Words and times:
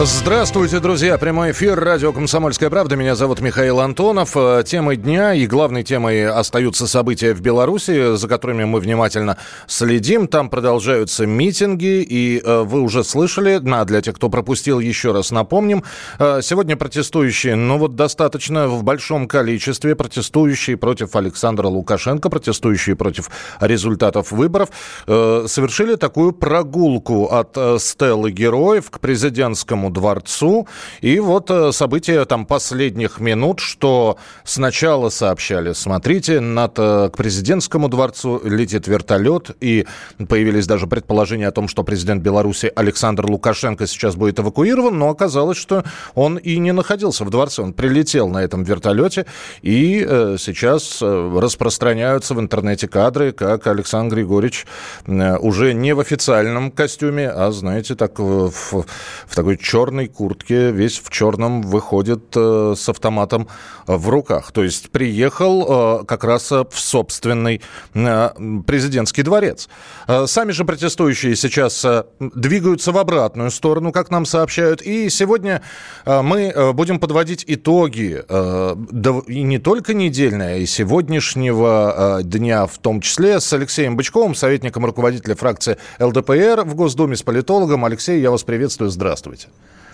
Здравствуйте, 0.00 0.78
друзья. 0.78 1.18
Прямой 1.18 1.50
эфир 1.50 1.76
радио 1.76 2.12
«Комсомольская 2.12 2.70
правда». 2.70 2.94
Меня 2.94 3.16
зовут 3.16 3.40
Михаил 3.40 3.80
Антонов. 3.80 4.36
Э, 4.36 4.62
Темой 4.64 4.96
дня 4.96 5.34
и 5.34 5.44
главной 5.44 5.82
темой 5.82 6.24
остаются 6.28 6.86
события 6.86 7.34
в 7.34 7.40
Беларуси, 7.40 8.14
за 8.14 8.28
которыми 8.28 8.62
мы 8.62 8.78
внимательно 8.78 9.38
следим. 9.66 10.28
Там 10.28 10.50
продолжаются 10.50 11.26
митинги, 11.26 12.00
и 12.08 12.40
э, 12.40 12.62
вы 12.62 12.82
уже 12.82 13.02
слышали, 13.02 13.60
а 13.72 13.84
для 13.84 14.00
тех, 14.00 14.14
кто 14.14 14.28
пропустил, 14.28 14.78
еще 14.78 15.10
раз 15.10 15.32
напомним. 15.32 15.82
Э, 16.20 16.42
сегодня 16.44 16.76
протестующие, 16.76 17.56
ну 17.56 17.76
вот 17.76 17.96
достаточно 17.96 18.68
в 18.68 18.84
большом 18.84 19.26
количестве, 19.26 19.96
протестующие 19.96 20.76
против 20.76 21.16
Александра 21.16 21.66
Лукашенко, 21.66 22.30
протестующие 22.30 22.94
против 22.94 23.30
результатов 23.58 24.30
выборов, 24.30 24.68
совершили 25.06 25.96
такую 25.96 26.30
прогулку 26.30 27.26
от 27.26 27.82
стелы 27.82 28.30
героев 28.30 28.92
к 28.92 29.00
президентскому 29.00 29.87
дворцу. 29.90 30.66
И 31.00 31.18
вот 31.20 31.50
э, 31.50 31.72
события 31.72 32.24
там 32.24 32.46
последних 32.46 33.20
минут, 33.20 33.60
что 33.60 34.18
сначала 34.44 35.08
сообщали, 35.08 35.72
смотрите, 35.72 36.40
над, 36.40 36.78
э, 36.78 37.10
к 37.12 37.16
президентскому 37.16 37.88
дворцу 37.88 38.40
летит 38.44 38.86
вертолет, 38.86 39.50
и 39.60 39.86
появились 40.28 40.66
даже 40.66 40.86
предположения 40.86 41.48
о 41.48 41.52
том, 41.52 41.68
что 41.68 41.84
президент 41.84 42.22
Беларуси 42.22 42.72
Александр 42.74 43.26
Лукашенко 43.26 43.86
сейчас 43.86 44.16
будет 44.16 44.38
эвакуирован, 44.40 44.98
но 44.98 45.10
оказалось, 45.10 45.58
что 45.58 45.84
он 46.14 46.36
и 46.36 46.58
не 46.58 46.72
находился 46.72 47.24
в 47.24 47.30
дворце, 47.30 47.62
он 47.62 47.72
прилетел 47.72 48.28
на 48.28 48.38
этом 48.38 48.64
вертолете, 48.64 49.26
и 49.62 50.04
э, 50.06 50.36
сейчас 50.38 50.98
распространяются 51.00 52.34
в 52.34 52.40
интернете 52.40 52.88
кадры, 52.88 53.32
как 53.32 53.66
Александр 53.66 54.16
Григорьевич 54.16 54.66
уже 55.06 55.74
не 55.74 55.94
в 55.94 56.00
официальном 56.00 56.70
костюме, 56.70 57.28
а, 57.30 57.50
знаете, 57.50 57.94
так 57.94 58.18
в, 58.18 58.50
в 58.50 59.34
такой 59.34 59.56
черной 59.56 59.77
куртке, 59.86 60.70
весь 60.70 60.98
в 60.98 61.10
черном, 61.10 61.62
выходит 61.62 62.34
э, 62.36 62.74
с 62.76 62.88
автоматом 62.88 63.48
в 63.86 64.08
руках. 64.08 64.52
То 64.52 64.64
есть 64.64 64.90
приехал 64.90 66.00
э, 66.00 66.04
как 66.04 66.24
раз 66.24 66.50
в 66.50 66.72
собственный 66.72 67.62
э, 67.94 68.30
президентский 68.66 69.22
дворец. 69.22 69.68
Э, 70.06 70.26
сами 70.26 70.52
же 70.52 70.64
протестующие 70.64 71.36
сейчас 71.36 71.84
э, 71.84 72.04
двигаются 72.18 72.92
в 72.92 72.98
обратную 72.98 73.50
сторону, 73.50 73.92
как 73.92 74.10
нам 74.10 74.26
сообщают. 74.26 74.82
И 74.82 75.08
сегодня 75.10 75.62
э, 76.04 76.22
мы 76.22 76.52
э, 76.54 76.72
будем 76.72 76.98
подводить 76.98 77.44
итоги 77.46 78.22
э, 78.28 78.76
и 79.26 79.42
не 79.42 79.58
только 79.58 79.94
недельные, 79.94 80.54
а 80.54 80.56
и 80.56 80.66
сегодняшнего 80.66 82.18
э, 82.20 82.22
дня 82.24 82.66
в 82.66 82.78
том 82.78 83.00
числе 83.00 83.40
с 83.40 83.52
Алексеем 83.52 83.96
Бычковым, 83.96 84.34
советником 84.34 84.84
руководителя 84.84 85.34
фракции 85.34 85.76
ЛДПР 86.00 86.64
в 86.64 86.74
Госдуме, 86.74 87.16
с 87.16 87.22
политологом. 87.22 87.84
Алексей, 87.84 88.20
я 88.20 88.30
вас 88.30 88.42
приветствую. 88.42 88.90
Здравствуйте. 88.90 89.48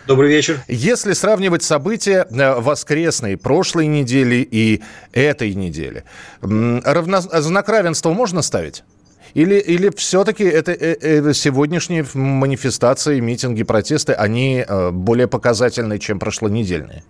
Добрый 0.07 0.29
вечер. 0.29 0.61
Если 0.69 1.15
сравнивать 1.15 1.63
события 1.63 2.27
э, 2.29 2.61
воскресной 2.61 3.39
прошлой 3.39 3.87
недели 3.87 4.47
и 4.49 4.83
этой 5.13 5.55
недели, 5.55 6.05
равно... 6.43 7.21
знак 7.21 7.69
равенства 7.71 8.13
можно 8.13 8.43
ставить? 8.43 8.85
Или, 9.33 9.55
или 9.55 9.91
все-таки 9.97 10.45
это, 10.45 10.73
это 10.73 11.31
э, 11.31 11.35
сегодняшние 11.35 12.05
манифестации, 12.13 13.19
митинги, 13.21 13.63
протесты, 13.63 14.13
они 14.13 14.63
э, 14.67 14.91
более 14.91 15.27
показательны, 15.27 15.99
чем 15.99 16.19
прошлонедельные? 16.19 17.03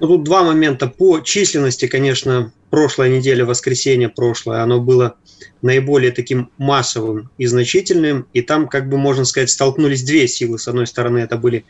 Ну, 0.00 0.06
тут 0.06 0.24
два 0.24 0.44
момента. 0.44 0.86
По 0.86 1.20
численности, 1.20 1.86
конечно, 1.86 2.52
прошлая 2.70 3.08
неделя, 3.08 3.44
воскресенье 3.44 4.08
прошлое, 4.08 4.62
оно 4.62 4.80
было 4.80 5.16
наиболее 5.62 6.12
таким 6.12 6.50
массовым 6.56 7.30
и 7.36 7.46
значительным. 7.46 8.26
И 8.32 8.42
там, 8.42 8.68
как 8.68 8.88
бы 8.88 8.96
можно 8.96 9.24
сказать, 9.24 9.50
столкнулись 9.50 10.04
две 10.04 10.28
силы. 10.28 10.58
С 10.58 10.68
одной 10.68 10.86
стороны, 10.86 11.18
это 11.18 11.36
были 11.36 11.64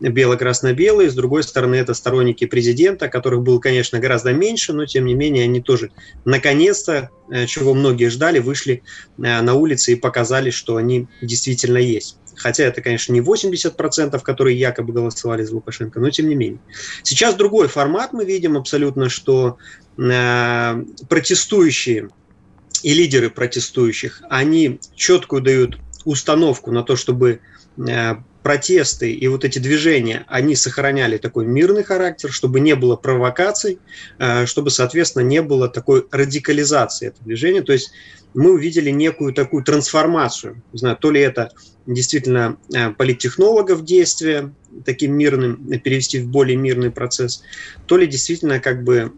бело-красно-белые, 0.00 1.10
с 1.10 1.14
другой 1.14 1.42
стороны, 1.42 1.74
это 1.74 1.92
сторонники 1.94 2.46
президента, 2.46 3.08
которых 3.08 3.42
было, 3.42 3.58
конечно, 3.58 3.98
гораздо 3.98 4.32
меньше, 4.32 4.72
но, 4.72 4.86
тем 4.86 5.04
не 5.04 5.14
менее, 5.14 5.44
они 5.44 5.60
тоже, 5.60 5.90
наконец-то, 6.24 7.10
э, 7.30 7.46
чего 7.46 7.74
многие 7.74 8.08
ждали, 8.08 8.38
вышли 8.38 8.82
э, 9.18 9.40
на 9.42 9.54
улицы 9.54 9.92
и 9.92 9.96
показали, 9.96 10.50
что 10.50 10.76
они 10.76 11.06
действительно 11.20 11.78
есть. 11.78 12.16
Хотя 12.40 12.64
это, 12.64 12.80
конечно, 12.80 13.12
не 13.12 13.20
80%, 13.20 14.20
которые 14.22 14.58
якобы 14.58 14.92
голосовали 14.92 15.42
за 15.42 15.54
Лукашенко, 15.54 16.00
но 16.00 16.10
тем 16.10 16.28
не 16.28 16.34
менее. 16.34 16.60
Сейчас 17.02 17.34
другой 17.34 17.68
формат 17.68 18.12
мы 18.12 18.24
видим 18.24 18.56
абсолютно, 18.56 19.10
что 19.10 19.58
э, 19.98 20.84
протестующие 21.08 22.08
и 22.82 22.94
лидеры 22.94 23.28
протестующих, 23.28 24.22
они 24.30 24.80
четкую 24.94 25.42
дают 25.42 25.78
установку 26.06 26.72
на 26.72 26.82
то, 26.82 26.96
чтобы 26.96 27.40
э, 27.76 28.14
протесты 28.42 29.12
и 29.12 29.28
вот 29.28 29.44
эти 29.44 29.58
движения, 29.58 30.24
они 30.26 30.56
сохраняли 30.56 31.18
такой 31.18 31.44
мирный 31.44 31.84
характер, 31.84 32.32
чтобы 32.32 32.60
не 32.60 32.74
было 32.74 32.96
провокаций, 32.96 33.78
э, 34.18 34.46
чтобы, 34.46 34.70
соответственно, 34.70 35.24
не 35.24 35.42
было 35.42 35.68
такой 35.68 36.06
радикализации 36.10 37.08
этого 37.08 37.26
движения. 37.26 37.60
То 37.60 37.74
есть 37.74 37.92
мы 38.34 38.52
увидели 38.52 38.90
некую 38.90 39.32
такую 39.32 39.64
трансформацию. 39.64 40.62
Не 40.72 40.78
знаю, 40.78 40.96
то 40.96 41.10
ли 41.10 41.20
это 41.20 41.50
действительно 41.86 42.56
э, 42.74 42.90
политтехнологов 42.90 43.84
действия 43.84 44.52
таким 44.84 45.16
мирным, 45.16 45.56
перевести 45.80 46.20
в 46.20 46.28
более 46.28 46.56
мирный 46.56 46.90
процесс, 46.90 47.42
то 47.86 47.96
ли 47.96 48.06
действительно 48.06 48.60
как 48.60 48.84
бы 48.84 49.12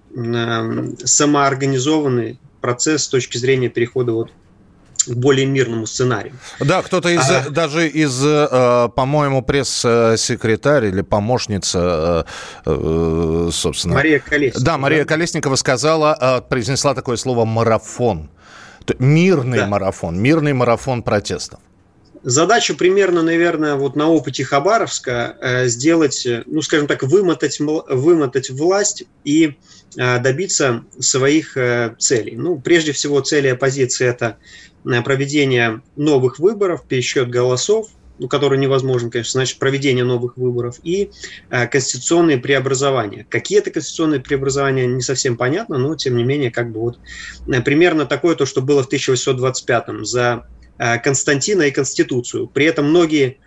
самоорганизованный 1.04 2.38
процесс 2.60 3.04
с 3.04 3.08
точки 3.08 3.36
зрения 3.36 3.68
перехода 3.68 4.12
вот 4.12 4.30
к 5.06 5.14
более 5.14 5.46
мирному 5.46 5.86
сценарию. 5.86 6.34
Да, 6.60 6.82
кто-то 6.82 7.08
из, 7.08 7.28
а... 7.28 7.50
даже 7.50 7.88
из, 7.88 8.22
э, 8.24 8.88
по-моему, 8.94 9.42
пресс-секретарь 9.42 10.86
или 10.86 11.02
помощница, 11.02 12.24
э, 12.64 12.70
э, 12.70 13.50
собственно... 13.52 13.94
Мария 13.94 14.20
Колесникова. 14.20 14.64
Да, 14.64 14.78
Мария 14.78 15.04
Колесникова 15.04 15.56
сказала, 15.56 16.44
произнесла 16.48 16.94
такое 16.94 17.16
слово 17.16 17.44
«марафон». 17.44 18.30
Мирный 18.98 19.58
да. 19.58 19.66
марафон, 19.66 20.18
мирный 20.20 20.52
марафон 20.52 21.02
протестов. 21.02 21.60
Задача 22.24 22.74
примерно, 22.74 23.22
наверное, 23.22 23.74
вот 23.74 23.96
на 23.96 24.08
опыте 24.08 24.44
Хабаровска 24.44 25.64
сделать, 25.64 26.26
ну, 26.46 26.62
скажем 26.62 26.86
так, 26.86 27.02
вымотать, 27.02 27.58
вымотать 27.58 28.48
власть 28.50 29.04
и 29.24 29.56
добиться 29.96 30.84
своих 31.00 31.56
целей. 31.98 32.36
Ну, 32.36 32.60
прежде 32.60 32.92
всего, 32.92 33.20
цели 33.20 33.48
оппозиции– 33.48 34.06
это 34.08 34.36
проведение 35.04 35.82
новых 35.96 36.38
выборов, 36.38 36.84
пересчет 36.86 37.28
голосов, 37.28 37.88
ну, 38.22 38.28
который 38.28 38.56
невозможен, 38.56 39.10
конечно, 39.10 39.32
значит, 39.32 39.58
проведение 39.58 40.04
новых 40.04 40.36
выборов 40.36 40.78
и 40.84 41.10
э, 41.50 41.66
конституционные 41.66 42.38
преобразования. 42.38 43.26
Какие 43.28 43.58
это 43.58 43.72
конституционные 43.72 44.20
преобразования, 44.20 44.86
не 44.86 45.02
совсем 45.02 45.36
понятно, 45.36 45.76
но, 45.76 45.96
тем 45.96 46.16
не 46.16 46.22
менее, 46.22 46.52
как 46.52 46.70
бы 46.70 46.80
вот 46.80 47.00
э, 47.48 47.60
примерно 47.62 48.06
такое 48.06 48.36
то, 48.36 48.46
что 48.46 48.62
было 48.62 48.84
в 48.84 48.92
1825-м 48.92 50.04
за 50.04 50.46
э, 50.78 50.98
Константина 51.00 51.62
и 51.62 51.72
Конституцию. 51.72 52.46
При 52.46 52.64
этом 52.64 52.90
многие 52.90 53.38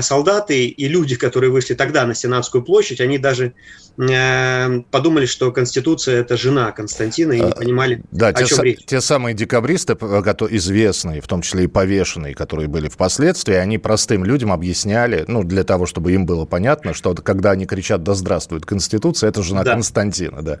солдаты 0.00 0.66
и 0.66 0.88
люди, 0.88 1.16
которые 1.16 1.50
вышли 1.50 1.74
тогда 1.74 2.06
на 2.06 2.14
Сенатскую 2.14 2.62
площадь, 2.62 3.00
они 3.00 3.18
даже 3.18 3.54
э, 3.98 4.80
подумали, 4.90 5.26
что 5.26 5.50
Конституция– 5.52 6.20
это 6.22 6.36
жена 6.36 6.70
Константина, 6.72 7.32
и 7.32 7.40
не 7.40 7.50
а, 7.50 7.54
понимали, 7.54 8.02
да, 8.10 8.28
о 8.28 8.32
те 8.32 8.46
чем 8.46 8.58
с- 8.58 8.62
речь. 8.62 8.84
Те 8.86 9.00
самые 9.00 9.34
декабристы, 9.34 9.94
известные, 9.94 11.20
в 11.20 11.26
том 11.26 11.42
числе 11.42 11.64
и 11.64 11.66
повешенные, 11.66 12.34
которые 12.34 12.68
были 12.68 12.88
впоследствии, 12.88 13.54
они 13.54 13.78
простым 13.78 14.24
людям 14.24 14.52
объясняли, 14.52 15.24
ну, 15.26 15.42
для 15.42 15.64
того, 15.64 15.86
чтобы 15.86 16.12
им 16.12 16.26
было 16.26 16.44
понятно, 16.44 16.94
что 16.94 17.14
когда 17.14 17.50
они 17.50 17.66
кричат 17.66 18.02
«Да 18.02 18.14
здравствует 18.14 18.64
Конституция», 18.64 19.30
это 19.30 19.42
жена 19.42 19.64
да. 19.64 19.72
Константина, 19.72 20.42
да. 20.42 20.58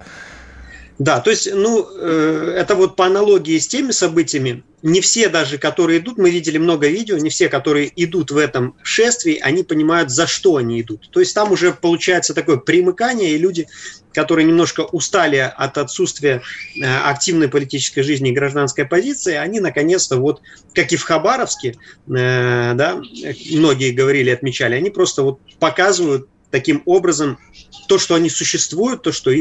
Да, 1.02 1.18
то 1.18 1.30
есть, 1.30 1.52
ну, 1.52 1.84
э, 1.98 2.54
это 2.56 2.76
вот 2.76 2.94
по 2.94 3.06
аналогии 3.06 3.58
с 3.58 3.66
теми 3.66 3.90
событиями, 3.90 4.62
не 4.82 5.00
все 5.00 5.28
даже, 5.28 5.58
которые 5.58 5.98
идут, 5.98 6.16
мы 6.16 6.30
видели 6.30 6.58
много 6.58 6.86
видео, 6.86 7.18
не 7.18 7.28
все, 7.28 7.48
которые 7.48 7.90
идут 7.96 8.30
в 8.30 8.36
этом 8.36 8.76
шествии, 8.84 9.40
они 9.42 9.64
понимают, 9.64 10.12
за 10.12 10.28
что 10.28 10.58
они 10.58 10.80
идут. 10.80 11.10
То 11.10 11.18
есть 11.18 11.34
там 11.34 11.50
уже 11.50 11.72
получается 11.72 12.34
такое 12.34 12.56
примыкание, 12.56 13.32
и 13.32 13.38
люди, 13.38 13.66
которые 14.14 14.46
немножко 14.46 14.82
устали 14.82 15.38
от 15.38 15.76
отсутствия 15.76 16.40
э, 16.80 16.84
активной 16.84 17.48
политической 17.48 18.02
жизни 18.02 18.30
и 18.30 18.34
гражданской 18.34 18.84
позиции, 18.84 19.34
они 19.34 19.58
наконец-то 19.58 20.18
вот, 20.18 20.40
как 20.72 20.92
и 20.92 20.96
в 20.96 21.02
Хабаровске, 21.02 21.70
э, 22.06 22.74
да, 22.74 23.02
многие 23.50 23.90
говорили, 23.90 24.30
отмечали, 24.30 24.76
они 24.76 24.90
просто 24.90 25.24
вот 25.24 25.40
показывают 25.58 26.28
таким 26.52 26.80
образом 26.86 27.40
то, 27.88 27.98
что 27.98 28.14
они 28.14 28.30
существуют, 28.30 29.02
то, 29.02 29.10
что 29.10 29.32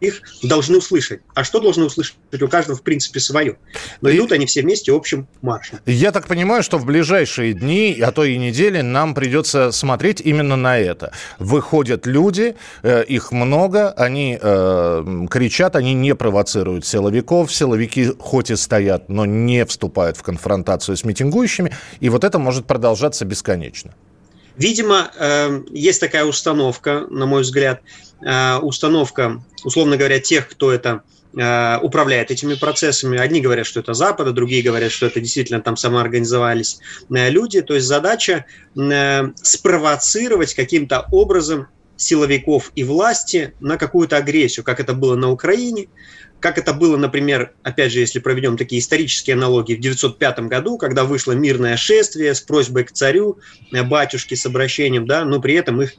их 0.00 0.22
должны 0.42 0.78
услышать. 0.78 1.20
А 1.34 1.44
что 1.44 1.60
должны 1.60 1.84
услышать? 1.84 2.16
У 2.40 2.48
каждого, 2.48 2.76
в 2.76 2.82
принципе, 2.82 3.20
свое. 3.20 3.56
Но 4.00 4.10
идут 4.10 4.32
они 4.32 4.46
все 4.46 4.62
вместе 4.62 4.92
общим 4.92 5.26
маршем. 5.42 5.80
Я 5.86 6.12
так 6.12 6.26
понимаю, 6.26 6.62
что 6.62 6.78
в 6.78 6.84
ближайшие 6.84 7.52
дни, 7.52 7.98
а 8.00 8.12
то 8.12 8.24
и 8.24 8.36
недели, 8.36 8.80
нам 8.80 9.14
придется 9.14 9.72
смотреть 9.72 10.20
именно 10.20 10.56
на 10.56 10.78
это. 10.78 11.12
Выходят 11.38 12.06
люди, 12.06 12.56
э, 12.82 13.04
их 13.04 13.32
много, 13.32 13.90
они 13.92 14.38
э, 14.40 15.26
кричат, 15.30 15.76
они 15.76 15.94
не 15.94 16.14
провоцируют 16.14 16.86
силовиков. 16.86 17.52
Силовики 17.52 18.12
хоть 18.18 18.50
и 18.50 18.56
стоят, 18.56 19.08
но 19.08 19.26
не 19.26 19.64
вступают 19.64 20.16
в 20.16 20.22
конфронтацию 20.22 20.96
с 20.96 21.04
митингующими. 21.04 21.72
И 22.00 22.08
вот 22.08 22.24
это 22.24 22.38
может 22.38 22.66
продолжаться 22.66 23.24
бесконечно. 23.24 23.94
Видимо, 24.58 25.10
э, 25.16 25.62
есть 25.70 26.00
такая 26.00 26.24
установка, 26.24 27.06
на 27.10 27.26
мой 27.26 27.42
взгляд, 27.42 27.80
э, 28.20 28.56
установка, 28.56 29.40
условно 29.64 29.96
говоря, 29.96 30.18
тех, 30.18 30.48
кто 30.48 30.72
это 30.72 31.02
э, 31.36 31.78
управляет 31.80 32.32
этими 32.32 32.54
процессами. 32.54 33.18
Одни 33.18 33.40
говорят, 33.40 33.66
что 33.66 33.78
это 33.78 33.94
Запада, 33.94 34.32
другие 34.32 34.62
говорят, 34.62 34.90
что 34.90 35.06
это 35.06 35.20
действительно 35.20 35.60
там 35.60 35.76
самоорганизовались 35.76 36.80
люди. 37.08 37.62
То 37.62 37.74
есть 37.74 37.86
задача 37.86 38.46
спровоцировать 39.42 40.54
каким-то 40.54 41.06
образом 41.12 41.68
силовиков 41.96 42.72
и 42.74 42.82
власти 42.82 43.54
на 43.60 43.76
какую-то 43.76 44.16
агрессию, 44.16 44.64
как 44.64 44.80
это 44.80 44.92
было 44.92 45.14
на 45.14 45.30
Украине, 45.30 45.88
как 46.40 46.58
это 46.58 46.72
было, 46.72 46.96
например, 46.96 47.52
опять 47.62 47.92
же, 47.92 48.00
если 48.00 48.20
проведем 48.20 48.56
такие 48.56 48.80
исторические 48.80 49.34
аналогии, 49.34 49.74
в 49.74 49.78
1905 49.78 50.40
году, 50.48 50.78
когда 50.78 51.04
вышло 51.04 51.32
мирное 51.32 51.76
шествие 51.76 52.34
с 52.34 52.40
просьбой 52.40 52.84
к 52.84 52.92
царю, 52.92 53.38
э, 53.72 53.82
батюшке 53.82 54.36
с 54.36 54.46
обращением, 54.46 55.06
да, 55.06 55.24
но 55.24 55.40
при 55.40 55.54
этом 55.54 55.82
их 55.82 55.94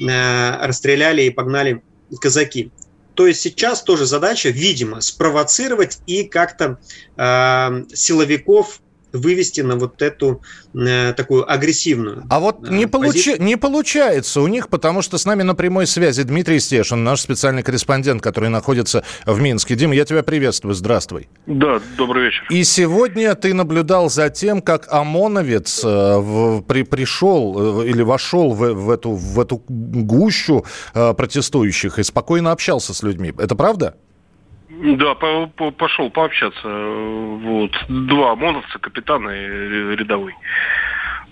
э, 0.00 0.66
расстреляли 0.66 1.22
и 1.22 1.30
погнали 1.30 1.82
казаки. 2.20 2.70
То 3.14 3.26
есть 3.26 3.40
сейчас 3.40 3.82
тоже 3.82 4.06
задача, 4.06 4.50
видимо, 4.50 5.00
спровоцировать 5.00 5.98
и 6.06 6.24
как-то 6.24 6.78
э, 7.16 7.84
силовиков 7.94 8.80
вывести 9.12 9.60
на 9.62 9.76
вот 9.76 10.02
эту 10.02 10.42
э, 10.74 11.12
такую 11.14 11.50
агрессивную. 11.50 12.24
А 12.28 12.40
вот 12.40 12.68
э, 12.68 12.72
не, 12.72 12.86
получи, 12.86 13.36
не 13.38 13.56
получается 13.56 14.40
у 14.40 14.46
них, 14.46 14.68
потому 14.68 15.02
что 15.02 15.18
с 15.18 15.24
нами 15.24 15.42
на 15.42 15.54
прямой 15.54 15.86
связи 15.86 16.22
Дмитрий 16.22 16.60
Стешин, 16.60 17.04
наш 17.04 17.20
специальный 17.20 17.62
корреспондент, 17.62 18.22
который 18.22 18.48
находится 18.50 19.04
в 19.24 19.40
Минске. 19.40 19.74
Дим, 19.76 19.92
я 19.92 20.04
тебя 20.04 20.22
приветствую, 20.22 20.74
здравствуй. 20.74 21.28
Да, 21.46 21.80
добрый 21.96 22.26
вечер. 22.26 22.46
И 22.50 22.64
сегодня 22.64 23.34
ты 23.34 23.54
наблюдал 23.54 24.10
за 24.10 24.30
тем, 24.30 24.60
как 24.60 24.92
ОМОНовец 24.92 25.84
э, 25.84 26.18
в, 26.18 26.62
при, 26.62 26.82
пришел 26.82 27.82
э, 27.82 27.88
или 27.88 28.02
вошел 28.02 28.52
в, 28.52 28.74
в, 28.74 28.90
эту, 28.90 29.12
в 29.12 29.40
эту 29.40 29.62
гущу 29.68 30.64
э, 30.94 31.14
протестующих 31.14 31.98
и 31.98 32.02
спокойно 32.02 32.52
общался 32.52 32.94
с 32.94 33.02
людьми. 33.02 33.32
Это 33.38 33.54
правда? 33.54 33.94
Да, 34.80 35.14
по, 35.14 35.46
по, 35.48 35.70
пошел 35.70 36.10
пообщаться. 36.10 36.68
Вот. 36.68 37.72
Два 37.88 38.32
ОМОНовца, 38.32 38.78
капитан 38.78 39.28
и 39.28 39.96
рядовой. 39.96 40.34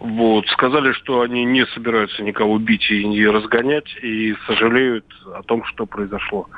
Вот. 0.00 0.48
Сказали, 0.48 0.92
что 0.92 1.20
они 1.20 1.44
не 1.44 1.64
собираются 1.66 2.22
никого 2.22 2.58
бить 2.58 2.90
и 2.90 3.06
не 3.06 3.26
разгонять, 3.26 3.88
и 4.02 4.34
сожалеют 4.46 5.06
о 5.34 5.42
том, 5.42 5.64
что 5.64 5.86
произошло 5.86 6.48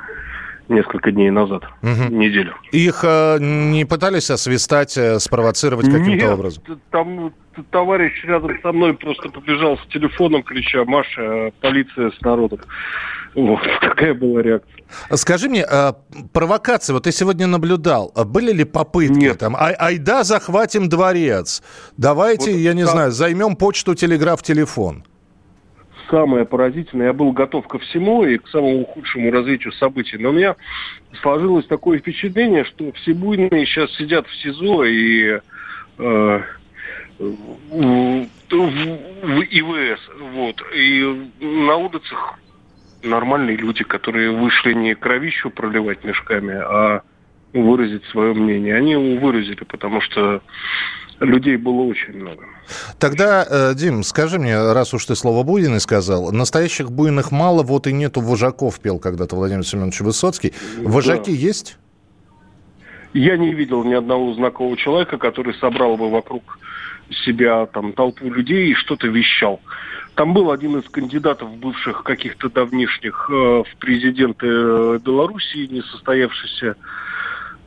несколько 0.69 1.11
дней 1.11 1.31
назад, 1.31 1.63
угу. 1.81 2.13
неделю. 2.13 2.55
Их 2.71 3.03
э, 3.03 3.37
не 3.39 3.85
пытались 3.85 4.29
освистать, 4.29 4.97
э, 4.97 5.19
спровоцировать 5.19 5.89
каким-то 5.89 6.33
образом? 6.33 6.63
там 6.91 7.33
товарищ 7.71 8.23
рядом 8.23 8.51
со 8.61 8.71
мной 8.71 8.93
просто 8.93 9.29
побежал 9.29 9.77
с 9.77 9.85
телефоном, 9.91 10.43
крича 10.43 10.85
«Маша, 10.85 11.51
полиция 11.61 12.11
с 12.11 12.21
народом». 12.21 12.59
Вот, 13.35 13.59
такая 13.81 14.13
была 14.13 14.41
реакция. 14.41 14.83
Скажи 15.15 15.49
мне, 15.49 15.65
э, 15.69 15.93
провокации, 16.33 16.93
вот 16.93 17.03
ты 17.03 17.11
сегодня 17.11 17.47
наблюдал, 17.47 18.11
а 18.15 18.23
были 18.23 18.51
ли 18.51 18.63
попытки 18.63 19.13
Нет. 19.13 19.39
там, 19.39 19.55
ай, 19.55 19.73
айда, 19.73 20.23
захватим 20.23 20.89
дворец, 20.89 21.61
давайте, 21.97 22.51
вот, 22.51 22.59
я 22.59 22.73
не 22.73 22.85
там... 22.85 22.91
знаю, 22.93 23.11
займем 23.11 23.55
почту, 23.55 23.95
телеграф, 23.95 24.41
телефон? 24.41 25.03
Самое 26.09 26.45
поразительное, 26.45 27.07
я 27.07 27.13
был 27.13 27.31
готов 27.31 27.67
ко 27.67 27.77
всему 27.77 28.23
и 28.23 28.37
к 28.37 28.47
самому 28.47 28.85
худшему 28.85 29.31
развитию 29.31 29.71
событий, 29.73 30.17
но 30.17 30.29
у 30.29 30.33
меня 30.33 30.55
сложилось 31.21 31.67
такое 31.67 31.99
впечатление, 31.99 32.63
что 32.63 32.91
все 32.93 33.13
буйные 33.13 33.65
сейчас 33.65 33.93
сидят 33.95 34.25
в 34.27 34.35
СИЗО 34.41 34.85
и 34.85 35.39
э, 35.99 36.41
в, 37.19 38.27
в 38.49 39.41
ИВС, 39.51 39.99
вот, 40.33 40.63
и 40.73 41.29
на 41.41 41.75
улицах 41.75 42.39
нормальные 43.03 43.57
люди, 43.57 43.83
которые 43.83 44.31
вышли 44.31 44.73
не 44.73 44.95
кровищу 44.95 45.51
проливать 45.51 46.03
мешками, 46.03 46.55
а 46.55 47.03
выразить 47.53 48.03
свое 48.05 48.33
мнение. 48.33 48.75
Они 48.75 48.91
его 48.91 49.19
выразили, 49.19 49.63
потому 49.63 50.01
что 50.01 50.41
людей 51.19 51.57
было 51.57 51.81
очень 51.81 52.17
много. 52.17 52.43
Тогда, 52.99 53.45
э, 53.49 53.73
Дим, 53.75 54.03
скажи 54.03 54.39
мне, 54.39 54.55
раз 54.73 54.93
уж 54.93 55.05
ты 55.05 55.15
слово 55.15 55.43
«буйный» 55.43 55.79
сказал, 55.79 56.31
настоящих 56.31 56.91
буйных 56.91 57.31
мало, 57.31 57.63
вот 57.63 57.87
и 57.87 57.93
нету 57.93 58.21
вожаков, 58.21 58.79
пел 58.79 58.99
когда-то 58.99 59.35
Владимир 59.35 59.65
Семенович 59.65 60.01
Высоцкий. 60.01 60.53
Вожаки 60.77 61.31
да. 61.31 61.37
есть? 61.37 61.77
Я 63.13 63.37
не 63.37 63.53
видел 63.53 63.83
ни 63.83 63.93
одного 63.93 64.33
знакомого 64.33 64.77
человека, 64.77 65.17
который 65.17 65.55
собрал 65.55 65.97
бы 65.97 66.09
вокруг 66.09 66.59
себя 67.25 67.65
там 67.65 67.93
толпу 67.93 68.29
людей 68.29 68.71
и 68.71 68.75
что-то 68.75 69.07
вещал. 69.07 69.59
Там 70.13 70.33
был 70.33 70.51
один 70.51 70.77
из 70.77 70.87
кандидатов 70.89 71.49
бывших 71.57 72.03
каких-то 72.03 72.49
давнишних 72.49 73.29
э, 73.31 73.33
в 73.33 73.75
президенты 73.79 74.47
э, 74.47 74.99
Белоруссии, 75.03 75.67
не 75.67 75.81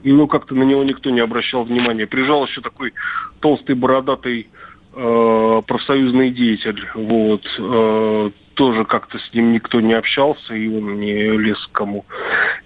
состоявшийся. 0.02 0.16
Но 0.16 0.26
как-то 0.26 0.54
на 0.54 0.64
него 0.64 0.84
никто 0.84 1.10
не 1.10 1.20
обращал 1.20 1.64
внимания. 1.64 2.06
Прижал 2.06 2.46
еще 2.46 2.60
такой 2.60 2.93
толстый 3.40 3.75
бородатый 3.75 4.49
э, 4.94 5.62
профсоюзный 5.66 6.31
деятель. 6.31 6.84
Вот. 6.94 7.43
Э, 7.58 8.31
тоже 8.54 8.84
как-то 8.84 9.19
с 9.19 9.34
ним 9.34 9.52
никто 9.52 9.81
не 9.81 9.94
общался, 9.94 10.54
и 10.54 10.69
он 10.69 11.00
не 11.00 11.14
лез 11.38 11.58
к 11.69 11.72
кому, 11.72 12.04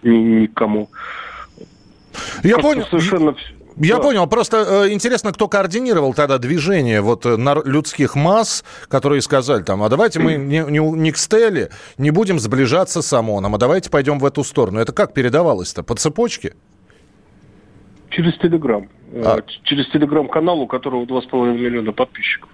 ни, 0.02 0.16
никому. 0.16 0.88
Я 2.42 2.58
понял. 2.58 2.84
Совершенно. 2.90 3.36
Я 3.76 3.96
да. 3.96 4.02
понял. 4.02 4.26
Просто 4.26 4.86
э, 4.86 4.92
интересно, 4.92 5.32
кто 5.32 5.48
координировал 5.48 6.14
тогда 6.14 6.38
движение 6.38 7.02
вот 7.02 7.26
э, 7.26 7.36
людских 7.64 8.16
масс, 8.16 8.64
которые 8.88 9.20
сказали 9.20 9.62
там, 9.62 9.82
а 9.82 9.88
давайте 9.88 10.18
мы 10.18 10.34
не, 10.34 10.60
не, 10.60 10.78
не 10.78 11.12
к 11.12 11.18
Стелле, 11.18 11.70
не 11.98 12.10
будем 12.10 12.40
сближаться 12.40 13.02
с 13.02 13.12
ОМОНом, 13.12 13.54
а 13.54 13.58
давайте 13.58 13.90
пойдем 13.90 14.18
в 14.18 14.24
эту 14.24 14.44
сторону. 14.44 14.80
Это 14.80 14.92
как 14.92 15.12
передавалось-то? 15.12 15.82
По 15.82 15.94
цепочке? 15.94 16.54
Через 18.16 18.32
Телеграм. 18.38 18.88
А. 19.12 19.38
Э, 19.38 19.42
через 19.64 19.86
Телеграм-канал, 19.88 20.60
у 20.60 20.66
которого 20.66 21.04
2,5 21.04 21.58
миллиона 21.58 21.92
подписчиков. 21.92 22.48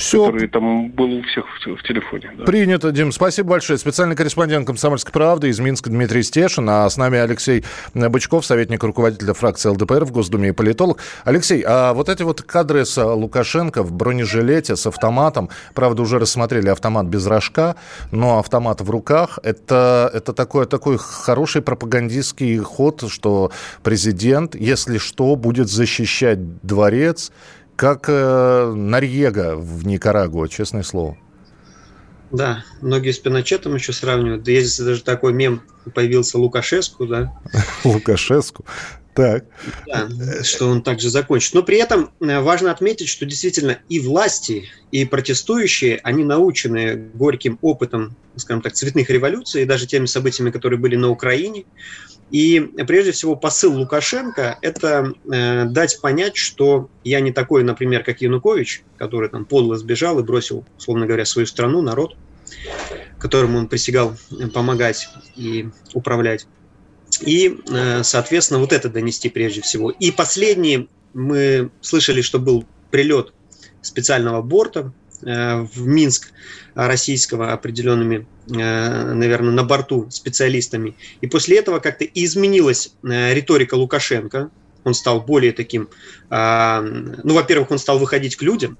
Все. 0.00 0.24
Который 0.24 0.48
там 0.48 0.90
был 0.90 1.12
у 1.12 1.22
всех 1.24 1.44
в, 1.46 1.82
телефоне. 1.82 2.30
Да. 2.38 2.44
Принято, 2.44 2.90
Дим. 2.90 3.12
Спасибо 3.12 3.50
большое. 3.50 3.78
Специальный 3.78 4.16
корреспондент 4.16 4.66
«Комсомольской 4.66 5.12
правды» 5.12 5.50
из 5.50 5.60
Минска 5.60 5.90
Дмитрий 5.90 6.22
Стешин, 6.22 6.68
а 6.70 6.88
с 6.88 6.96
нами 6.96 7.18
Алексей 7.18 7.64
Бычков, 7.92 8.46
советник 8.46 8.82
руководителя 8.82 9.34
фракции 9.34 9.68
ЛДПР 9.68 10.06
в 10.06 10.10
Госдуме 10.10 10.48
и 10.48 10.52
политолог. 10.52 11.02
Алексей, 11.24 11.62
а 11.66 11.92
вот 11.92 12.08
эти 12.08 12.22
вот 12.22 12.40
кадры 12.40 12.86
с 12.86 12.96
Лукашенко 12.96 13.82
в 13.82 13.92
бронежилете 13.92 14.74
с 14.74 14.86
автоматом, 14.86 15.50
правда, 15.74 16.00
уже 16.00 16.18
рассмотрели 16.18 16.70
автомат 16.70 17.04
без 17.04 17.26
рожка, 17.26 17.76
но 18.10 18.38
автомат 18.38 18.80
в 18.80 18.88
руках, 18.88 19.38
это, 19.42 20.10
это 20.14 20.32
такой, 20.32 20.64
такой 20.66 20.96
хороший 20.96 21.60
пропагандистский 21.60 22.56
ход, 22.56 23.04
что 23.10 23.52
президент, 23.82 24.54
если 24.54 24.96
что, 24.96 25.36
будет 25.36 25.68
защищать 25.68 26.38
дворец, 26.62 27.32
как 27.80 28.10
э, 28.10 28.72
Норьега 28.76 29.56
в 29.56 29.86
Никарагуа, 29.86 30.50
честное 30.50 30.82
слово. 30.82 31.16
Да, 32.30 32.62
многие 32.82 33.10
с 33.10 33.18
Пиночетом 33.18 33.74
еще 33.74 33.94
сравнивают. 33.94 34.42
Да 34.42 34.52
есть 34.52 34.84
даже 34.84 35.02
такой 35.02 35.32
мем 35.32 35.62
появился 35.94 36.36
Лукашеску, 36.36 37.06
да? 37.06 37.32
Лукашеску. 37.84 38.66
Так. 39.14 39.46
Да, 39.86 40.10
что 40.44 40.68
он 40.68 40.82
также 40.82 41.08
закончит. 41.08 41.54
Но 41.54 41.62
при 41.62 41.78
этом 41.78 42.10
э, 42.20 42.40
важно 42.40 42.70
отметить, 42.70 43.08
что 43.08 43.24
действительно 43.24 43.78
и 43.88 43.98
власти, 43.98 44.68
и 44.92 45.06
протестующие, 45.06 46.00
они 46.02 46.22
научены 46.22 46.96
горьким 47.14 47.58
опытом, 47.62 48.14
скажем 48.36 48.60
так, 48.60 48.74
цветных 48.74 49.08
революций, 49.08 49.62
и 49.62 49.64
даже 49.64 49.86
теми 49.86 50.04
событиями, 50.04 50.50
которые 50.50 50.78
были 50.78 50.96
на 50.96 51.08
Украине. 51.08 51.64
И 52.30 52.60
прежде 52.86 53.12
всего 53.12 53.34
посыл 53.34 53.76
Лукашенко– 53.76 54.58
это 54.62 55.12
э, 55.32 55.64
дать 55.64 56.00
понять, 56.00 56.36
что 56.36 56.88
я 57.02 57.20
не 57.20 57.32
такой, 57.32 57.64
например, 57.64 58.04
как 58.04 58.20
Янукович, 58.20 58.82
который 58.98 59.28
там 59.28 59.44
подло 59.44 59.76
сбежал 59.76 60.20
и 60.20 60.22
бросил, 60.22 60.64
условно 60.78 61.06
говоря, 61.06 61.24
свою 61.24 61.46
страну, 61.46 61.82
народ, 61.82 62.16
которому 63.18 63.58
он 63.58 63.66
присягал 63.66 64.16
помогать 64.54 65.08
и 65.34 65.68
управлять. 65.92 66.46
И, 67.20 67.58
э, 67.68 68.02
соответственно, 68.04 68.60
вот 68.60 68.72
это 68.72 68.88
донести 68.88 69.28
прежде 69.28 69.62
всего. 69.62 69.90
И 69.90 70.12
последний, 70.12 70.88
мы 71.12 71.70
слышали, 71.80 72.22
что 72.22 72.38
был 72.38 72.64
прилет 72.92 73.32
специального 73.82 74.42
борта 74.42 74.92
в 75.22 75.86
Минск 75.86 76.32
российского 76.74 77.52
определенными, 77.52 78.26
наверное, 78.46 79.52
на 79.52 79.64
борту 79.64 80.08
специалистами. 80.10 80.96
И 81.20 81.26
после 81.26 81.58
этого 81.58 81.78
как-то 81.78 82.04
изменилась 82.04 82.94
риторика 83.02 83.74
Лукашенко. 83.74 84.50
Он 84.84 84.94
стал 84.94 85.20
более 85.20 85.52
таким, 85.52 85.90
ну, 86.30 87.34
во-первых, 87.34 87.70
он 87.70 87.78
стал 87.78 87.98
выходить 87.98 88.36
к 88.36 88.42
людям, 88.42 88.78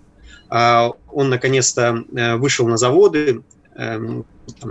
он 0.49 1.29
наконец-то 1.29 2.05
вышел 2.39 2.67
на 2.69 2.79
заводы, 2.79 3.43
эм, 3.77 4.25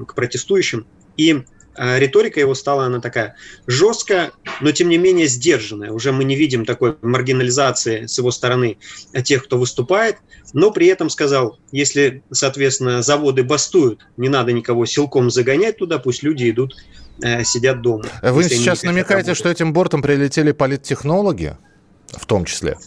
к 0.08 0.16
протестующим, 0.16 0.88
и 1.18 1.34
а 1.34 1.44
риторика 1.76 2.40
его 2.40 2.56
стала, 2.56 2.86
она 2.86 3.00
такая 3.00 3.36
жесткая, 3.68 4.32
но 4.62 4.72
тем 4.72 4.90
не 4.90 4.98
менее 4.98 5.28
сдержанная. 5.28 5.92
Уже 5.92 6.12
мы 6.12 6.24
не 6.24 6.36
видим 6.36 6.66
такой 6.66 6.96
маргинализации 7.02 8.06
с 8.06 8.18
его 8.18 8.32
стороны 8.32 8.78
тех, 9.24 9.44
кто 9.44 9.58
выступает, 9.58 10.18
но 10.54 10.72
при 10.72 10.88
этом 10.88 11.10
сказал, 11.10 11.60
если, 11.72 12.24
соответственно, 12.32 13.02
заводы 13.02 13.44
бастуют, 13.44 14.06
не 14.18 14.30
надо 14.30 14.52
никого 14.52 14.86
силком 14.86 15.30
загонять 15.30 15.78
туда, 15.78 16.00
пусть 16.00 16.24
люди 16.24 16.50
идут, 16.50 16.76
э, 17.22 17.44
сидят 17.44 17.82
дома. 17.82 18.06
Вы 18.22 18.44
сейчас 18.44 18.84
намекаете, 18.84 19.14
работать. 19.14 19.38
что 19.38 19.50
этим 19.50 19.74
бортом 19.74 20.02
прилетели 20.02 20.52
политтехнологи, 20.52 21.58
в 22.12 22.26
том 22.26 22.46
числе? 22.46 22.78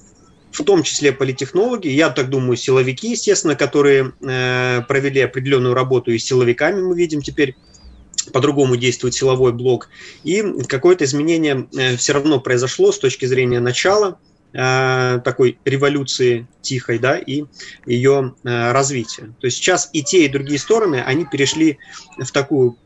в 0.53 0.65
том 0.65 0.83
числе 0.83 1.13
политехнологи, 1.13 1.89
я 1.89 2.11
так 2.11 2.29
думаю, 2.29 2.57
силовики, 2.57 3.13
естественно, 3.13 3.57
которые 3.57 4.13
э, 4.21 4.83
провели 4.87 5.21
определенную 5.21 5.75
работу 5.75 6.13
и 6.13 6.19
с 6.19 6.25
силовиками 6.25 6.81
мы 6.81 6.95
видим 6.95 7.23
теперь 7.23 7.57
по-другому 8.33 8.77
действует 8.77 9.15
силовой 9.15 9.53
блок. 9.53 9.89
И 10.25 10.43
какое-то 10.69 11.05
изменение 11.05 11.69
э, 11.77 11.97
все 11.97 12.13
равно 12.13 12.41
произошло 12.41 12.93
с 12.93 12.99
точки 12.99 13.27
зрения 13.27 13.61
начала 13.61 14.19
э, 14.53 15.21
такой 15.25 15.59
революции 15.65 16.47
тихой, 16.61 16.99
да, 16.99 17.19
и 17.19 17.45
ее 17.87 18.35
э, 18.45 18.73
развития. 18.73 19.35
То 19.41 19.47
есть 19.47 19.57
сейчас 19.57 19.91
и 19.93 20.03
те, 20.03 20.25
и 20.25 20.29
другие 20.29 20.59
стороны, 20.59 21.03
они 21.03 21.25
перешли 21.25 21.79
в 22.19 22.31
такую 22.31 22.77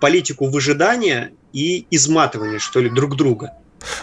политику 0.00 0.46
выжидания 0.46 1.32
и 1.52 1.86
изматывания, 1.90 2.58
что 2.58 2.80
ли, 2.80 2.88
друг 2.88 3.16
друга. 3.16 3.52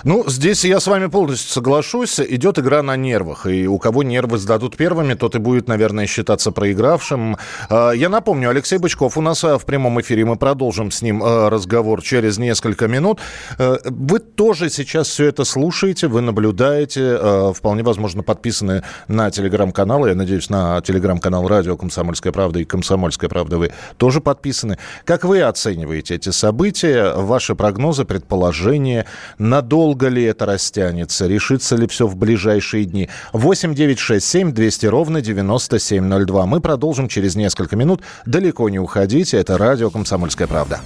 Ну, 0.03 0.23
здесь 0.27 0.63
я 0.65 0.79
с 0.79 0.87
вами 0.87 1.07
полностью 1.07 1.51
соглашусь. 1.51 2.19
Идет 2.19 2.59
игра 2.59 2.83
на 2.83 2.95
нервах. 2.95 3.45
И 3.45 3.67
у 3.67 3.77
кого 3.77 4.03
нервы 4.03 4.37
сдадут 4.37 4.75
первыми, 4.77 5.13
тот 5.13 5.35
и 5.35 5.39
будет, 5.39 5.67
наверное, 5.67 6.07
считаться 6.07 6.51
проигравшим. 6.51 7.37
А, 7.69 7.91
я 7.91 8.09
напомню, 8.09 8.49
Алексей 8.49 8.77
Бычков 8.77 9.17
у 9.17 9.21
нас 9.21 9.43
а, 9.43 9.57
в 9.57 9.65
прямом 9.65 9.99
эфире. 10.01 10.25
Мы 10.25 10.35
продолжим 10.35 10.91
с 10.91 11.01
ним 11.01 11.21
а, 11.23 11.49
разговор 11.49 12.01
через 12.01 12.37
несколько 12.37 12.87
минут. 12.87 13.19
Вы 13.57 14.19
тоже 14.19 14.69
сейчас 14.69 15.07
все 15.07 15.25
это 15.27 15.43
слушаете, 15.43 16.07
вы 16.07 16.21
наблюдаете. 16.21 17.53
Вполне 17.53 17.83
возможно, 17.83 18.23
подписаны 18.23 18.83
на 19.07 19.31
телеграм-канал. 19.31 20.05
Я 20.05 20.15
надеюсь, 20.15 20.49
на 20.49 20.81
телеграм-канал 20.81 21.47
«Радио 21.47 21.77
Комсомольская 21.77 22.31
правда» 22.31 22.59
и 22.59 22.65
«Комсомольская 22.65 23.29
правда» 23.29 23.57
вы 23.57 23.71
тоже 23.97 24.21
подписаны. 24.21 24.77
Как 25.05 25.23
вы 25.23 25.41
оцениваете 25.41 26.15
эти 26.15 26.29
события? 26.29 27.13
Ваши 27.15 27.55
прогнозы, 27.55 28.05
предположения? 28.05 29.05
на 29.37 29.61
надолго 29.67 30.07
ли 30.07 30.23
это 30.23 30.45
растянется, 30.45 31.27
решится 31.27 31.75
ли 31.75 31.87
все 31.87 32.07
в 32.07 32.15
ближайшие 32.15 32.85
дни. 32.85 33.09
8 33.33 33.75
9 33.75 33.99
6 33.99 34.25
7 34.25 34.53
200 34.53 34.85
ровно 34.85 35.21
9702. 35.21 36.45
Мы 36.45 36.61
продолжим 36.61 37.09
через 37.09 37.35
несколько 37.35 37.75
минут. 37.75 38.01
Далеко 38.25 38.69
не 38.69 38.79
уходите. 38.79 39.37
Это 39.37 39.57
радио 39.57 39.89
«Комсомольская 39.89 40.47
правда». 40.47 40.79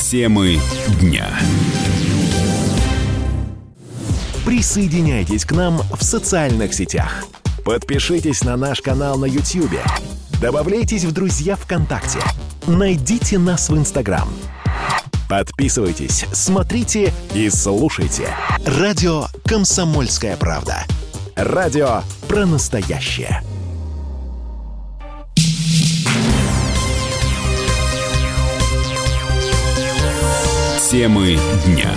Темы 0.00 0.58
дня. 0.98 1.26
Присоединяйтесь 4.46 5.44
к 5.44 5.52
нам 5.52 5.82
в 5.94 6.02
социальных 6.02 6.72
сетях. 6.72 7.24
Подпишитесь 7.66 8.44
на 8.44 8.56
наш 8.56 8.80
канал 8.80 9.18
на 9.18 9.26
YouTube. 9.26 9.78
Добавляйтесь 10.40 11.04
в 11.04 11.12
друзья 11.12 11.54
ВКонтакте. 11.56 12.20
Найдите 12.66 13.38
нас 13.38 13.68
в 13.68 13.76
Инстаграм– 13.76 14.28
Подписывайтесь, 15.32 16.26
смотрите 16.30 17.10
и 17.32 17.48
слушайте. 17.48 18.28
Радио 18.66 19.28
«Комсомольская 19.46 20.36
правда». 20.36 20.84
Радио 21.34 22.02
про 22.28 22.44
настоящее. 22.44 23.40
Темы 30.90 31.38
дня. 31.64 31.90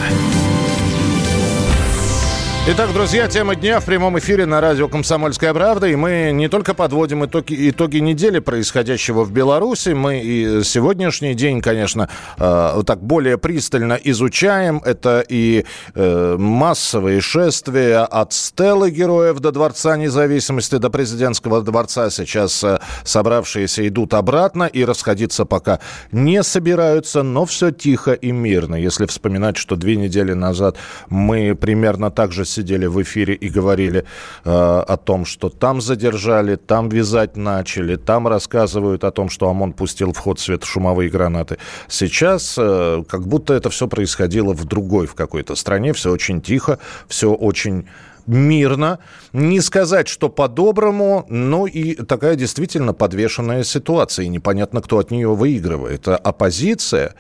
Итак, 2.67 2.91
друзья, 2.93 3.27
тема 3.27 3.55
дня 3.55 3.79
в 3.79 3.85
прямом 3.85 4.17
эфире 4.17 4.47
на 4.47 4.59
радио 4.59 4.87
«Комсомольская 4.87 5.53
правда». 5.53 5.85
И 5.85 5.95
мы 5.95 6.31
не 6.33 6.47
только 6.47 6.73
подводим 6.73 7.23
итоги, 7.23 7.69
итоги 7.69 7.97
недели 7.97 8.39
происходящего 8.39 9.23
в 9.23 9.31
Беларуси, 9.31 9.89
мы 9.89 10.19
и 10.19 10.63
сегодняшний 10.63 11.35
день, 11.35 11.61
конечно, 11.61 12.09
э, 12.39 12.81
так 12.83 13.03
более 13.03 13.37
пристально 13.37 13.99
изучаем. 14.03 14.81
Это 14.83 15.23
и 15.29 15.63
э, 15.93 16.37
массовые 16.39 17.21
шествия 17.21 17.99
от 17.99 18.33
стелы 18.33 18.89
героев 18.89 19.39
до 19.41 19.51
Дворца 19.51 19.95
независимости, 19.95 20.79
до 20.79 20.89
президентского 20.89 21.61
дворца. 21.61 22.09
Сейчас 22.09 22.63
э, 22.63 22.79
собравшиеся 23.03 23.87
идут 23.87 24.15
обратно 24.15 24.63
и 24.63 24.83
расходиться 24.83 25.45
пока 25.45 25.81
не 26.11 26.41
собираются, 26.41 27.21
но 27.21 27.45
все 27.45 27.69
тихо 27.69 28.13
и 28.13 28.31
мирно. 28.31 28.73
Если 28.73 29.05
вспоминать, 29.05 29.55
что 29.55 29.75
две 29.75 29.97
недели 29.97 30.33
назад 30.33 30.77
мы 31.09 31.53
примерно 31.53 32.09
так 32.09 32.31
же 32.31 32.43
сидели 32.55 32.87
в 32.87 33.01
эфире 33.01 33.33
и 33.33 33.49
говорили 33.49 33.99
э, 33.99 34.49
о 34.49 34.97
том, 34.97 35.25
что 35.25 35.49
там 35.49 35.81
задержали, 35.81 36.55
там 36.55 36.89
вязать 36.89 37.37
начали, 37.37 37.95
там 37.95 38.27
рассказывают 38.27 39.03
о 39.03 39.11
том, 39.11 39.29
что 39.29 39.49
ОМОН 39.49 39.73
пустил 39.73 40.11
в 40.11 40.17
ход 40.17 40.39
светошумовые 40.39 41.09
гранаты. 41.09 41.57
Сейчас 41.87 42.55
э, 42.57 43.03
как 43.07 43.27
будто 43.27 43.53
это 43.53 43.69
все 43.69 43.87
происходило 43.87 44.53
в 44.53 44.65
другой, 44.65 45.05
в 45.05 45.15
какой-то 45.15 45.55
стране, 45.55 45.93
все 45.93 46.11
очень 46.11 46.41
тихо, 46.41 46.79
все 47.07 47.33
очень 47.33 47.85
мирно, 48.27 48.99
не 49.33 49.61
сказать, 49.61 50.07
что 50.07 50.29
по-доброму, 50.29 51.25
но 51.29 51.67
и 51.67 51.95
такая 51.95 52.35
действительно 52.35 52.93
подвешенная 52.93 53.63
ситуация, 53.63 54.25
и 54.25 54.29
непонятно, 54.29 54.81
кто 54.81 54.97
от 54.97 55.11
нее 55.11 55.33
выигрывает. 55.35 56.01
Это 56.01 56.17
оппозиция, 56.17 57.13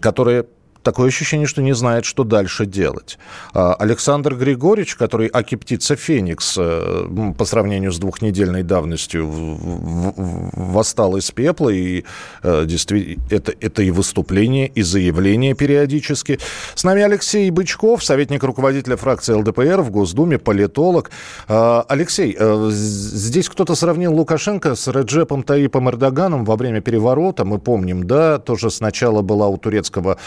которая 0.00 0.46
такое 0.82 1.08
ощущение, 1.08 1.46
что 1.46 1.62
не 1.62 1.74
знает, 1.74 2.04
что 2.04 2.24
дальше 2.24 2.66
делать. 2.66 3.18
А, 3.54 3.74
Александр 3.74 4.34
Григорьевич, 4.34 4.96
который 4.96 5.28
Акиптица 5.28 5.96
Феникс 5.96 6.56
э, 6.58 7.32
по 7.36 7.44
сравнению 7.44 7.92
с 7.92 7.98
двухнедельной 7.98 8.62
давностью 8.62 9.28
восстал 9.28 11.16
из 11.16 11.30
пепла, 11.30 11.70
и 11.70 12.04
э, 12.42 12.64
действительно 12.66 13.22
это, 13.30 13.52
это 13.60 13.82
и 13.82 13.90
выступление, 13.90 14.68
и 14.68 14.82
заявление 14.82 15.54
периодически. 15.54 16.38
С 16.74 16.84
нами 16.84 17.02
Алексей 17.02 17.50
Бычков, 17.50 18.04
советник 18.04 18.42
руководителя 18.42 18.96
фракции 18.96 19.34
ЛДПР 19.34 19.82
в 19.82 19.90
Госдуме, 19.90 20.38
политолог. 20.38 21.10
А, 21.48 21.84
Алексей, 21.88 22.36
э, 22.38 22.68
здесь 22.70 23.48
кто-то 23.48 23.74
сравнил 23.74 24.14
Лукашенко 24.14 24.74
с 24.74 24.88
Реджепом 24.88 25.42
Таипом 25.42 25.88
Эрдоганом 25.88 26.44
во 26.44 26.56
время 26.56 26.80
переворота, 26.80 27.44
мы 27.44 27.58
помним, 27.58 28.06
да, 28.06 28.38
тоже 28.38 28.70
сначала 28.70 29.22
была 29.22 29.48
у 29.48 29.56
турецкого 29.56 30.18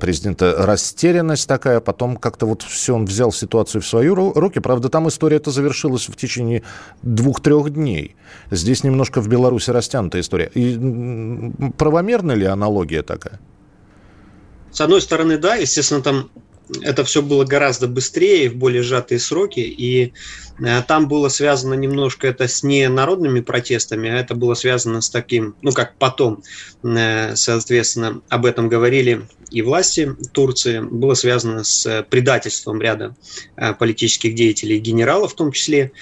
президента 0.00 0.54
растерянность 0.66 1.48
такая, 1.48 1.80
потом 1.80 2.16
как-то 2.16 2.46
вот 2.46 2.62
все, 2.62 2.94
он 2.94 3.04
взял 3.04 3.32
ситуацию 3.32 3.82
в 3.82 3.86
свои 3.86 4.08
руки. 4.08 4.60
Правда, 4.60 4.88
там 4.88 5.08
история 5.08 5.36
это 5.36 5.50
завершилась 5.50 6.08
в 6.08 6.16
течение 6.16 6.62
двух-трех 7.02 7.70
дней. 7.70 8.16
Здесь 8.50 8.84
немножко 8.84 9.20
в 9.20 9.28
Беларуси 9.28 9.70
растянутая 9.70 10.22
история. 10.22 10.50
И 10.54 10.78
правомерна 11.76 12.32
ли 12.32 12.46
аналогия 12.46 13.02
такая? 13.02 13.40
С 14.70 14.80
одной 14.80 15.00
стороны, 15.00 15.38
да, 15.38 15.54
естественно, 15.54 16.02
там 16.02 16.30
это 16.82 17.04
все 17.04 17.22
было 17.22 17.44
гораздо 17.44 17.88
быстрее, 17.88 18.50
в 18.50 18.56
более 18.56 18.82
сжатые 18.82 19.18
сроки, 19.18 19.60
и 19.60 20.12
э, 20.60 20.82
там 20.86 21.08
было 21.08 21.28
связано 21.28 21.74
немножко 21.74 22.26
это 22.26 22.48
с 22.48 22.62
не 22.62 22.88
народными 22.88 23.40
протестами, 23.40 24.08
а 24.08 24.18
это 24.18 24.34
было 24.34 24.54
связано 24.54 25.00
с 25.00 25.10
таким, 25.10 25.54
ну 25.62 25.72
как 25.72 25.96
потом, 25.98 26.42
э, 26.82 27.36
соответственно, 27.36 28.22
об 28.28 28.46
этом 28.46 28.68
говорили 28.68 29.26
и 29.50 29.62
власти 29.62 30.16
Турции, 30.32 30.80
было 30.80 31.14
связано 31.14 31.64
с 31.64 32.04
предательством 32.08 32.80
ряда 32.80 33.14
э, 33.56 33.74
политических 33.74 34.34
деятелей, 34.34 34.78
генералов 34.78 35.32
в 35.32 35.36
том 35.36 35.52
числе 35.52 35.92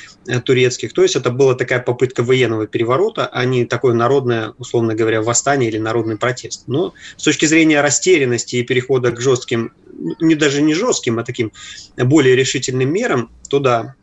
турецких. 0.45 0.93
То 0.93 1.03
есть 1.03 1.17
это 1.17 1.31
была 1.31 1.55
такая 1.55 1.81
попытка 1.81 2.23
военного 2.23 2.69
переворота, 2.69 3.27
а 3.27 3.45
не 3.45 3.67
такое 3.67 3.93
народное, 3.93 4.55
условно 4.59 4.95
говоря, 4.95 5.21
восстание 5.21 5.69
или 5.69 5.79
народный 5.79 6.17
протест. 6.17 6.65
Но 6.69 6.95
с 7.17 7.25
точки 7.25 7.47
зрения 7.47 7.81
растерянности 7.81 8.57
и 8.57 8.63
перехода 8.63 9.11
к 9.11 9.21
жестким 9.21 9.73
не 10.21 10.35
даже 10.35 10.52
не 10.61 10.75
жестким, 10.75 11.19
а 11.19 11.25
таким 11.25 11.53
более 11.97 12.37
решительным 12.37 12.93
мерам, 12.93 13.31
то 13.49 13.61
да, 13.61 13.95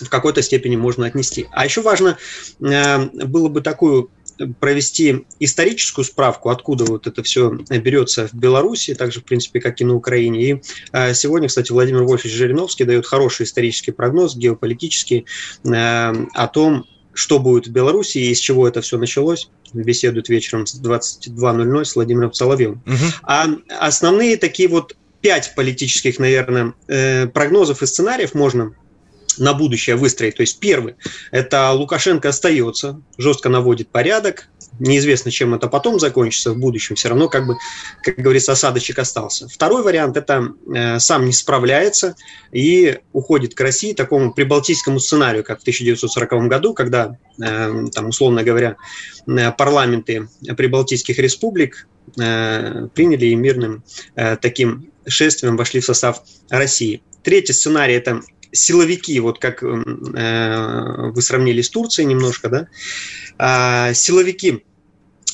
в 0.00 0.08
какой-то 0.08 0.42
степени 0.42 0.76
можно 0.76 1.06
отнести. 1.06 1.46
А 1.52 1.64
еще 1.64 1.82
важно 1.82 2.18
э, 2.60 2.98
было 3.26 3.48
бы 3.48 3.60
такую 3.60 4.10
провести 4.60 5.24
историческую 5.40 6.04
справку, 6.04 6.50
откуда 6.50 6.84
вот 6.84 7.06
это 7.06 7.22
все 7.22 7.50
берется 7.50 8.28
в 8.28 8.34
Беларуси, 8.34 8.94
так 8.94 9.12
же, 9.12 9.20
в 9.20 9.24
принципе, 9.24 9.60
как 9.60 9.80
и 9.80 9.84
на 9.84 9.94
Украине. 9.94 10.50
И 10.50 10.62
э, 10.92 11.14
сегодня, 11.14 11.48
кстати, 11.48 11.72
Владимир 11.72 12.02
Вольфович 12.02 12.34
Жириновский 12.34 12.84
дает 12.84 13.06
хороший 13.06 13.44
исторический 13.44 13.92
прогноз, 13.92 14.36
геополитический, 14.36 15.26
э, 15.64 15.68
о 15.70 16.48
том, 16.48 16.84
что 17.14 17.38
будет 17.38 17.66
в 17.66 17.70
Беларуси 17.70 18.18
и 18.18 18.30
из 18.30 18.38
чего 18.38 18.68
это 18.68 18.82
все 18.82 18.98
началось, 18.98 19.48
беседуют 19.72 20.28
вечером 20.28 20.66
с 20.66 20.78
22.00 20.78 21.84
с 21.84 21.96
Владимиром 21.96 22.32
Соловьевым. 22.32 22.82
Угу. 22.86 23.04
А 23.22 23.46
основные 23.80 24.36
такие 24.36 24.68
вот 24.68 24.96
пять 25.26 25.56
политических, 25.56 26.20
наверное, 26.20 26.74
э, 26.86 27.26
прогнозов 27.26 27.82
и 27.82 27.86
сценариев 27.86 28.32
можно 28.32 28.76
на 29.38 29.54
будущее 29.54 29.96
выстроить. 29.96 30.36
То 30.36 30.42
есть 30.42 30.60
первый– 30.60 30.94
это 31.32 31.72
Лукашенко 31.72 32.28
остается, 32.28 33.02
жестко 33.18 33.48
наводит 33.48 33.88
порядок, 33.88 34.48
неизвестно, 34.78 35.32
чем 35.32 35.52
это 35.52 35.66
потом 35.66 35.98
закончится 35.98 36.52
в 36.52 36.58
будущем, 36.58 36.94
все 36.94 37.08
равно, 37.08 37.28
как 37.28 37.44
бы, 37.44 37.56
как 38.04 38.18
говорится, 38.18 38.52
осадочек 38.52 39.00
остался. 39.00 39.48
Второй 39.48 39.82
вариант– 39.82 40.16
это 40.18 40.52
э, 40.72 41.00
сам 41.00 41.24
не 41.24 41.32
справляется 41.32 42.14
и 42.52 43.00
уходит 43.12 43.56
к 43.56 43.60
России, 43.60 43.94
такому 43.94 44.32
прибалтийскому 44.32 45.00
сценарию, 45.00 45.42
как 45.42 45.58
в 45.58 45.62
1940 45.62 46.46
году, 46.46 46.72
когда, 46.72 47.18
э, 47.42 47.86
там, 47.92 48.10
условно 48.10 48.44
говоря, 48.44 48.76
э, 49.26 49.50
парламенты 49.50 50.28
прибалтийских 50.56 51.18
республик 51.18 51.88
э, 52.16 52.86
приняли 52.94 53.26
и 53.26 53.34
мирным 53.34 53.82
э, 54.14 54.36
таким 54.36 54.92
шествием 55.06 55.56
вошли 55.56 55.80
в 55.80 55.84
состав 55.84 56.22
России. 56.48 57.02
Третий 57.22 57.52
сценарий– 57.52 57.94
это 57.94 58.20
силовики, 58.52 59.18
вот 59.20 59.38
как 59.38 59.62
э, 59.62 59.66
вы 59.66 61.22
сравнили 61.22 61.62
с 61.62 61.70
Турцией 61.70 62.06
немножко, 62.06 62.48
да, 62.48 63.88
э, 63.90 63.94
силовики 63.94 64.64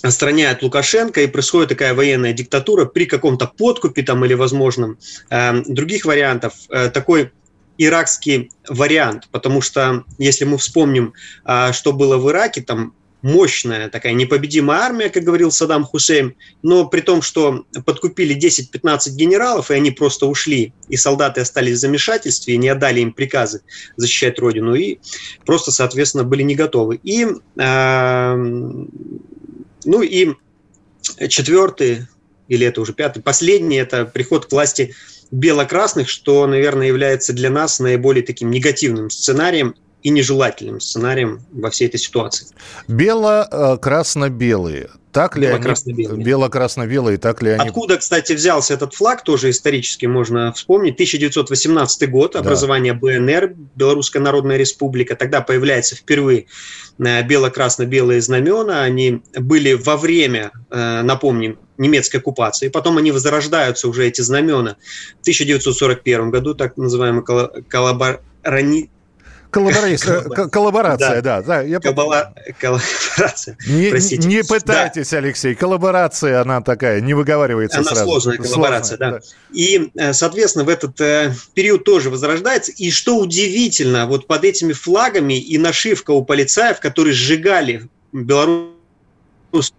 отстраняют 0.03 0.63
Лукашенко, 0.63 1.23
и 1.23 1.27
происходит 1.29 1.71
такая 1.71 1.95
военная 1.95 2.33
диктатура 2.33 2.85
при 2.85 3.07
каком-то 3.07 3.47
подкупе 3.47 4.03
там 4.03 4.25
или 4.25 4.35
возможном 4.35 4.99
э, 5.31 5.63
других 5.67 6.05
вариантов. 6.05 6.55
Э, 6.69 6.91
такой 6.91 7.33
иракский 7.79 8.51
вариант, 8.69 9.29
потому 9.31 9.61
что 9.61 10.05
если 10.19 10.45
мы 10.45 10.59
вспомним, 10.59 11.15
э, 11.45 11.73
что 11.73 11.93
было 11.93 12.17
в 12.17 12.29
Ираке, 12.31 12.63
там 12.63 12.95
мощная 13.23 13.89
такая 13.89 14.13
непобедимая 14.13 14.81
армия, 14.81 15.09
как 15.09 15.23
говорил 15.23 15.51
Саддам 15.51 15.85
Хусейн, 15.85 16.35
но 16.63 16.87
при 16.87 17.01
том, 17.01 17.23
что 17.23 17.65
подкупили 17.87 18.37
10-15 18.37 19.11
генералов, 19.11 19.71
и 19.71 19.75
они 19.75 19.93
просто 19.93 20.27
ушли, 20.27 20.75
и 20.89 20.97
солдаты 20.97 21.41
остались 21.41 21.79
в 21.79 21.81
замешательстве, 21.81 22.55
и 22.55 22.59
не 22.59 22.69
отдали 22.69 23.01
им 23.01 23.13
приказы 23.13 23.63
защищать 23.97 24.39
родину, 24.39 24.75
и 24.75 24.99
просто, 25.47 25.71
соответственно, 25.71 26.25
были 26.25 26.43
не 26.43 26.57
готовы. 26.57 27.01
И, 27.03 27.27
э, 27.57 28.35
ну 29.85 30.03
и 30.03 30.35
четвертый, 31.29 32.07
или 32.49 32.67
это 32.67 32.81
уже 32.81 32.93
пятый, 32.93 33.23
последний, 33.23 33.77
это 33.77 34.05
приход 34.05 34.47
к 34.47 34.53
власти 34.53 34.95
бело-красных, 35.31 36.09
что, 36.09 36.47
наверное, 36.47 36.89
является 36.89 37.33
для 37.33 37.51
нас 37.51 37.79
наиболее 37.79 38.25
таким 38.25 38.51
негативным 38.51 39.11
сценарием, 39.11 39.75
и 40.03 40.11
нежелательным 40.11 40.81
сценарием 40.81 41.41
во 41.53 41.71
всей 41.71 41.89
этой 41.89 41.99
ситуации. 41.99 42.47
Бело-красно-белые. 42.89 44.91
Так 45.13 45.37
ли 45.37 45.47
бело-красно-белые. 45.47 46.15
они? 46.15 46.25
Бело-красно-белые, 46.25 47.19
так 47.19 47.43
ли 47.43 47.51
они? 47.51 47.69
Откуда, 47.69 47.99
кстати, 47.99 48.33
взялся 48.33 48.73
этот 48.73 48.95
флаг, 48.95 49.23
тоже 49.23 49.51
исторически 49.51 50.07
можно 50.07 50.53
вспомнить. 50.55 50.95
1918 50.95 52.11
год, 52.11 52.35
образование 52.35 52.95
да. 52.95 52.99
БНР, 52.99 53.55
Белорусская 53.75 54.21
Народная 54.21 54.57
Республика. 54.57 55.15
Тогда 55.15 55.43
появляется 55.43 55.97
впервые 55.97 56.47
э, 56.99 57.23
бело-красно-белые 57.25 58.23
знамена. 58.23 58.83
Они 58.83 59.23
были 59.37 59.75
во 59.75 59.99
время, 59.99 60.51
э, 60.71 61.03
напомним, 61.03 61.59
немецкой 61.77 62.17
оккупации. 62.17 62.69
Потом 62.69 62.97
они 62.97 63.13
возрождаются, 63.13 63.89
уже 63.89 64.07
эти 64.07 64.23
знамена, 64.23 64.77
в 65.19 65.23
1941 65.23 66.31
году, 66.31 66.55
так 66.55 66.79
называемый 66.79 67.23
коллаборани 67.69 68.89
Коллаборация, 69.53 71.21
да. 71.21 71.43
да, 71.43 71.61
я... 71.61 71.79
Коллаборация. 71.79 73.59
Не, 73.69 73.91
Простите. 73.91 74.27
не 74.27 74.43
пытайтесь, 74.43 75.11
да. 75.11 75.19
Алексей. 75.19 75.55
Коллаборация, 75.55 76.41
она 76.41 76.63
такая, 76.63 77.03
не 77.03 77.13
выговаривается 77.13 77.81
она 77.81 77.91
сразу. 77.91 78.05
сложная 78.05 78.39
коллаборация, 78.39 78.97
сложная, 78.97 79.11
да. 79.13 79.19
да. 79.19 79.25
И, 79.53 79.91
э, 79.95 80.13
соответственно, 80.15 80.65
в 80.65 80.71
этот 80.71 80.99
э, 81.03 81.35
период 81.53 81.85
тоже 81.85 82.09
возрождается. 82.09 82.73
И 82.73 82.91
что 82.91 83.19
удивительно, 83.19 84.07
вот 84.07 84.27
под 84.27 84.45
этими 84.45 84.73
флагами 84.73 85.39
и 85.39 85.59
нашивка 85.59 86.13
у 86.13 86.25
полицаев, 86.25 86.81
которые 86.81 87.13
сжигали 87.13 87.89
Беларусь 88.13 89.75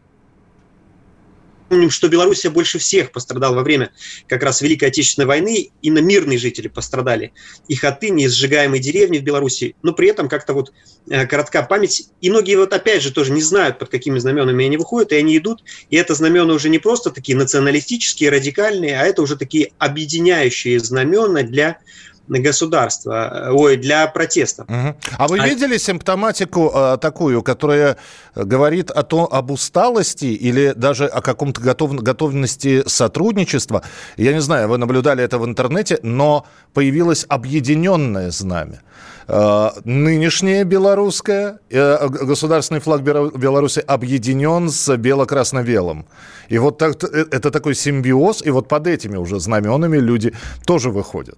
Помним, 1.74 1.90
что 1.90 2.08
Белоруссия 2.08 2.52
больше 2.52 2.78
всех 2.78 3.12
пострадала 3.12 3.56
во 3.56 3.64
время 3.64 3.92
как 4.28 4.44
раз 4.44 4.62
Великой 4.62 4.90
Отечественной 4.90 5.26
войны, 5.26 5.72
и 5.82 5.90
на 5.90 5.98
мирные 5.98 6.38
жители 6.38 6.68
пострадали. 6.68 7.34
И 7.68 7.74
хаты, 7.74 8.10
и 8.10 8.28
сжигаемые 8.28 8.80
деревни 8.80 9.18
в 9.18 9.24
Беларуси, 9.24 9.76
но 9.82 9.92
при 9.92 10.08
этом 10.08 10.30
как-то 10.30 10.54
вот 10.54 10.72
э, 11.10 11.26
коротка 11.26 11.64
память. 11.64 12.10
И 12.22 12.30
многие 12.30 12.58
вот 12.58 12.74
опять 12.74 13.02
же 13.02 13.12
тоже 13.12 13.32
не 13.32 13.42
знают, 13.42 13.80
под 13.80 13.90
какими 13.90 14.20
знаменами 14.20 14.68
они 14.68 14.78
выходят, 14.78 15.14
и 15.14 15.16
они 15.16 15.36
идут, 15.36 15.64
и 15.90 15.96
это 15.96 16.14
знамена 16.14 16.54
уже 16.54 16.70
не 16.70 16.78
просто 16.78 17.10
такие 17.10 17.36
националистические, 17.36 18.30
радикальные, 18.30 19.02
а 19.02 19.06
это 19.06 19.24
уже 19.24 19.36
такие 19.36 19.72
объединяющие 19.80 20.80
знамена 20.80 21.42
для 21.42 21.80
государства, 22.28 23.50
ой, 23.52 23.78
для 23.78 24.08
протеста. 24.08 24.64
Угу. 24.64 24.96
А 25.18 25.28
вы 25.28 25.40
а... 25.40 25.48
видели 25.48 25.78
симптоматику 25.78 26.72
э, 26.74 26.98
такую, 27.02 27.44
которая 27.44 27.98
говорит 28.36 28.92
о 28.92 29.04
том, 29.04 29.28
об 29.32 29.52
усталости 29.52 30.26
или 30.26 30.74
даже 30.76 31.06
о 31.06 31.22
каком-то 31.22 31.62
готов, 31.62 31.96
готовности 31.96 32.84
сотрудничества? 32.88 33.84
Я 34.18 34.34
не 34.34 34.42
знаю, 34.42 34.68
вы 34.70 34.78
наблюдали 34.78 35.24
это 35.24 35.38
в 35.38 35.46
интернете, 35.46 36.00
но 36.04 36.46
появилось 36.74 37.26
объединенное 37.28 38.32
знамя. 38.32 38.82
Э, 39.28 39.70
нынешнее 39.86 40.64
белорусское, 40.64 41.60
э, 41.70 42.08
государственный 42.08 42.82
флаг 42.82 43.02
Беларуси 43.02 43.80
объединен 43.80 44.70
с 44.70 44.98
бело-красно-белым. 44.98 46.06
И 46.50 46.58
вот 46.58 46.78
так, 46.78 47.04
э, 47.04 47.26
это 47.32 47.52
такой 47.52 47.76
симбиоз, 47.76 48.46
и 48.46 48.52
вот 48.52 48.68
под 48.68 48.88
этими 48.88 49.18
уже 49.18 49.40
знаменами 49.40 49.98
люди 49.98 50.34
тоже 50.66 50.90
выходят. 50.90 51.38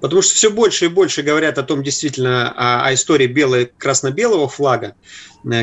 Потому 0.00 0.22
что 0.22 0.34
все 0.34 0.50
больше 0.50 0.86
и 0.86 0.88
больше 0.88 1.22
говорят 1.22 1.58
о 1.58 1.62
том 1.62 1.82
действительно, 1.82 2.50
о, 2.50 2.86
о 2.86 2.94
истории 2.94 3.26
бело 3.26 3.68
красно-белого 3.78 4.48
флага, 4.48 4.94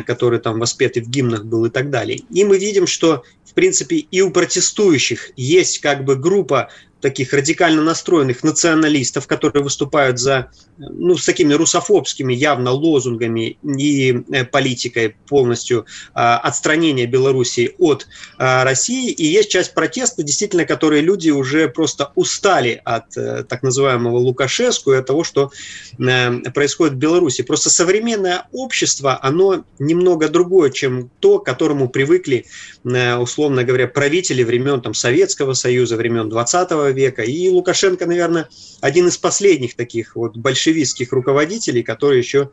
который 0.05 0.39
там 0.39 0.59
воспетый 0.59 1.01
в 1.03 1.09
гимнах 1.09 1.45
был 1.45 1.65
и 1.65 1.69
так 1.69 1.89
далее. 1.89 2.21
И 2.29 2.43
мы 2.43 2.57
видим, 2.57 2.87
что 2.87 3.23
в 3.45 3.53
принципе 3.53 3.97
и 3.97 4.21
у 4.21 4.31
протестующих 4.31 5.31
есть 5.35 5.79
как 5.79 6.05
бы 6.05 6.15
группа 6.15 6.69
таких 7.01 7.33
радикально 7.33 7.81
настроенных 7.81 8.43
националистов, 8.43 9.27
которые 9.27 9.63
выступают 9.63 10.19
за, 10.19 10.51
ну, 10.77 11.15
с 11.15 11.25
такими 11.25 11.53
русофобскими 11.53 12.33
явно 12.33 12.71
лозунгами 12.71 13.57
и 13.63 14.23
э, 14.31 14.45
политикой 14.45 15.15
полностью 15.27 15.85
а, 16.13 16.39
отстранения 16.39 17.05
Белоруссии 17.05 17.73
от 17.77 18.07
а, 18.37 18.63
России. 18.63 19.11
И 19.11 19.25
есть 19.25 19.49
часть 19.49 19.73
протеста, 19.73 20.23
действительно, 20.23 20.65
которые 20.65 21.01
люди 21.01 21.29
уже 21.29 21.69
просто 21.69 22.11
устали 22.15 22.81
от 22.83 23.17
а, 23.17 23.43
так 23.43 23.63
называемого 23.63 24.17
Лукашеску 24.17 24.93
и 24.93 24.97
от 24.97 25.05
того, 25.05 25.23
что 25.23 25.51
а, 25.99 26.31
происходит 26.53 26.95
в 26.95 26.97
Беларуси. 26.97 27.43
Просто 27.43 27.69
современное 27.69 28.47
общество, 28.51 29.19
оно 29.21 29.63
немного 29.79 30.29
другое, 30.29 30.69
чем 30.69 31.09
то, 31.19 31.39
к 31.39 31.45
которому 31.45 31.89
привыкли, 31.89 32.45
а, 32.85 33.19
условно 33.19 33.63
говоря, 33.63 33.87
правители 33.87 34.43
времен 34.43 34.81
там, 34.81 34.93
Советского 34.93 35.53
Союза, 35.53 35.95
времен 35.95 36.29
20 36.29 36.93
века. 36.93 37.23
И 37.23 37.49
Лукашенко, 37.49 38.05
наверное, 38.05 38.49
один 38.81 39.07
из 39.07 39.17
последних 39.17 39.75
таких 39.75 40.15
вот 40.15 40.37
большевистских 40.37 41.11
руководителей, 41.13 41.83
который 41.83 42.17
еще 42.17 42.49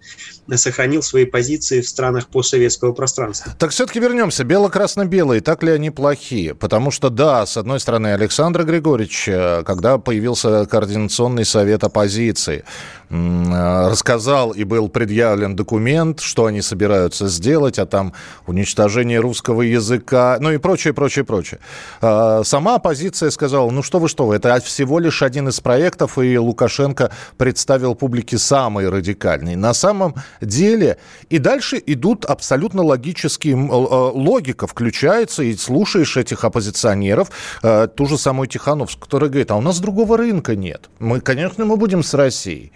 сохранил 0.55 1.03
свои 1.03 1.25
позиции 1.25 1.81
в 1.81 1.89
странах 1.89 2.29
постсоветского 2.29 2.93
пространства. 2.93 3.55
Так 3.59 3.71
все-таки 3.71 3.99
вернемся. 3.99 4.45
Бело-красно-белые, 4.45 5.41
так 5.41 5.63
ли 5.63 5.73
они 5.73 5.91
плохие? 5.91 6.55
Потому 6.55 6.91
что, 6.91 7.11
да, 7.11 7.45
с 7.45 7.57
одной 7.57 7.81
стороны, 7.81 8.09
Александр 8.09 8.65
Григорьевич, 8.65 9.29
э, 9.29 9.63
когда 9.65 9.99
появился 9.99 10.67
Координационный 10.67 11.45
совет 11.45 11.85
оппозиции, 11.85 12.65
э, 13.11 13.89
рассказал 13.91 14.53
и 14.53 14.65
был 14.65 14.89
предъявлен 14.89 15.57
документ, 15.57 16.21
что 16.21 16.47
они 16.47 16.63
собираются 16.63 17.06
сделать, 17.15 17.79
а 17.79 17.87
там 17.87 18.13
уничтожение 18.47 19.21
русского 19.21 19.63
языка, 19.63 20.39
ну 20.41 20.51
и 20.51 20.59
прочее, 20.59 20.95
прочее, 20.95 21.25
прочее. 21.25 21.61
Э, 22.01 22.43
сама 22.45 22.77
оппозиция 22.77 23.31
сказала, 23.31 23.71
ну 23.71 23.83
что 23.83 23.99
вы, 23.99 24.09
что 24.09 24.27
вы, 24.27 24.37
это 24.37 24.59
всего 24.61 24.99
лишь 24.99 25.23
один 25.23 25.49
из 25.49 25.61
проектов, 25.61 26.19
и 26.19 26.39
Лукашенко 26.39 27.11
представил 27.37 27.95
публике 27.95 28.39
самый 28.39 28.89
радикальный. 28.89 29.57
На 29.57 29.75
самом 29.75 30.15
деле, 30.41 30.99
и 31.31 31.39
дальше 31.39 31.83
идут 31.87 32.25
абсолютно 32.25 32.83
логические, 32.83 33.55
э, 33.55 33.59
логика 33.59 34.67
включается, 34.67 35.43
и 35.43 35.55
слушаешь 35.57 36.17
этих 36.17 36.45
оппозиционеров, 36.45 37.31
э, 37.63 37.89
ту 37.95 38.07
же 38.07 38.19
самую 38.19 38.49
Тихановскую, 38.49 39.05
которая 39.05 39.31
говорит, 39.31 39.51
а 39.51 39.57
у 39.57 39.61
нас 39.61 39.81
другого 39.81 40.17
рынка 40.17 40.57
нет. 40.57 40.89
Мы, 40.99 41.21
конечно, 41.21 41.65
мы 41.65 41.77
будем 41.77 42.03
с 42.03 42.15
Россией. 42.15 42.73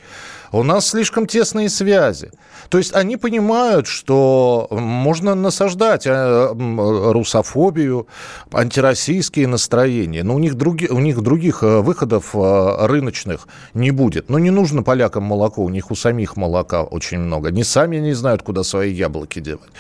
У 0.53 0.63
нас 0.65 0.89
слишком 0.89 1.27
тесные 1.27 1.69
связи. 1.69 2.31
То 2.69 2.79
есть 2.79 2.95
они 2.95 3.17
понимают, 3.17 3.87
что 3.87 4.67
можно 4.71 5.35
насаждать 5.35 6.07
э, 6.07 6.53
русофобию, 6.57 8.07
антироссийские 8.53 9.47
настроения, 9.47 10.23
но 10.25 10.35
у 10.35 10.39
них, 10.39 10.55
други, 10.55 10.89
у 10.89 10.99
них 10.99 11.21
других 11.21 11.63
э, 11.63 11.81
выходов 11.81 12.35
э, 12.35 12.87
рыночных 12.87 13.47
не 13.75 13.91
будет. 13.91 14.29
Но 14.29 14.39
не 14.39 14.51
нужно 14.51 14.83
полякам 14.83 15.25
молоко, 15.25 15.63
у 15.63 15.69
них 15.69 15.91
у 15.91 15.95
самих 15.95 16.37
молока 16.37 16.83
очень 16.83 17.19
много. 17.19 17.49
Они 17.49 17.65
сами 17.65 17.97
не 17.97 18.15
знают, 18.15 18.43
куда 18.43 18.65
свои 18.65 18.93
яблоки 18.93 19.41
делать. 19.41 19.71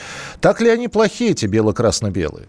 Так 0.40 0.61
ли 0.61 0.68
они 0.68 0.88
плохие, 0.88 1.33
эти 1.33 1.46
бело-красно-белые? 1.46 2.46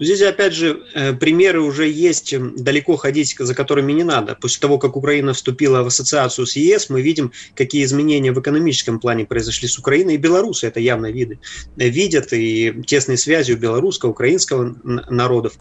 Здесь, 0.00 0.22
опять 0.22 0.52
же, 0.52 0.82
э, 0.94 1.12
примеры 1.14 1.60
уже 1.60 1.88
есть, 1.88 2.34
далеко 2.56 2.96
ходить 2.96 3.34
за 3.38 3.54
которыми 3.54 3.92
не 3.92 4.04
надо. 4.04 4.36
После 4.40 4.60
того, 4.60 4.78
как 4.78 4.96
Украина 4.96 5.32
вступила 5.32 5.82
в 5.82 5.86
ассоциацию 5.86 6.46
с 6.46 6.56
ЕС, 6.56 6.90
мы 6.90 7.02
видим, 7.02 7.32
какие 7.54 7.84
изменения 7.84 8.32
в 8.32 8.40
экономическом 8.40 9.00
плане 9.00 9.26
произошли 9.26 9.68
с 9.68 9.78
Украиной. 9.78 10.14
И 10.14 10.18
белорусы 10.18 10.66
это 10.66 10.80
явно 10.80 11.10
виды, 11.10 11.38
видят, 11.76 12.32
и 12.32 12.82
тесные 12.86 13.16
связи 13.16 13.52
у 13.52 13.56
белорусского, 13.56 14.10
украинского 14.10 14.76
народов. 14.84 15.54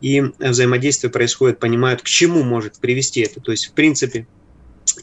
И 0.00 0.22
взаимодействие 0.38 1.10
происходит, 1.10 1.58
понимают, 1.58 2.02
к 2.02 2.06
чему 2.06 2.42
может 2.42 2.78
привести 2.78 3.20
это. 3.20 3.40
То 3.40 3.52
есть, 3.52 3.66
в 3.66 3.72
принципе, 3.72 4.20
э, 4.20 4.41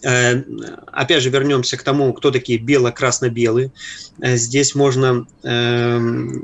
Опять 0.03 1.23
же, 1.23 1.29
вернемся 1.29 1.77
к 1.77 1.83
тому, 1.83 2.13
кто 2.13 2.31
такие 2.31 2.59
бело-красно-белые. 2.59 3.71
Э, 4.21 4.37
здесь 4.37 4.75
можно 4.75 5.25
эм, 5.43 6.43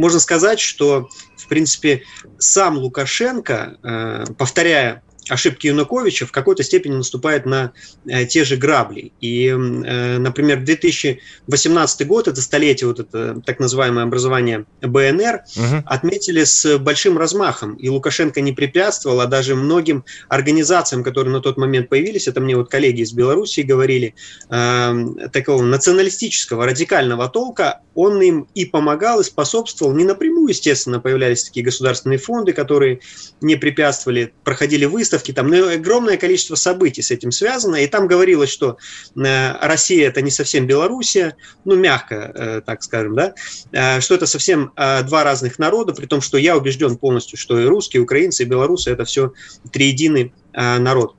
можно 0.00 0.18
сказать, 0.18 0.60
что, 0.60 1.08
в 1.36 1.48
принципе, 1.48 2.02
сам 2.38 2.78
Лукашенко, 2.78 3.76
э, 3.82 4.24
повторяя 4.38 5.02
ошибки 5.30 5.66
Януковича 5.66 6.26
в 6.26 6.32
какой-то 6.32 6.62
степени 6.62 6.94
наступает 6.94 7.46
на 7.46 7.72
э, 8.06 8.24
те 8.26 8.44
же 8.44 8.56
грабли. 8.56 9.12
И, 9.20 9.46
э, 9.46 10.18
например, 10.18 10.64
2018 10.64 12.06
год, 12.06 12.28
это 12.28 12.40
столетие 12.40 12.88
вот 12.88 13.00
это 13.00 13.40
так 13.44 13.58
называемое 13.58 14.04
образование 14.04 14.64
БНР, 14.80 15.42
угу. 15.56 15.82
отметили 15.86 16.44
с 16.44 16.78
большим 16.78 17.18
размахом. 17.18 17.74
И 17.74 17.88
Лукашенко 17.88 18.40
не 18.40 18.52
препятствовал, 18.52 19.20
а 19.20 19.26
даже 19.26 19.54
многим 19.54 20.04
организациям, 20.28 21.04
которые 21.04 21.32
на 21.32 21.40
тот 21.40 21.56
момент 21.56 21.88
появились, 21.88 22.28
это 22.28 22.40
мне 22.40 22.56
вот 22.56 22.70
коллеги 22.70 23.02
из 23.02 23.12
Белоруссии 23.12 23.62
говорили, 23.62 24.14
э, 24.48 25.28
такого 25.32 25.62
националистического, 25.62 26.64
радикального 26.64 27.28
толка, 27.28 27.80
он 27.94 28.22
им 28.22 28.48
и 28.54 28.64
помогал, 28.64 29.20
и 29.20 29.24
способствовал. 29.24 29.92
Не 29.92 30.04
напрямую, 30.04 30.48
естественно, 30.48 31.00
появлялись 31.00 31.44
такие 31.44 31.64
государственные 31.64 32.18
фонды, 32.18 32.54
которые 32.54 33.00
не 33.42 33.56
препятствовали, 33.56 34.32
проходили 34.42 34.86
выставки, 34.86 35.19
выставки, 35.20 35.32
там 35.32 35.48
ну, 35.48 35.72
огромное 35.72 36.16
количество 36.16 36.54
событий 36.54 37.02
с 37.02 37.10
этим 37.10 37.32
связано, 37.32 37.76
и 37.76 37.86
там 37.86 38.06
говорилось, 38.06 38.50
что 38.50 38.78
э, 39.16 39.66
Россия 39.66 40.08
это 40.08 40.22
не 40.22 40.30
совсем 40.30 40.66
Белоруссия, 40.66 41.36
ну, 41.64 41.76
мягко, 41.76 42.14
э, 42.14 42.60
так 42.64 42.82
скажем, 42.82 43.14
да, 43.14 43.34
э, 43.72 44.00
что 44.00 44.14
это 44.14 44.26
совсем 44.26 44.72
два 44.76 45.24
разных 45.24 45.58
народа, 45.58 45.92
при 45.92 46.06
том, 46.06 46.20
что 46.20 46.38
я 46.38 46.56
убежден 46.56 46.96
полностью, 46.96 47.38
что 47.38 47.58
и 47.58 47.64
русские, 47.64 48.00
и 48.00 48.04
украинцы, 48.04 48.42
и 48.42 48.46
белорусы 48.46 48.90
это 48.90 49.04
все 49.04 49.32
триединый 49.72 50.32
народ 50.52 51.14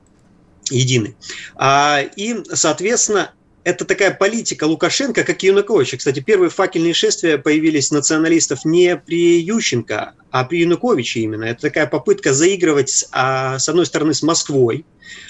единый. 0.70 1.16
А, 1.56 2.00
и, 2.16 2.36
соответственно, 2.52 3.32
это 3.64 3.84
такая 3.84 4.12
политика 4.12 4.64
Лукашенко, 4.64 5.24
как 5.24 5.42
и 5.42 5.46
Януковича. 5.46 5.96
Кстати, 5.96 6.20
первые 6.20 6.50
факельные 6.50 6.94
шествия 6.94 7.38
появились 7.38 7.90
националистов 7.90 8.64
не 8.64 8.96
при 8.96 9.40
Ющенко, 9.40 10.14
а 10.30 10.44
при 10.44 10.60
Януковиче 10.60 11.20
именно. 11.20 11.44
Это 11.44 11.62
такая 11.62 11.86
попытка 11.86 12.32
заигрывать 12.32 12.90
с, 12.90 13.08
а, 13.12 13.58
с 13.58 13.68
одной 13.68 13.86
стороны 13.86 14.14
с 14.14 14.22
Москвой, 14.22 14.84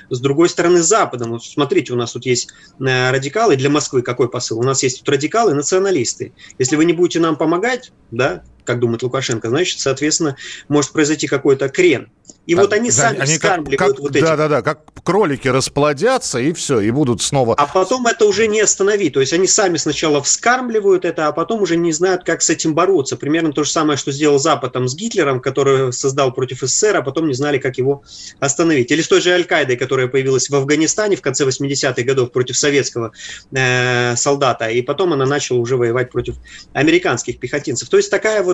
с 0.09 0.21
другой 0.21 0.49
стороны 0.49 0.83
с 0.83 0.87
Западом. 0.87 1.33
Вот 1.33 1.45
смотрите, 1.45 1.92
у 1.92 1.97
нас 1.97 2.12
тут 2.12 2.25
есть 2.25 2.49
э, 2.81 3.11
радикалы 3.11 3.57
для 3.57 3.68
Москвы. 3.68 4.03
Какой 4.03 4.31
посыл? 4.31 4.59
У 4.59 4.62
нас 4.62 4.83
есть 4.83 5.01
тут 5.01 5.09
радикалы, 5.09 5.55
националисты. 5.55 6.33
Если 6.59 6.77
вы 6.77 6.85
не 6.85 6.92
будете 6.92 7.21
нам 7.21 7.37
помогать, 7.37 7.92
да, 8.11 8.45
как 8.64 8.81
думает 8.81 9.03
Лукашенко, 9.03 9.48
значит, 9.48 9.81
соответственно, 9.81 10.37
может 10.68 10.92
произойти 10.92 11.27
какой-то 11.27 11.68
крен. 11.68 12.11
И 12.46 12.55
а, 12.55 12.61
вот 12.61 12.72
они 12.72 12.90
сами 12.90 13.20
они 13.20 13.35
вскармливают 13.35 13.79
как, 13.79 13.88
как, 13.88 14.01
вот 14.01 14.16
эти... 14.16 14.25
Да-да-да, 14.25 14.62
как 14.62 14.81
кролики 15.05 15.46
расплодятся, 15.46 16.40
и 16.40 16.53
все, 16.53 16.81
и 16.81 16.90
будут 16.90 17.22
снова... 17.22 17.55
А 17.55 17.66
потом 17.66 18.07
это 18.09 18.27
уже 18.27 18.48
не 18.48 18.61
остановить. 18.61 19.14
То 19.14 19.20
есть 19.20 19.33
они 19.33 19.46
сами 19.46 19.77
сначала 19.77 20.20
вскармливают 20.22 21.05
это, 21.05 21.29
а 21.29 21.33
потом 21.33 21.62
уже 21.62 21.77
не 21.77 21.92
знают, 21.92 22.25
как 22.25 22.42
с 22.42 22.51
этим 22.51 22.75
бороться. 22.75 23.16
Примерно 23.16 23.53
то 23.53 23.62
же 23.62 23.70
самое, 23.70 23.96
что 23.96 24.11
сделал 24.11 24.40
Запад 24.40 24.72
там, 24.72 24.88
с 24.88 24.96
Гитлером, 24.96 25.40
который 25.40 25.92
создал 25.92 26.33
против 26.33 26.61
СССР, 26.62 26.96
а 26.96 27.03
потом 27.03 27.29
не 27.29 27.35
знали, 27.35 27.59
как 27.59 27.79
его 27.79 28.03
остановить. 28.40 28.90
Или 28.90 29.03
с 29.03 29.09
той 29.09 29.20
же 29.20 29.31
Аль-Каидой, 29.31 29.77
которая 29.77 30.09
появилась 30.09 30.51
в 30.51 30.55
Афганистане 30.55 31.14
в 31.16 31.22
конце 31.22 31.44
80-х 31.44 32.03
годов 32.03 32.33
против 32.33 32.57
советского 32.57 33.12
э, 33.53 34.16
солдата, 34.16 34.68
и 34.68 34.83
потом 34.83 35.12
она 35.12 35.27
начала 35.27 35.59
уже 35.59 35.77
воевать 35.77 36.11
против 36.11 36.37
американских 36.72 37.38
пехотинцев. 37.38 37.88
То 37.88 37.98
есть 37.98 38.11
такая 38.11 38.42
вот 38.42 38.52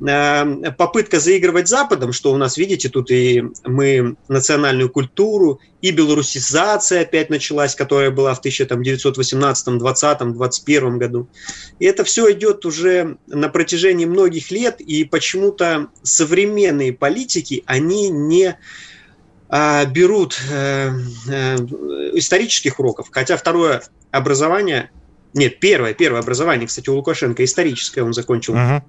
э, 0.00 0.72
попытка 0.78 1.18
заигрывать 1.20 1.68
Западом, 1.68 2.12
что 2.12 2.32
у 2.32 2.36
нас, 2.36 2.56
видите, 2.56 2.88
тут 2.88 3.10
и 3.10 3.44
мы 3.64 4.16
национальную 4.28 4.90
культуру, 4.90 5.60
и 5.80 5.90
белорусизация 5.90 7.02
опять 7.02 7.30
началась, 7.30 7.74
которая 7.74 8.10
была 8.10 8.34
в 8.34 8.38
1918, 8.38 9.78
20, 9.78 10.32
21 10.32 10.98
году. 10.98 11.28
И 11.80 11.86
это 11.86 12.04
все 12.04 12.30
идет 12.32 12.64
уже 12.64 13.16
на 13.26 13.48
протяжении 13.48 14.06
многих 14.06 14.50
лет, 14.50 14.80
и 14.80 15.04
почему-то 15.04 15.88
современные 16.02 16.92
политики, 16.92 17.64
они 17.66 18.08
не 18.10 18.56
а, 19.54 19.84
берут 19.84 20.40
э, 20.50 20.92
э, 21.28 21.56
исторических 22.14 22.78
уроков, 22.80 23.08
хотя 23.10 23.36
второе 23.36 23.82
образование, 24.10 24.90
нет, 25.34 25.60
первое, 25.60 25.92
первое 25.92 26.20
образование, 26.20 26.66
кстати, 26.66 26.88
у 26.88 26.94
Лукашенко 26.94 27.44
историческое, 27.44 28.02
он 28.02 28.14
закончил 28.14 28.54
uh-huh 28.54 28.82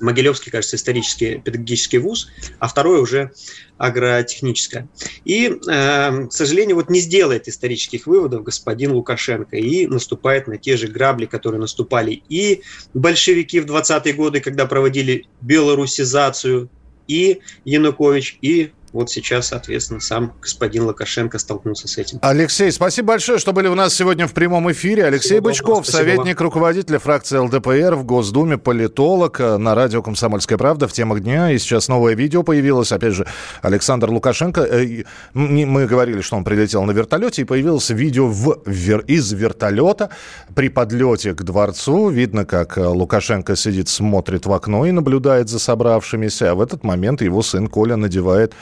Могилевский, 0.00 0.50
кажется, 0.50 0.76
исторический 0.76 1.38
педагогический 1.38 1.98
вуз, 1.98 2.28
а 2.58 2.68
второй 2.68 3.00
уже 3.00 3.32
агротехническое. 3.76 4.88
И, 5.24 5.46
э, 5.46 6.26
к 6.26 6.32
сожалению, 6.32 6.76
вот 6.76 6.90
не 6.90 7.00
сделает 7.00 7.48
исторических 7.48 8.06
выводов 8.06 8.42
господин 8.42 8.92
Лукашенко 8.92 9.56
и 9.56 9.86
наступает 9.86 10.46
на 10.46 10.58
те 10.58 10.76
же 10.76 10.88
грабли, 10.88 11.26
которые 11.26 11.60
наступали 11.60 12.22
и 12.28 12.62
большевики 12.94 13.60
в 13.60 13.66
20-е 13.66 14.12
годы, 14.14 14.40
когда 14.40 14.66
проводили 14.66 15.26
белорусизацию, 15.40 16.70
и 17.08 17.40
Янукович, 17.64 18.38
и 18.42 18.70
вот 18.92 19.10
сейчас, 19.10 19.48
соответственно, 19.48 20.00
сам 20.00 20.32
господин 20.40 20.84
Лукашенко 20.84 21.38
столкнулся 21.38 21.88
с 21.88 21.98
этим. 21.98 22.18
Алексей, 22.22 22.70
спасибо 22.72 23.08
большое, 23.08 23.38
что 23.38 23.52
были 23.52 23.68
у 23.68 23.74
нас 23.74 23.94
сегодня 23.94 24.26
в 24.26 24.32
прямом 24.32 24.70
эфире. 24.72 25.04
Алексей 25.04 25.40
спасибо 25.40 25.48
Бычков, 25.48 25.86
советник 25.86 26.40
вам. 26.40 26.44
руководителя 26.46 26.98
фракции 26.98 27.38
ЛДПР 27.38 27.94
в 27.94 28.04
Госдуме, 28.04 28.58
политолог 28.58 29.40
э, 29.40 29.56
на 29.56 29.74
радио 29.74 30.02
«Комсомольская 30.02 30.58
правда» 30.58 30.88
в 30.88 30.92
темах 30.92 31.20
дня. 31.20 31.52
И 31.52 31.58
сейчас 31.58 31.88
новое 31.88 32.14
видео 32.14 32.42
появилось. 32.42 32.92
Опять 32.92 33.14
же, 33.14 33.26
Александр 33.62 34.10
Лукашенко. 34.10 34.62
Э, 34.62 35.04
мы 35.34 35.86
говорили, 35.86 36.20
что 36.20 36.36
он 36.36 36.44
прилетел 36.44 36.84
на 36.84 36.92
вертолете, 36.92 37.42
и 37.42 37.44
появилось 37.44 37.90
видео 37.90 38.26
в, 38.26 38.62
из 39.06 39.32
вертолета 39.32 40.10
при 40.54 40.68
подлете 40.68 41.34
к 41.34 41.42
дворцу. 41.42 42.08
Видно, 42.08 42.44
как 42.44 42.78
э, 42.78 42.86
Лукашенко 42.86 43.56
сидит, 43.56 43.88
смотрит 43.88 44.46
в 44.46 44.52
окно 44.52 44.86
и 44.86 44.92
наблюдает 44.92 45.48
за 45.48 45.58
собравшимися. 45.58 46.52
А 46.52 46.54
в 46.54 46.60
этот 46.60 46.84
момент 46.84 47.22
его 47.22 47.42
сын 47.42 47.66
Коля 47.68 47.96
надевает 47.96 48.54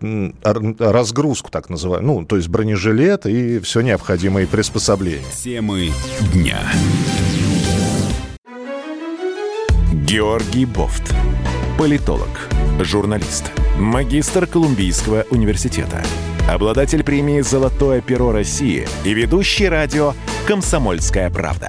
разгрузку, 0.00 1.50
так 1.50 1.70
называемую, 1.70 2.20
ну, 2.20 2.26
то 2.26 2.36
есть 2.36 2.48
бронежилет 2.48 3.26
и 3.26 3.58
все 3.60 3.80
необходимые 3.80 4.46
приспособления. 4.46 5.24
Темы 5.42 5.90
дня. 6.32 6.60
Георгий 9.92 10.64
Бофт. 10.64 11.14
Политолог, 11.78 12.28
журналист, 12.80 13.52
магистр 13.78 14.46
Колумбийского 14.46 15.26
университета, 15.30 16.02
обладатель 16.48 17.04
премии 17.04 17.40
«Золотое 17.40 18.00
перо 18.00 18.32
России» 18.32 18.88
и 19.04 19.14
ведущий 19.14 19.68
радио 19.68 20.14
«Комсомольская 20.46 21.30
правда» 21.30 21.68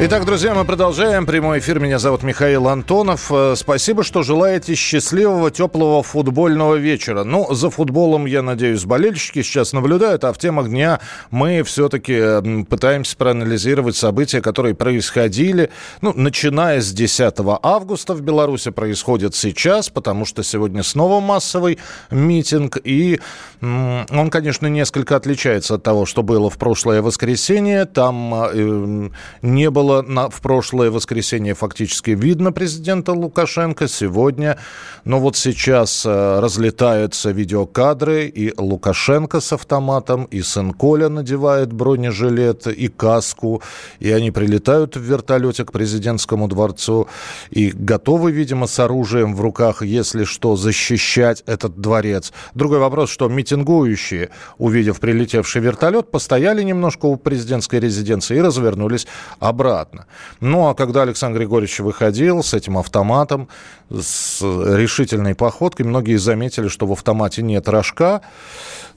Итак, 0.00 0.24
друзья, 0.24 0.54
мы 0.54 0.64
продолжаем 0.64 1.24
прямой 1.24 1.60
эфир. 1.60 1.78
Меня 1.78 2.00
зовут 2.00 2.24
Михаил 2.24 2.66
Антонов. 2.66 3.30
Э, 3.30 3.54
спасибо, 3.56 4.02
что 4.02 4.24
желаете 4.24 4.74
счастливого, 4.74 5.52
теплого 5.52 6.02
футбольного 6.02 6.74
вечера. 6.74 7.22
Ну, 7.22 7.54
за 7.54 7.70
футболом, 7.70 8.26
я 8.26 8.42
надеюсь, 8.42 8.84
болельщики 8.84 9.42
сейчас 9.42 9.72
наблюдают, 9.72 10.24
а 10.24 10.32
в 10.32 10.38
темах 10.38 10.68
дня 10.68 10.98
мы 11.30 11.62
все-таки 11.62 12.64
пытаемся 12.64 13.16
проанализировать 13.16 13.94
события, 13.94 14.42
которые 14.42 14.74
происходили, 14.74 15.70
ну, 16.00 16.12
начиная 16.12 16.80
с 16.80 16.90
10 16.90 17.34
августа 17.62 18.14
в 18.14 18.20
Беларуси, 18.20 18.72
происходят 18.72 19.36
сейчас, 19.36 19.90
потому 19.90 20.24
что 20.24 20.42
сегодня 20.42 20.82
снова 20.82 21.20
массовый 21.20 21.78
митинг, 22.10 22.78
и 22.82 23.20
он, 23.62 24.28
конечно, 24.30 24.66
несколько 24.66 25.14
отличается 25.14 25.76
от 25.76 25.84
того, 25.84 26.04
что 26.04 26.24
было 26.24 26.50
в 26.50 26.58
прошлое 26.58 27.00
воскресенье. 27.00 27.84
Там 27.86 28.34
э, 28.34 29.10
не 29.40 29.70
было 29.70 29.83
было 29.84 30.02
на, 30.02 30.30
в 30.30 30.40
прошлое 30.40 30.90
воскресенье 30.90 31.54
фактически 31.54 32.10
видно 32.10 32.52
президента 32.52 33.12
Лукашенко. 33.12 33.86
Сегодня, 33.86 34.56
но 35.04 35.20
вот 35.20 35.36
сейчас 35.36 36.06
э, 36.06 36.40
разлетаются 36.40 37.30
видеокадры, 37.32 38.26
и 38.26 38.52
Лукашенко 38.56 39.40
с 39.40 39.52
автоматом, 39.52 40.24
и 40.24 40.40
сын 40.42 40.72
Коля 40.72 41.08
надевает 41.08 41.72
бронежилет 41.72 42.66
и 42.66 42.88
каску, 42.88 43.62
и 44.00 44.10
они 44.10 44.30
прилетают 44.30 44.96
в 44.96 45.00
вертолете 45.00 45.64
к 45.64 45.72
президентскому 45.72 46.48
дворцу 46.48 47.08
и 47.50 47.70
готовы, 47.70 48.32
видимо, 48.32 48.66
с 48.66 48.78
оружием 48.78 49.34
в 49.34 49.40
руках, 49.42 49.82
если 49.82 50.24
что, 50.24 50.56
защищать 50.56 51.42
этот 51.46 51.78
дворец. 51.78 52.32
Другой 52.54 52.78
вопрос, 52.78 53.10
что 53.10 53.28
митингующие, 53.28 54.30
увидев 54.58 54.98
прилетевший 55.00 55.60
вертолет, 55.60 56.10
постояли 56.10 56.62
немножко 56.62 57.06
у 57.06 57.16
президентской 57.16 57.80
резиденции 57.80 58.38
и 58.38 58.40
развернулись 58.40 59.06
обратно 59.40 59.73
обратно. 59.74 60.06
Ну, 60.40 60.68
а 60.68 60.74
когда 60.74 61.02
Александр 61.02 61.38
Григорьевич 61.38 61.80
выходил 61.80 62.42
с 62.42 62.54
этим 62.54 62.78
автоматом, 62.78 63.48
с 63.90 64.40
решительной 64.42 65.34
походкой, 65.34 65.86
многие 65.86 66.16
заметили, 66.16 66.68
что 66.68 66.86
в 66.86 66.92
автомате 66.92 67.42
нет 67.42 67.68
рожка, 67.68 68.20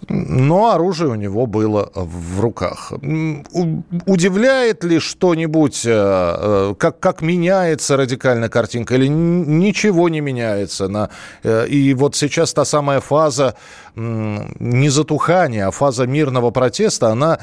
но 0.09 0.71
оружие 0.71 1.09
у 1.09 1.15
него 1.15 1.45
было 1.45 1.91
в 1.95 2.39
руках. 2.39 2.93
Удивляет 4.05 4.83
ли 4.83 4.99
что-нибудь, 4.99 5.85
э, 5.85 5.91
э, 5.91 6.75
как, 6.77 6.99
как 6.99 7.21
меняется 7.21 7.97
радикальная 7.97 8.49
картинка, 8.49 8.95
или 8.95 9.07
ничего 9.07 10.09
не 10.09 10.21
меняется? 10.21 10.87
На, 10.87 11.09
э, 11.43 11.67
и 11.67 11.93
вот 11.93 12.15
сейчас 12.15 12.53
та 12.53 12.65
самая 12.65 12.99
фаза 12.99 13.55
не 13.95 14.89
затухания, 14.89 15.67
а 15.67 15.71
фаза 15.71 16.05
мирного 16.05 16.51
протеста, 16.51 17.09
она 17.09 17.39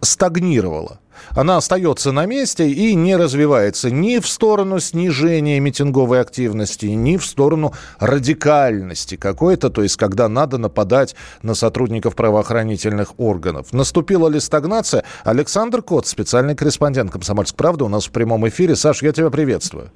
стагнировала 0.00 0.98
она 1.30 1.56
остается 1.56 2.12
на 2.12 2.26
месте 2.26 2.68
и 2.68 2.94
не 2.94 3.16
развивается 3.16 3.90
ни 3.90 4.18
в 4.18 4.26
сторону 4.26 4.80
снижения 4.80 5.60
митинговой 5.60 6.20
активности, 6.20 6.86
ни 6.86 7.16
в 7.16 7.24
сторону 7.24 7.72
радикальности 7.98 9.16
какой-то, 9.16 9.70
то 9.70 9.82
есть 9.82 9.96
когда 9.96 10.28
надо 10.28 10.58
нападать 10.58 11.14
на 11.42 11.54
сотрудников 11.54 12.14
правоохранительных 12.14 13.18
органов. 13.18 13.72
Наступила 13.72 14.28
ли 14.28 14.40
стагнация? 14.40 15.04
Александр 15.24 15.82
Кот, 15.82 16.06
специальный 16.06 16.54
корреспондент 16.54 17.10
«Комсомольской 17.10 17.56
правды» 17.56 17.84
у 17.84 17.88
нас 17.88 18.06
в 18.06 18.10
прямом 18.10 18.48
эфире. 18.48 18.76
Саш, 18.76 19.02
я 19.02 19.12
тебя 19.12 19.30
приветствую. 19.30 19.90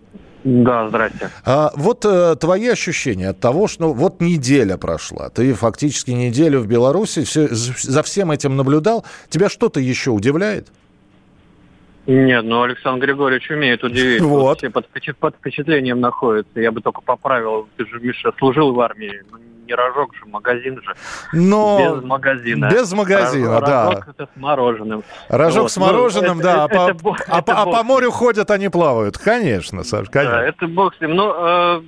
Да, 0.45 0.89
здрасте. 0.89 1.31
А, 1.45 1.71
вот 1.77 2.05
э, 2.05 2.35
твои 2.37 2.69
ощущения 2.69 3.29
от 3.29 3.41
того, 3.41 3.69
что 3.69 3.93
вот 3.93 4.21
неделя 4.21 4.79
прошла, 4.79 5.29
ты 5.29 5.53
фактически 5.53 6.13
неделю 6.13 6.61
в 6.61 6.67
Беларуси, 6.67 7.25
все, 7.25 7.49
за 7.51 8.03
всем 8.03 8.31
этим 8.31 8.57
наблюдал. 8.57 9.05
Тебя 9.29 9.51
что-то 9.51 9.81
еще 9.81 10.11
удивляет? 10.11 10.69
Нет, 12.07 12.45
ну 12.45 12.63
Александр 12.63 13.07
Григорьевич 13.07 13.51
умеет 13.51 13.85
удивить. 13.85 14.23
Вот. 14.23 14.59
Все 14.59 14.71
под, 14.71 14.87
под 15.19 15.37
впечатлением 15.37 16.01
находятся. 16.01 16.61
Я 16.61 16.73
бы 16.73 16.81
только 16.81 17.03
поправил. 17.03 17.69
Ты 17.77 17.87
же, 17.87 18.01
Миша, 18.01 18.33
служил 18.39 18.73
в 18.73 18.81
армии. 18.81 19.23
Ну, 19.31 19.39
не 19.71 19.75
рожок 19.75 20.15
же, 20.17 20.27
магазин 20.27 20.81
же. 20.83 20.95
Но... 21.33 21.79
Без 21.79 22.05
магазина. 22.05 22.71
Без 22.71 22.93
магазина, 22.93 23.61
да. 23.61 23.87
Рожок 23.87 24.09
это 24.09 24.29
с 24.35 24.41
мороженым. 24.41 25.05
Рожок 25.29 25.63
вот. 25.63 25.73
с 25.73 25.77
мороженым, 25.77 26.39
ну, 26.39 26.43
да. 26.43 26.67
Это, 26.69 26.87
а, 26.87 26.91
это, 26.91 26.99
по, 26.99 27.17
это, 27.17 27.53
а, 27.55 27.63
а 27.63 27.67
по 27.67 27.83
морю 27.85 28.11
ходят, 28.11 28.51
они 28.51 28.69
плавают. 28.69 29.17
Конечно, 29.17 29.85
Саш, 29.85 30.09
конечно. 30.11 30.39
Да, 30.39 30.45
это 30.45 30.67
бог 30.67 30.97
с 30.97 31.01
ним. 31.01 31.15
Но 31.15 31.37
э, 31.39 31.83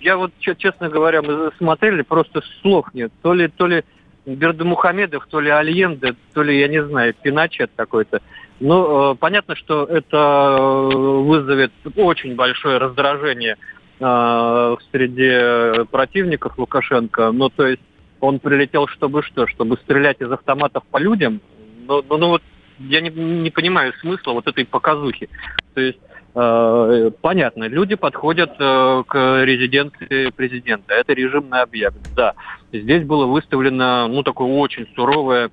я 0.00 0.16
вот, 0.16 0.32
честно 0.40 0.88
говоря, 0.88 1.22
мы 1.22 1.52
смотрели, 1.58 2.02
просто 2.02 2.42
слов 2.62 2.86
нет. 2.94 3.12
То 3.22 3.32
ли, 3.32 3.46
то 3.48 3.66
ли 3.66 3.84
Бердымухамедов, 4.26 5.26
то 5.30 5.40
ли 5.40 5.50
Альенде, 5.50 6.14
то 6.34 6.42
ли, 6.42 6.58
я 6.58 6.68
не 6.68 6.84
знаю, 6.84 7.14
Пиночет 7.14 7.70
какой-то. 7.76 8.20
Ну, 8.60 9.12
э, 9.12 9.14
понятно, 9.16 9.56
что 9.56 9.84
это 9.84 10.16
э, 10.16 10.94
вызовет 10.94 11.72
очень 11.96 12.36
большое 12.36 12.76
раздражение 12.76 13.56
э, 13.98 14.76
среди 14.92 15.86
противников 15.86 16.58
Лукашенко. 16.58 17.32
Ну, 17.32 17.48
то 17.48 17.66
есть 17.66 17.82
он 18.20 18.38
прилетел, 18.38 18.86
чтобы 18.86 19.22
что? 19.22 19.46
Чтобы 19.46 19.76
стрелять 19.78 20.20
из 20.20 20.30
автоматов 20.30 20.84
по 20.90 20.98
людям? 20.98 21.40
Ну, 21.88 22.04
ну, 22.06 22.16
ну 22.18 22.28
вот 22.28 22.42
я 22.78 23.00
не, 23.00 23.08
не 23.10 23.50
понимаю 23.50 23.94
смысла 24.00 24.32
вот 24.32 24.46
этой 24.46 24.66
показухи. 24.66 25.30
То 25.74 25.80
есть 25.80 25.98
э, 26.34 27.10
понятно, 27.22 27.64
люди 27.64 27.94
подходят 27.94 28.52
э, 28.58 29.02
к 29.06 29.42
резиденции 29.44 30.30
президента. 30.30 30.92
Это 30.92 31.14
режимный 31.14 31.62
объект, 31.62 31.96
да. 32.14 32.34
Здесь 32.72 33.04
было 33.04 33.24
выставлено, 33.24 34.06
ну, 34.08 34.22
такое 34.22 34.48
очень 34.48 34.86
суровое 34.94 35.50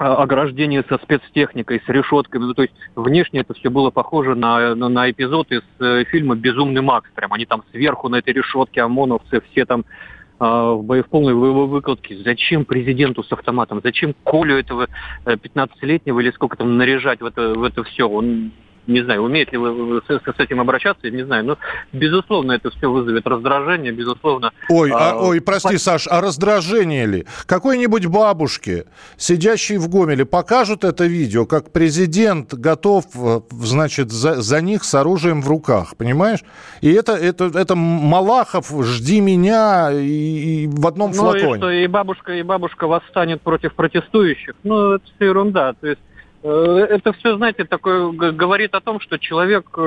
ограждение 0.00 0.82
со 0.88 0.96
спецтехникой, 0.98 1.82
с 1.84 1.88
решетками. 1.88 2.44
Ну, 2.44 2.54
то 2.54 2.62
есть 2.62 2.74
внешне 2.96 3.40
это 3.40 3.52
все 3.52 3.68
было 3.68 3.90
похоже 3.90 4.34
на, 4.34 4.74
на, 4.74 4.88
на 4.88 5.10
эпизод 5.10 5.52
из 5.52 5.62
э, 5.78 6.04
фильма 6.04 6.36
«Безумный 6.36 6.80
Макс». 6.80 7.10
Прям 7.14 7.34
они 7.34 7.44
там 7.44 7.62
сверху 7.70 8.08
на 8.08 8.16
этой 8.16 8.32
решетке 8.32 8.80
ОМОНовцы, 8.80 9.42
все 9.50 9.66
там 9.66 9.80
э, 9.80 10.44
в 10.44 10.82
боевой 10.82 11.34
выкладке. 11.34 12.16
Зачем 12.24 12.64
президенту 12.64 13.22
с 13.22 13.30
автоматом? 13.30 13.82
Зачем 13.84 14.14
Колю 14.24 14.56
этого 14.56 14.88
15-летнего 15.26 16.18
э, 16.18 16.22
или 16.22 16.30
сколько 16.30 16.56
там 16.56 16.78
наряжать 16.78 17.20
в 17.20 17.26
это, 17.26 17.52
в 17.52 17.62
это 17.62 17.84
все? 17.84 18.08
Он 18.08 18.52
не 18.90 19.02
знаю, 19.02 19.22
умеет 19.22 19.52
ли 19.52 19.58
вы 19.58 20.02
с, 20.06 20.08
с 20.08 20.38
этим 20.38 20.60
обращаться, 20.60 21.10
не 21.10 21.24
знаю. 21.24 21.44
Но, 21.44 21.58
безусловно, 21.92 22.52
это 22.52 22.70
все 22.70 22.90
вызовет 22.90 23.26
раздражение, 23.26 23.92
безусловно. 23.92 24.52
Ой, 24.68 24.90
а, 24.90 25.12
а, 25.12 25.16
ой, 25.16 25.40
прости. 25.40 25.78
Саш, 25.78 26.08
а 26.10 26.20
раздражение 26.20 27.06
ли? 27.06 27.26
Какой-нибудь 27.46 28.06
бабушке, 28.06 28.86
сидящей 29.16 29.78
в 29.78 29.88
Гомеле, 29.88 30.24
покажут 30.24 30.84
это 30.84 31.06
видео, 31.06 31.46
как 31.46 31.72
президент 31.72 32.52
готов, 32.52 33.04
э, 33.14 33.40
значит, 33.50 34.10
за, 34.10 34.40
за 34.42 34.60
них 34.60 34.84
с 34.84 34.94
оружием 34.94 35.40
в 35.40 35.48
руках, 35.48 35.96
понимаешь? 35.96 36.40
И 36.80 36.90
это, 36.92 37.12
это, 37.12 37.50
это 37.54 37.76
Малахов, 37.76 38.70
жди 38.84 39.20
меня 39.20 39.90
и, 39.92 40.64
и 40.64 40.66
в 40.66 40.86
одном 40.86 41.12
ну, 41.12 41.16
флаконе. 41.16 41.46
Ну 41.46 41.54
и 41.54 41.58
что, 41.58 41.70
и 41.70 41.86
бабушка, 41.86 42.32
и 42.34 42.42
бабушка 42.42 42.86
восстанет 42.86 43.40
против 43.42 43.74
протестующих. 43.74 44.54
Ну, 44.64 44.94
это 44.94 45.04
все 45.16 45.26
ерунда. 45.26 45.74
То 45.80 45.86
есть 45.86 46.00
это 46.42 47.12
все, 47.12 47.36
знаете, 47.36 47.64
такое 47.64 48.10
говорит 48.12 48.74
о 48.74 48.80
том, 48.80 49.00
что 49.00 49.18
человек 49.18 49.66
э, 49.76 49.80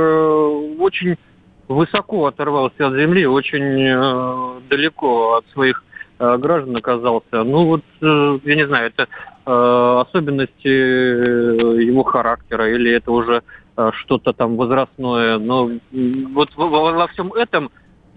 очень 0.80 1.18
высоко 1.68 2.28
оторвался 2.28 2.88
от 2.88 2.94
земли, 2.94 3.26
очень 3.26 3.82
э, 3.82 4.62
далеко 4.70 5.36
от 5.38 5.46
своих 5.54 5.84
граждан 6.20 6.78
оказался. 6.78 7.44
Ну 7.44 7.66
вот, 7.66 7.82
я 8.00 8.56
не 8.56 8.66
знаю, 8.66 8.94
это 8.96 9.10
особенности 9.44 10.68
его 10.68 12.04
характера 12.04 12.72
или 12.72 12.92
это 12.92 13.12
уже 13.12 13.42
что-то 13.76 14.32
там 14.32 14.56
возрастное. 14.56 15.38
Но 15.40 15.72
вот 15.92 16.50
во 16.56 17.08
всем 17.08 17.34
этом, 17.34 17.72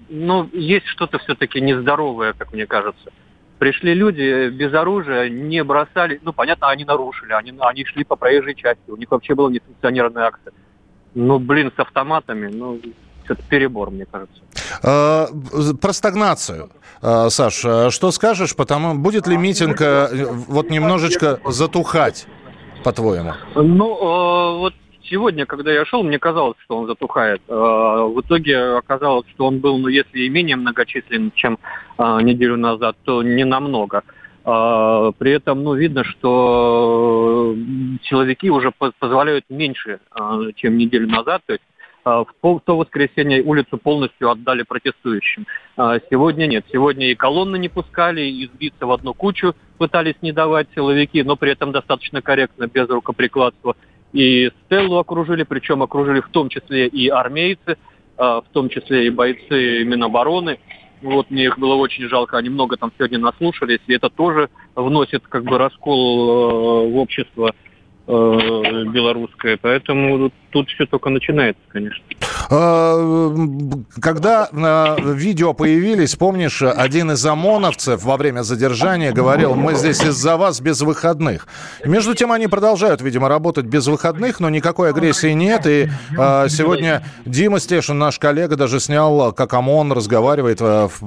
ну, 0.08 0.48
есть 0.52 0.86
что-то 0.86 1.18
все-таки 1.18 1.60
нездоровое, 1.60 2.34
как 2.34 2.52
мне 2.52 2.66
кажется 2.66 3.10
пришли 3.58 3.94
люди 3.94 4.48
без 4.50 4.72
оружия, 4.74 5.28
не 5.28 5.62
бросали, 5.64 6.20
ну, 6.22 6.32
понятно, 6.32 6.68
они 6.68 6.84
нарушили, 6.84 7.32
они, 7.32 7.54
они 7.58 7.84
шли 7.84 8.04
по 8.04 8.16
проезжей 8.16 8.54
части, 8.54 8.88
у 8.88 8.96
них 8.96 9.10
вообще 9.10 9.34
была 9.34 9.50
несанкционированная 9.50 10.26
акция. 10.26 10.52
Ну, 11.14 11.38
блин, 11.38 11.72
с 11.74 11.80
автоматами, 11.80 12.48
ну, 12.48 12.78
это 13.28 13.42
перебор, 13.42 13.90
мне 13.90 14.06
кажется. 14.06 14.40
А, 14.82 15.28
про 15.80 15.92
стагнацию. 15.92 16.70
А, 17.02 17.30
Саш, 17.30 17.64
а 17.64 17.90
что 17.90 18.10
скажешь? 18.10 18.54
Потому 18.54 18.94
будет 18.94 19.26
ли 19.26 19.36
митинг 19.36 19.80
э, 19.80 20.26
вот 20.48 20.70
немножечко 20.70 21.40
затухать, 21.46 22.26
по-твоему? 22.84 23.32
Ну, 23.54 24.58
вот 24.58 24.74
сегодня, 25.08 25.46
когда 25.46 25.72
я 25.72 25.84
шел, 25.84 26.02
мне 26.02 26.18
казалось, 26.18 26.56
что 26.64 26.76
он 26.76 26.86
затухает. 26.86 27.40
А, 27.48 28.04
в 28.04 28.20
итоге 28.20 28.58
оказалось, 28.76 29.26
что 29.30 29.46
он 29.46 29.58
был, 29.58 29.78
ну, 29.78 29.88
если 29.88 30.20
и 30.20 30.28
менее 30.28 30.56
многочисленным, 30.56 31.32
чем 31.34 31.58
а, 31.98 32.20
неделю 32.22 32.56
назад, 32.56 32.96
то 33.04 33.22
не 33.22 33.44
намного. 33.44 34.02
А, 34.44 35.12
при 35.12 35.32
этом, 35.32 35.62
ну, 35.62 35.74
видно, 35.74 36.04
что 36.04 37.54
силовики 38.04 38.50
уже 38.50 38.72
позволяют 38.98 39.44
меньше, 39.48 40.00
чем 40.56 40.76
неделю 40.76 41.08
назад. 41.08 41.42
То 41.46 41.54
есть 41.54 41.64
в 42.04 42.60
то 42.64 42.76
воскресенье 42.76 43.42
улицу 43.42 43.78
полностью 43.78 44.30
отдали 44.30 44.62
протестующим. 44.62 45.44
Сегодня 46.08 46.46
нет. 46.46 46.64
Сегодня 46.72 47.10
и 47.10 47.16
колонны 47.16 47.56
не 47.56 47.68
пускали, 47.68 48.20
и 48.20 48.46
сбиться 48.46 48.86
в 48.86 48.92
одну 48.92 49.12
кучу 49.12 49.56
пытались 49.76 50.14
не 50.22 50.30
давать 50.30 50.68
силовики, 50.76 51.24
но 51.24 51.34
при 51.34 51.50
этом 51.50 51.72
достаточно 51.72 52.22
корректно, 52.22 52.68
без 52.68 52.88
рукоприкладства 52.88 53.74
и 54.12 54.50
Стеллу 54.64 54.98
окружили, 54.98 55.42
причем 55.42 55.82
окружили 55.82 56.20
в 56.20 56.28
том 56.28 56.48
числе 56.48 56.86
и 56.86 57.08
армейцы, 57.08 57.76
в 58.16 58.44
том 58.52 58.68
числе 58.68 59.06
и 59.06 59.10
бойцы 59.10 59.84
Минобороны. 59.84 60.58
Вот 61.02 61.30
мне 61.30 61.44
их 61.44 61.58
было 61.58 61.74
очень 61.74 62.08
жалко, 62.08 62.38
они 62.38 62.48
много 62.48 62.76
там 62.76 62.90
сегодня 62.96 63.18
наслушались, 63.18 63.80
и 63.86 63.94
это 63.94 64.08
тоже 64.08 64.48
вносит 64.74 65.22
как 65.28 65.44
бы 65.44 65.58
раскол 65.58 66.88
в 66.90 66.96
общество 66.96 67.54
э, 68.06 68.12
белорусское. 68.12 69.58
Поэтому 69.60 70.30
тут 70.50 70.70
все 70.70 70.86
только 70.86 71.10
начинается, 71.10 71.62
конечно. 71.68 72.02
А, 72.48 73.34
когда 74.00 74.48
э, 74.52 75.12
видео 75.14 75.52
появились, 75.52 76.14
помнишь, 76.14 76.62
один 76.62 77.10
из 77.12 77.24
ОМОНовцев 77.24 78.02
во 78.04 78.16
время 78.16 78.42
задержания 78.42 79.12
говорил, 79.12 79.54
мы 79.54 79.74
здесь 79.74 80.02
из-за 80.02 80.36
вас 80.36 80.60
без 80.60 80.80
выходных. 80.82 81.48
Между 81.84 82.14
тем 82.14 82.32
они 82.32 82.46
продолжают, 82.46 83.00
видимо, 83.00 83.28
работать 83.28 83.66
без 83.66 83.86
выходных, 83.86 84.38
но 84.40 84.48
никакой 84.50 84.90
агрессии 84.90 85.32
нет. 85.32 85.66
И 85.66 85.88
а, 86.16 86.48
сегодня 86.48 87.04
Дима 87.24 87.58
Стешин, 87.58 87.98
наш 87.98 88.18
коллега, 88.18 88.56
даже 88.56 88.78
снял, 88.80 89.32
как 89.32 89.52
ОМОН 89.54 89.92
разговаривает, 89.92 90.58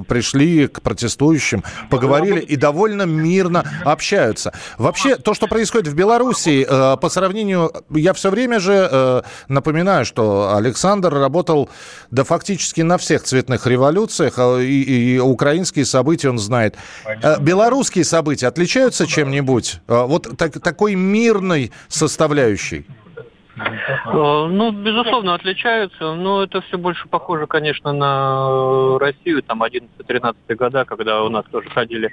пришли 0.08 0.66
к 0.66 0.82
протестующим, 0.82 1.64
поговорили 1.88 2.40
и 2.40 2.56
довольно 2.56 3.02
мирно 3.02 3.64
общаются. 3.84 4.52
Вообще, 4.76 5.16
то, 5.16 5.34
что 5.34 5.46
происходит 5.46 5.88
в 5.88 5.94
Беларуси, 5.94 6.66
по 6.68 7.08
сравнению, 7.08 7.72
я 7.90 8.12
все 8.12 8.30
время 8.30 8.60
же 8.60 9.24
напоминаю, 9.48 10.04
что 10.04 10.54
Александр 10.54 11.29
работал, 11.30 11.68
да 12.10 12.24
фактически 12.24 12.80
на 12.82 12.98
всех 12.98 13.22
цветных 13.22 13.66
революциях, 13.66 14.34
а, 14.38 14.58
и, 14.58 15.14
и 15.14 15.18
украинские 15.18 15.84
события 15.84 16.28
он 16.28 16.38
знает. 16.38 16.76
Понятно. 17.04 17.28
Э, 17.28 17.40
белорусские 17.40 18.04
события 18.04 18.48
отличаются 18.48 19.06
чем-нибудь? 19.06 19.80
Э, 19.86 20.06
вот 20.06 20.26
так, 20.36 20.60
такой 20.60 20.96
мирной 20.96 21.70
составляющей? 21.88 22.84
Э, 23.56 24.12
ну, 24.12 24.72
безусловно, 24.72 25.34
отличаются, 25.34 26.14
но 26.14 26.42
это 26.42 26.60
все 26.62 26.76
больше 26.76 27.08
похоже, 27.08 27.46
конечно, 27.46 27.92
на 27.92 28.98
Россию, 28.98 29.42
там, 29.42 29.62
11-13 29.62 30.34
года, 30.56 30.84
когда 30.84 31.22
у 31.22 31.28
нас 31.28 31.44
тоже 31.52 31.70
ходили 31.70 32.10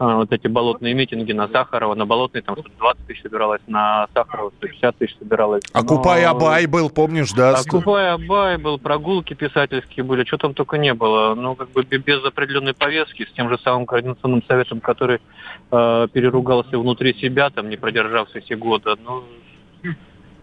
вот 0.00 0.32
эти 0.32 0.46
болотные 0.48 0.94
митинги 0.94 1.32
на 1.32 1.46
Сахарова, 1.48 1.94
на 1.94 2.06
Болотной 2.06 2.40
там 2.40 2.56
120 2.58 3.06
тысяч 3.06 3.22
собиралось, 3.22 3.60
на 3.66 4.08
Сахарова 4.14 4.50
150 4.58 4.96
тысяч 4.96 5.16
собиралось. 5.18 5.62
А 5.72 5.82
Купай 5.82 6.24
Абай 6.24 6.66
был, 6.66 6.88
помнишь, 6.88 7.32
да? 7.32 7.54
А 7.58 7.64
Купай 7.64 8.10
Абай 8.10 8.56
был, 8.56 8.78
прогулки 8.78 9.34
писательские 9.34 10.04
были, 10.04 10.24
что 10.24 10.38
там 10.38 10.54
только 10.54 10.78
не 10.78 10.94
было. 10.94 11.34
Ну, 11.34 11.54
как 11.54 11.70
бы 11.72 11.82
без 11.82 12.24
определенной 12.24 12.72
повестки, 12.72 13.26
с 13.26 13.32
тем 13.32 13.50
же 13.50 13.58
самым 13.58 13.84
Координационным 13.84 14.42
советом, 14.48 14.80
который 14.80 15.20
э, 15.70 16.08
переругался 16.12 16.78
внутри 16.78 17.12
себя, 17.14 17.50
там, 17.50 17.68
не 17.68 17.76
продержавшись 17.76 18.44
все 18.44 18.56
года. 18.56 18.96
Ну, 19.04 19.24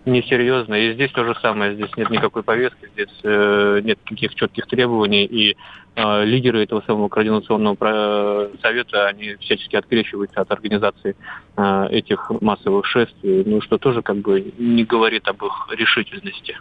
несерьезно. 0.08 0.76
И 0.76 0.94
здесь 0.94 1.12
то 1.12 1.24
же 1.26 1.36
самое. 1.42 1.76
Здесь 1.76 1.96
нет 1.98 2.10
никакой 2.10 2.44
повестки, 2.44 2.90
здесь 2.94 3.14
э, 3.24 3.82
нет 3.84 4.00
никаких 4.06 4.36
четких 4.36 4.66
требований. 4.68 5.26
И 5.26 5.56
э, 5.96 6.26
лидеры 6.26 6.64
этого 6.64 6.82
самого 6.82 7.10
координационного 7.10 8.50
совета, 8.62 9.08
они 9.08 9.36
всячески 9.36 9.76
открещиваются 9.76 10.42
от 10.42 10.52
организации 10.52 11.16
э, 11.58 11.88
этих 11.92 12.32
массовых 12.42 12.86
шествий, 12.86 13.44
ну, 13.46 13.62
что 13.62 13.78
тоже 13.78 14.02
как 14.02 14.18
бы 14.18 14.54
не 14.58 14.84
говорит 14.84 15.28
об 15.28 15.44
их 15.44 15.68
решительности. 15.72 16.58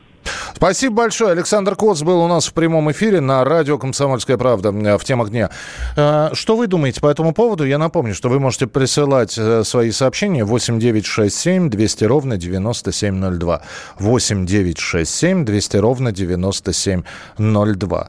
Спасибо 0.54 0.96
большое. 0.96 1.32
Александр 1.32 1.76
Коц 1.76 2.02
был 2.02 2.20
у 2.20 2.28
нас 2.28 2.46
в 2.46 2.52
прямом 2.52 2.90
эфире 2.92 3.20
на 3.20 3.44
радио 3.44 3.78
«Комсомольская 3.78 4.36
правда» 4.36 4.72
в 4.72 5.04
темах 5.04 5.30
дня. 5.30 5.50
Э, 5.96 6.30
что 6.32 6.56
вы 6.56 6.66
думаете 6.66 7.00
по 7.00 7.08
этому 7.08 7.32
поводу? 7.32 7.64
Я 7.64 7.78
напомню, 7.78 8.14
что 8.14 8.28
вы 8.28 8.40
можете 8.40 8.66
присылать 8.66 9.36
э, 9.38 9.64
свои 9.64 9.90
сообщения 9.90 10.44
8 10.44 10.78
9 10.78 11.06
6 11.06 11.36
7 11.36 11.70
200 11.70 12.04
ровно 12.04 12.36
9702. 12.36 13.62
8 13.98 14.46
9 14.46 14.78
6 14.78 15.14
7 15.14 15.44
200 15.44 15.76
ровно 15.76 16.12
9702. 16.12 18.08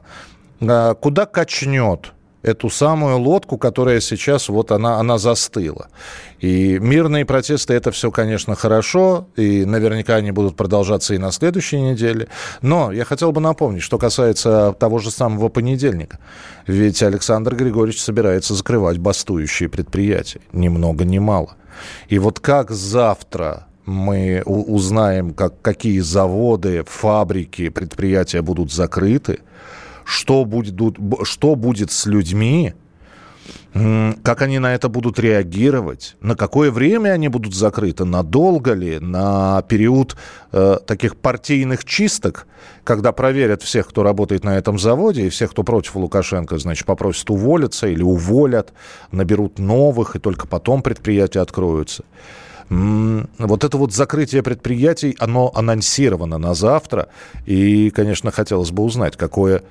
Э, 0.60 0.94
куда 1.00 1.26
качнет 1.26 2.12
эту 2.48 2.70
самую 2.70 3.18
лодку, 3.18 3.58
которая 3.58 4.00
сейчас 4.00 4.48
вот 4.48 4.72
она, 4.72 4.98
она 4.98 5.18
застыла. 5.18 5.88
И 6.40 6.78
мирные 6.78 7.24
протесты 7.24 7.74
это 7.74 7.90
все, 7.90 8.10
конечно, 8.10 8.54
хорошо, 8.54 9.28
и 9.36 9.64
наверняка 9.64 10.16
они 10.16 10.30
будут 10.30 10.56
продолжаться 10.56 11.14
и 11.14 11.18
на 11.18 11.30
следующей 11.32 11.80
неделе. 11.80 12.28
Но 12.62 12.92
я 12.92 13.04
хотел 13.04 13.32
бы 13.32 13.40
напомнить, 13.40 13.82
что 13.82 13.98
касается 13.98 14.74
того 14.78 14.98
же 14.98 15.10
самого 15.10 15.48
понедельника. 15.48 16.18
Ведь 16.66 17.02
Александр 17.02 17.54
Григорьевич 17.54 18.02
собирается 18.02 18.54
закрывать 18.54 18.98
бастующие 18.98 19.68
предприятия. 19.68 20.40
Ни 20.52 20.68
много 20.68 21.04
ни 21.04 21.18
мало. 21.18 21.56
И 22.08 22.18
вот 22.18 22.40
как 22.40 22.70
завтра 22.70 23.66
мы 23.88 24.42
узнаем, 24.44 25.32
как, 25.32 25.62
какие 25.62 26.00
заводы, 26.00 26.84
фабрики, 26.86 27.70
предприятия 27.70 28.42
будут 28.42 28.70
закрыты, 28.70 29.40
что 30.08 30.46
будет, 30.46 30.74
что 31.24 31.54
будет 31.54 31.92
с 31.92 32.06
людьми, 32.06 32.72
как 33.74 34.40
они 34.40 34.58
на 34.58 34.74
это 34.74 34.88
будут 34.88 35.18
реагировать, 35.18 36.16
на 36.22 36.34
какое 36.34 36.70
время 36.70 37.10
они 37.10 37.28
будут 37.28 37.54
закрыты, 37.54 38.06
надолго 38.06 38.72
ли, 38.72 38.98
на 39.00 39.60
период 39.68 40.16
э, 40.52 40.78
таких 40.86 41.14
партийных 41.16 41.84
чисток, 41.84 42.46
когда 42.84 43.12
проверят 43.12 43.62
всех, 43.62 43.86
кто 43.88 44.02
работает 44.02 44.44
на 44.44 44.56
этом 44.56 44.78
заводе, 44.78 45.26
и 45.26 45.28
всех, 45.28 45.50
кто 45.50 45.62
против 45.62 45.96
Лукашенко, 45.96 46.56
значит, 46.56 46.86
попросят 46.86 47.28
уволиться 47.28 47.86
или 47.86 48.02
уволят, 48.02 48.72
наберут 49.12 49.58
новых, 49.58 50.16
и 50.16 50.18
только 50.18 50.48
потом 50.48 50.82
предприятия 50.82 51.40
откроются. 51.40 52.04
Вот 52.70 53.64
это 53.64 53.76
вот 53.76 53.92
закрытие 53.92 54.42
предприятий, 54.42 55.14
оно 55.18 55.52
анонсировано 55.54 56.38
на 56.38 56.54
завтра, 56.54 57.08
и, 57.44 57.90
конечно, 57.90 58.30
хотелось 58.30 58.70
бы 58.70 58.82
узнать, 58.82 59.16
какое 59.16 59.62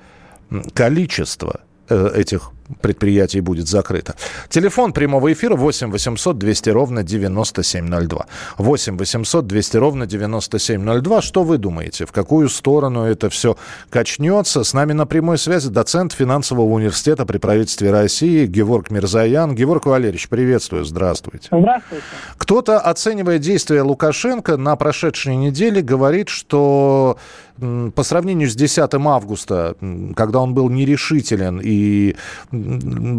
количество 0.74 1.60
э, 1.88 2.10
этих 2.14 2.50
предприятий 2.80 3.40
будет 3.40 3.68
закрыто. 3.68 4.14
Телефон 4.48 4.92
прямого 4.92 5.32
эфира 5.32 5.56
8 5.56 5.90
800 5.90 6.38
200 6.38 6.70
ровно 6.70 7.02
9702. 7.02 8.26
8 8.58 8.96
800 8.96 9.46
200 9.46 9.76
ровно 9.76 10.06
9702. 10.06 11.22
Что 11.22 11.42
вы 11.42 11.58
думаете? 11.58 12.06
В 12.06 12.12
какую 12.12 12.48
сторону 12.48 13.04
это 13.04 13.30
все 13.30 13.56
качнется? 13.90 14.64
С 14.64 14.74
нами 14.74 14.92
на 14.92 15.06
прямой 15.06 15.38
связи 15.38 15.68
доцент 15.68 16.12
финансового 16.12 16.72
университета 16.72 17.24
при 17.26 17.38
правительстве 17.38 17.90
России 17.90 18.46
Геворг 18.46 18.90
Мирзаян. 18.90 19.54
Геворг 19.54 19.86
Валерьевич, 19.86 20.28
приветствую. 20.28 20.84
Здравствуйте. 20.84 21.48
Здравствуйте. 21.50 22.04
Кто-то, 22.36 22.78
оценивая 22.78 23.38
действия 23.38 23.82
Лукашенко 23.82 24.56
на 24.56 24.76
прошедшей 24.76 25.36
неделе, 25.36 25.82
говорит, 25.82 26.28
что 26.28 27.18
по 27.94 28.02
сравнению 28.04 28.48
с 28.48 28.54
10 28.54 28.94
августа, 28.94 29.74
когда 30.14 30.38
он 30.38 30.54
был 30.54 30.68
нерешителен 30.70 31.60
и, 31.62 32.14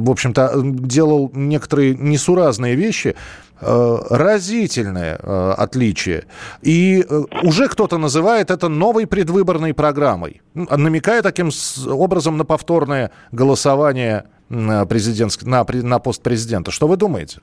в 0.05 0.09
общем-то, 0.09 0.51
делал 0.63 1.31
некоторые 1.33 1.95
несуразные 1.95 2.75
вещи, 2.75 3.15
э, 3.61 3.97
разительное 4.09 5.19
э, 5.21 5.53
отличие. 5.57 6.23
И 6.61 7.01
э, 7.01 7.23
уже 7.43 7.67
кто-то 7.67 7.97
называет 7.97 8.51
это 8.51 8.69
новой 8.69 9.07
предвыборной 9.07 9.73
программой, 9.73 10.41
намекая 10.53 11.21
таким 11.21 11.49
образом 11.87 12.37
на 12.37 12.45
повторное 12.45 13.11
голосование 13.31 14.25
президентск... 14.49 15.43
на, 15.45 15.65
на 15.83 15.99
пост 15.99 16.23
президента. 16.23 16.71
Что 16.71 16.87
вы 16.87 16.97
думаете? 16.97 17.39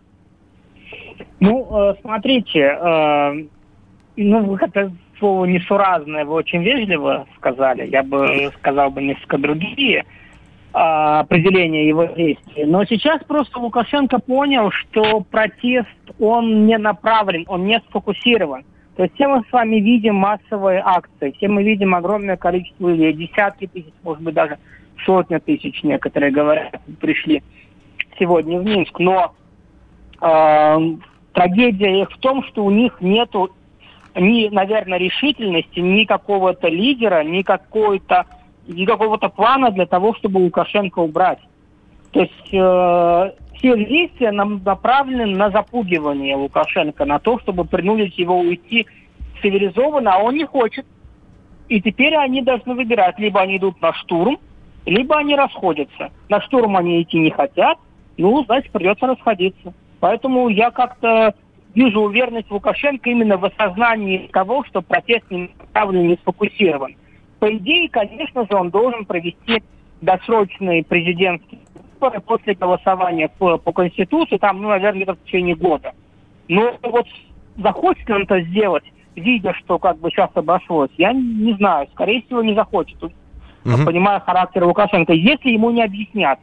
Ну, 1.39 1.95
смотрите, 2.03 2.79
ну, 4.17 4.57
это 4.57 4.93
слово 5.19 5.45
несуразное 5.45 6.25
вы 6.25 6.35
очень 6.35 6.63
вежливо 6.63 7.27
сказали. 7.37 7.89
Я 7.89 8.03
бы 8.03 8.51
сказал 8.59 8.91
бы 8.91 9.03
несколько 9.03 9.39
другие 9.39 10.05
а, 10.79 11.21
определения 11.21 11.89
его 11.89 12.05
действий. 12.05 12.67
Но 12.67 12.85
сейчас 12.85 13.25
просто 13.25 13.59
Лукашенко 13.59 14.19
понял, 14.19 14.71
что 14.71 15.23
протест, 15.23 15.89
он 16.21 16.67
не 16.67 16.77
направлен, 16.77 17.47
он 17.49 17.65
не 17.65 17.81
сфокусирован. 17.89 18.63
То 18.95 19.05
есть 19.05 19.15
все 19.15 19.27
мы 19.27 19.43
с 19.49 19.51
вами 19.51 19.77
видим 19.77 20.17
массовые 20.17 20.83
акции, 20.85 21.31
все 21.31 21.49
мы 21.49 21.63
видим 21.63 21.95
огромное 21.95 22.37
количество 22.37 22.91
людей, 22.91 23.15
десятки 23.15 23.67
тысяч, 23.69 23.95
может 24.03 24.23
быть, 24.23 24.35
даже 24.35 24.59
сотня 25.07 25.41
тысяч, 25.41 25.83
некоторые 25.83 26.31
говорят, 26.31 26.79
пришли 27.01 27.43
сегодня 28.19 28.61
в 28.61 28.65
Минск. 28.67 28.99
Но 28.99 29.33
э, 30.21 30.79
трагедия 31.33 32.03
их 32.03 32.11
в 32.11 32.19
том, 32.19 32.45
что 32.45 32.63
у 32.63 32.71
них 32.71 33.01
нету 33.01 33.49
ни, 34.15 34.49
наверное, 34.49 34.99
решительности, 34.99 35.81
ни 35.81 36.05
какого-то 36.05 36.69
лидера, 36.69 37.25
ни 37.25 37.41
какой-то 37.41 38.27
ни 38.67 38.85
какого-то 38.85 39.29
плана 39.29 39.71
для 39.71 39.87
того, 39.87 40.15
чтобы 40.15 40.39
Лукашенко 40.39 40.99
убрать. 41.01 41.39
То 42.13 42.21
есть 42.21 42.53
э, 42.53 43.33
все 43.55 43.85
действия 43.85 44.33
нам 44.33 44.63
направлены 44.65 45.27
на 45.27 45.51
запугивание 45.51 46.37
Лукашенко, 46.37 47.05
на 47.05 47.19
то, 47.19 47.39
чтобы 47.41 47.65
принудить 47.65 48.19
его 48.19 48.39
уйти 48.39 48.87
цивилизованно, 49.43 50.15
а 50.15 50.19
он 50.19 50.35
не 50.35 50.45
хочет. 50.45 50.87
И 51.69 51.81
теперь 51.81 52.15
они 52.17 52.43
должны 52.43 52.75
выбирать, 52.75 53.19
либо 53.19 53.41
они 53.41 53.57
идут 53.57 53.81
на 53.83 53.93
штурм, 53.93 54.39
либо 54.85 55.19
они 55.19 55.35
расходятся. 55.35 56.11
На 56.29 56.41
штурм 56.41 56.77
они 56.77 57.03
идти 57.03 57.19
не 57.19 57.31
хотят, 57.31 57.79
ну, 58.17 58.45
значит, 58.45 58.71
придется 58.71 59.07
расходиться. 59.07 59.75
Поэтому 60.01 60.49
я 60.49 60.71
как-то 60.71 61.35
вижу 61.75 62.01
уверенность 62.01 62.51
Лукашенко 62.51 63.11
именно 63.11 63.37
в 63.37 63.45
осознании 63.45 64.29
того, 64.33 64.65
что 64.65 64.81
протест 64.81 65.31
не 65.31 65.51
направлен, 65.59 66.09
не 66.09 66.17
сфокусирован. 66.17 66.95
По 67.39 67.55
идее, 67.55 67.89
конечно 67.89 68.47
же, 68.51 68.57
он 68.57 68.71
должен 68.71 69.05
провести 69.05 69.63
досрочные 70.01 70.85
президентские 70.85 71.61
выборы 71.95 72.21
после 72.21 72.55
голосования 72.55 73.29
по, 73.39 73.59
по 73.59 73.73
Конституции, 73.73 74.37
там, 74.39 74.63
ну, 74.63 74.69
наверное, 74.69 75.07
в 75.07 75.25
течение 75.25 75.55
года. 75.55 75.93
Но 76.49 76.77
вот 76.83 77.07
захочет 77.57 78.09
он 78.11 78.23
это 78.23 78.41
сделать, 78.43 78.85
видя, 79.15 79.55
что 79.55 79.79
как 79.79 79.99
бы 79.99 80.11
сейчас 80.11 80.31
обошлось, 80.35 80.91
я 80.99 81.13
не 81.13 81.55
знаю. 81.55 81.89
Скорее 81.93 82.23
всего, 82.23 82.43
не 82.43 82.55
захочет. 82.55 83.03
Угу. 83.03 83.13
Понимая 83.85 84.21
характер 84.21 84.65
Лукашенко. 84.65 85.13
Если 85.13 85.51
ему 85.51 85.71
не 85.71 85.83
объяснят, 85.83 86.39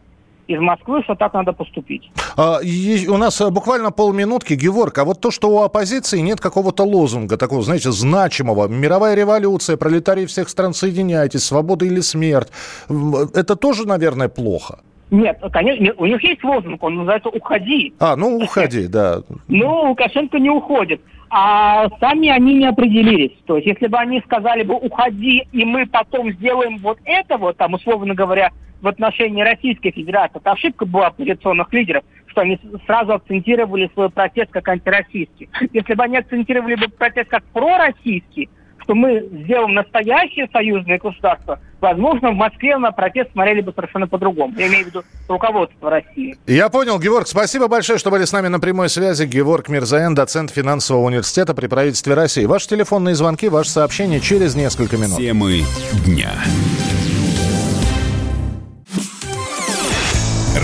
из 0.48 0.60
Москвы, 0.60 1.04
что 1.04 1.16
так 1.16 1.34
надо 1.34 1.54
поступить. 1.54 2.12
А, 2.38 2.60
у 2.60 3.18
нас 3.18 3.40
э, 3.42 3.50
буквально 3.50 3.92
полминутки, 3.92 4.54
Геворг, 4.54 4.98
а 4.98 5.06
вот 5.06 5.22
то, 5.22 5.32
что 5.32 5.50
у 5.50 5.62
оппозиции 5.62 6.20
нет 6.20 6.40
какого-то 6.40 6.84
лозунга 6.84 7.38
такого, 7.38 7.62
знаете, 7.62 7.92
значимого, 7.92 8.68
мировая 8.68 9.16
революция, 9.16 9.78
пролетарии 9.78 10.26
всех 10.26 10.50
стран 10.50 10.74
соединяйтесь, 10.74 11.44
свобода 11.44 11.86
или 11.86 12.02
смерть, 12.02 12.50
это 12.90 13.56
тоже, 13.56 13.88
наверное, 13.88 14.30
плохо? 14.30 14.80
Нет, 15.12 15.40
конечно, 15.52 15.94
у 15.98 16.08
них 16.08 16.24
есть 16.24 16.44
лозунг, 16.44 16.82
он 16.82 16.96
называется 16.96 17.30
«Уходи». 17.30 17.94
А, 18.00 18.16
ну, 18.16 18.38
уходи, 18.38 18.88
да. 18.88 19.22
Ну, 19.48 19.90
Лукашенко 19.90 20.40
не 20.40 20.50
уходит. 20.50 21.02
А 21.36 21.90
сами 22.00 22.30
они 22.30 22.54
не 22.54 22.68
определились. 22.68 23.36
То 23.48 23.56
есть, 23.56 23.66
если 23.66 23.88
бы 23.88 23.98
они 23.98 24.22
сказали 24.22 24.62
бы 24.62 24.76
«Уходи, 24.76 25.48
и 25.52 25.66
мы 25.66 25.88
потом 25.88 26.32
сделаем 26.34 26.78
вот 26.78 27.00
это 27.06 27.40
вот», 27.40 27.58
там, 27.58 27.74
условно 27.74 28.14
говоря, 28.14 28.52
в 28.82 28.88
отношении 28.88 29.42
Российской 29.42 29.90
Федерации. 29.90 30.38
Это 30.38 30.52
ошибка 30.52 30.86
была 30.86 31.08
оппозиционных 31.08 31.74
лидеров, 31.74 32.04
что 32.28 32.42
они 32.42 32.60
сразу 32.86 33.14
акцентировали 33.14 33.90
свой 33.96 34.12
протест 34.12 34.52
как 34.52 34.68
антироссийский. 34.68 35.50
Если 35.74 35.96
бы 35.96 36.04
они 36.04 36.18
акцентировали 36.18 36.76
бы 36.76 36.88
протест 36.90 37.30
как 37.32 37.44
пророссийский, 37.46 38.50
что 38.84 38.96
мы 38.96 39.28
сделаем 39.32 39.74
настоящее 39.74 40.48
союзное 40.52 40.98
государство, 40.98 41.60
возможно, 41.82 42.32
в 42.32 42.36
Москве 42.36 42.78
на 42.78 42.92
протест 42.92 43.32
смотрели 43.32 43.62
бы 43.62 43.74
совершенно 43.74 44.08
по-другому. 44.08 44.54
Я 44.58 44.68
имею 44.68 44.86
в 44.86 44.88
виду 44.88 45.04
руководство 45.28 45.90
России. 45.90 46.36
Я 46.48 46.70
понял, 46.70 47.00
Георг. 47.00 47.28
Спасибо 47.28 47.68
большое, 47.68 48.00
что 48.00 48.12
были 48.12 48.26
с 48.26 48.32
нами 48.32 48.48
на 48.48 48.60
прямой 48.60 48.90
связи. 48.90 49.26
Георг 49.26 49.70
Мирзаян, 49.70 50.16
доцент 50.16 50.52
финансового 50.52 51.04
университета 51.06 51.54
при 51.54 51.68
правительстве 51.68 52.14
России. 52.14 52.46
Ваши 52.46 52.68
телефонные 52.68 53.16
звонки, 53.16 53.50
ваши 53.50 53.70
сообщения 53.70 54.20
через 54.20 54.56
несколько 54.56 54.98
минут. 54.98 55.18
Темы 55.18 55.62
дня. 56.06 56.32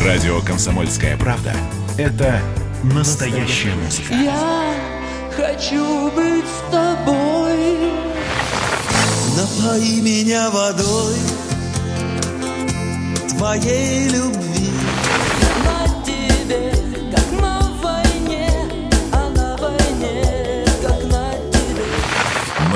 Радио 0.05 0.39
«Комсомольская 0.41 1.17
правда»— 1.17 1.53
это 1.97 2.39
настоящая 2.83 3.73
музыка. 3.75 4.13
Я 4.13 4.73
хочу 5.35 6.09
быть 6.11 6.45
с 6.45 6.71
тобой. 6.71 7.18
Напои 9.39 10.01
меня 10.01 10.49
водой 10.49 11.15
твоей 13.29 14.09
любви. 14.09 14.68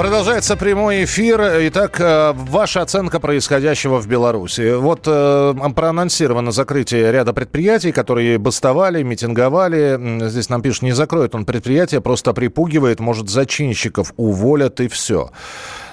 Продолжается 0.00 0.56
прямой 0.56 1.04
эфир. 1.04 1.42
Итак, 1.68 2.00
э, 2.00 2.32
ваша 2.34 2.80
оценка 2.80 3.20
происходящего 3.20 4.00
в 4.00 4.08
Беларуси. 4.08 4.76
Вот 4.76 5.02
э, 5.04 5.54
проанонсировано 5.76 6.52
закрытие 6.52 7.12
ряда 7.12 7.34
предприятий, 7.34 7.92
которые 7.92 8.38
бастовали, 8.38 9.02
митинговали. 9.02 10.26
Здесь 10.30 10.48
нам 10.48 10.62
пишут, 10.62 10.84
не 10.84 10.92
закроют 10.92 11.34
он 11.34 11.44
предприятие, 11.44 12.00
просто 12.00 12.32
припугивает, 12.32 12.98
может, 12.98 13.28
зачинщиков 13.28 14.14
уволят 14.16 14.80
и 14.80 14.88
все. 14.88 15.32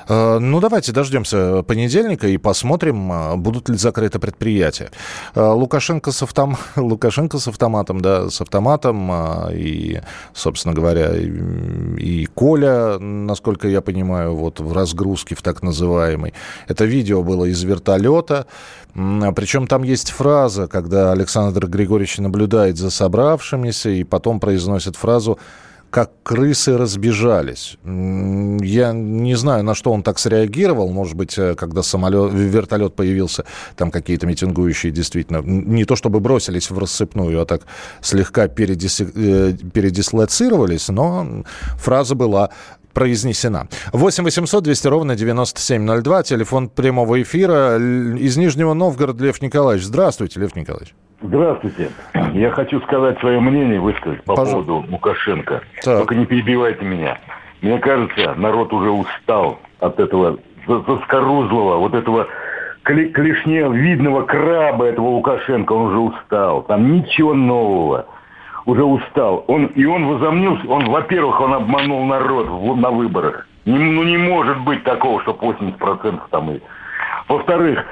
Э, 0.07 0.39
ну, 0.39 0.59
давайте 0.59 0.91
дождемся 0.91 1.63
понедельника 1.63 2.27
и 2.27 2.37
посмотрим, 2.37 3.11
э, 3.11 3.35
будут 3.35 3.69
ли 3.69 3.77
закрыты 3.77 4.19
предприятия. 4.19 4.91
Э, 5.35 5.51
Лукашенко 5.51 6.11
с, 6.11 6.23
автом... 6.23 6.57
Лукашенко 6.75 7.39
с 7.39 7.47
автоматом, 7.47 8.01
да, 8.01 8.29
с 8.29 8.41
автоматом 8.41 9.11
и, 9.51 10.01
собственно 10.33 10.73
говоря, 10.73 11.11
и 11.15 12.25
Коля, 12.33 12.99
насколько 12.99 13.67
я 13.67 13.81
понимаю, 13.81 14.35
вот 14.35 14.59
в 14.59 14.73
разгрузке 14.73 15.35
в 15.35 15.41
так 15.41 15.61
называемой. 15.61 16.33
Это 16.67 16.85
видео 16.85 17.23
было 17.23 17.45
из 17.45 17.61
вертолета, 17.63 18.47
причем 18.93 19.67
там 19.67 19.83
есть 19.83 20.11
фраза, 20.11 20.67
когда 20.67 21.11
Александр 21.11 21.67
Григорьевич 21.67 22.17
наблюдает 22.17 22.77
за 22.77 22.89
собравшимися 22.89 23.89
и 23.89 24.03
потом 24.03 24.39
произносит 24.39 24.95
фразу 24.95 25.39
как 25.97 26.11
крысы 26.21 26.77
разбежались. 26.77 27.75
Я 27.83 28.91
не 28.93 29.33
знаю, 29.35 29.63
на 29.63 29.73
что 29.73 29.91
он 29.91 30.03
так 30.03 30.19
среагировал. 30.19 30.91
Может 30.91 31.15
быть, 31.15 31.39
э, 31.39 31.55
когда 31.55 31.81
самолет, 31.81 32.31
вертолет 32.33 32.93
появился, 32.95 33.45
там 33.75 33.89
какие-то 33.89 34.27
митингующие 34.27 34.91
действительно 34.91 35.41
не 35.41 35.85
то 35.85 35.95
чтобы 35.95 36.19
бросились 36.19 36.69
в 36.69 36.77
рассыпную, 36.77 37.41
а 37.41 37.45
так 37.45 37.63
слегка 38.01 38.47
передис... 38.47 39.01
Э, 39.01 39.53
передислоцировались, 39.73 40.89
но 40.89 41.43
фраза 41.77 42.13
была 42.13 42.51
произнесена. 42.97 43.67
8 43.93 44.23
800 44.23 44.63
200 44.63 44.87
ровно 44.87 45.15
9702, 45.15 46.23
телефон 46.23 46.67
прямого 46.67 47.21
эфира. 47.21 47.77
Из 47.77 48.37
Нижнего 48.37 48.73
Новгорода 48.73 49.23
Лев 49.23 49.39
Николаевич. 49.39 49.85
Здравствуйте, 49.85 50.39
Лев 50.39 50.55
Николаевич. 50.55 50.95
Здравствуйте. 51.21 51.91
Я 52.33 52.49
хочу 52.49 52.81
сказать 52.81 53.19
свое 53.19 53.39
мнение, 53.39 53.79
высказать 53.79 54.23
по 54.23 54.35
Пожалуйста. 54.35 54.71
поводу 54.71 54.91
Лукашенко. 54.91 55.61
Так. 55.83 55.97
Только 55.99 56.15
не 56.15 56.25
перебивайте 56.25 56.83
меня. 56.83 57.19
Мне 57.61 57.77
кажется, 57.77 58.33
народ 58.33 58.73
уже 58.73 58.89
устал 58.89 59.59
от 59.79 59.99
этого 59.99 60.39
заскорузлого, 60.67 61.77
вот 61.77 61.93
этого 61.93 62.27
клешне 62.83 63.69
видного 63.69 64.23
краба 64.23 64.85
этого 64.85 65.09
Лукашенко. 65.09 65.71
Он 65.71 65.87
уже 65.89 65.99
устал. 65.99 66.63
Там 66.63 66.91
ничего 66.93 67.35
нового. 67.35 68.07
Уже 68.67 68.83
устал. 68.83 69.45
Он, 69.47 69.67
и 69.67 69.85
он 69.85 70.05
возомнил, 70.05 70.59
он, 70.67 70.89
во-первых, 70.89 71.39
он 71.39 71.53
обманул 71.53 72.05
народ 72.05 72.77
на 72.77 72.91
выборах. 72.91 73.47
Не, 73.65 73.77
ну 73.77 74.03
не 74.03 74.17
может 74.17 74.59
быть 74.59 74.83
такого, 74.83 75.21
что 75.21 75.31
80% 75.31 76.19
там 76.29 76.51
и... 76.51 76.59
Во-вторых, 77.29 77.85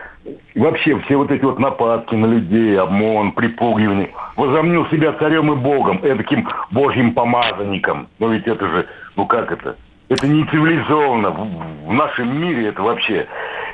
вообще 0.54 1.00
все 1.00 1.16
вот 1.16 1.32
эти 1.32 1.46
вот 1.46 1.60
нападки 1.60 2.16
на 2.16 2.26
людей, 2.26 2.78
обмон, 2.78 3.32
припугивание, 3.32 4.12
возомнил 4.36 4.86
себя 4.88 5.14
царем 5.14 5.50
и 5.54 5.56
богом, 5.56 6.00
таким 6.00 6.46
божьим 6.72 7.14
помазанником. 7.14 8.10
Но 8.20 8.28
ведь 8.28 8.46
это 8.46 8.68
же, 8.68 8.86
ну 9.16 9.26
как 9.26 9.54
это? 9.54 9.78
Это 10.10 10.28
не 10.28 10.44
цивилизованно. 10.44 11.32
В 11.88 11.94
нашем 11.94 12.38
мире 12.38 12.68
это 12.68 12.82
вообще. 12.82 13.28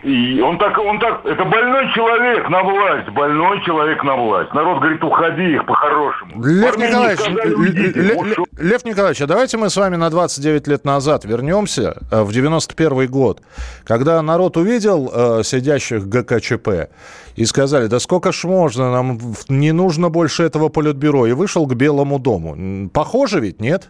И 0.04 0.42
он 0.42 0.58
так, 0.58 0.78
он 0.80 1.00
так, 1.00 1.24
это 1.26 1.46
больной 1.46 1.92
человек 1.94 2.50
на 2.50 2.64
власть, 2.64 3.10
больной 3.10 3.62
человек 3.64 4.04
на 4.04 4.16
власть. 4.16 4.52
Народ 4.52 4.80
говорит, 4.80 5.04
уходи 5.04 5.54
их 5.54 5.66
по-хорошему. 5.68 6.44
Лев 6.44 6.76
Николаевич, 6.78 7.96
Лев, 7.96 8.48
Лев 8.58 8.86
Николаевич, 8.86 9.22
а 9.22 9.28
давайте 9.28 9.58
мы 9.58 9.70
с 9.70 9.78
вами 9.78 9.98
на 9.98 10.10
29 10.10 10.68
лет 10.68 10.86
назад 10.86 11.24
вернемся 11.24 11.98
э, 12.12 12.24
в 12.24 12.32
91 12.32 13.08
год, 13.12 13.42
когда 13.84 14.20
народ 14.24 14.58
увидел 14.58 15.12
э, 15.14 15.44
сидящих 15.44 16.08
ГКЧП 16.08 16.90
и 17.36 17.46
сказали, 17.46 17.86
да 17.86 18.00
сколько 18.00 18.32
ж 18.32 18.46
можно, 18.46 18.92
нам 18.92 19.20
не 19.50 19.72
нужно 19.72 20.10
больше 20.10 20.42
этого 20.42 20.70
политбюро, 20.70 21.28
и 21.28 21.34
вышел 21.34 21.68
к 21.68 21.76
Белому 21.76 22.18
дому. 22.18 22.90
Похоже 22.92 23.40
ведь, 23.40 23.62
нет? 23.62 23.90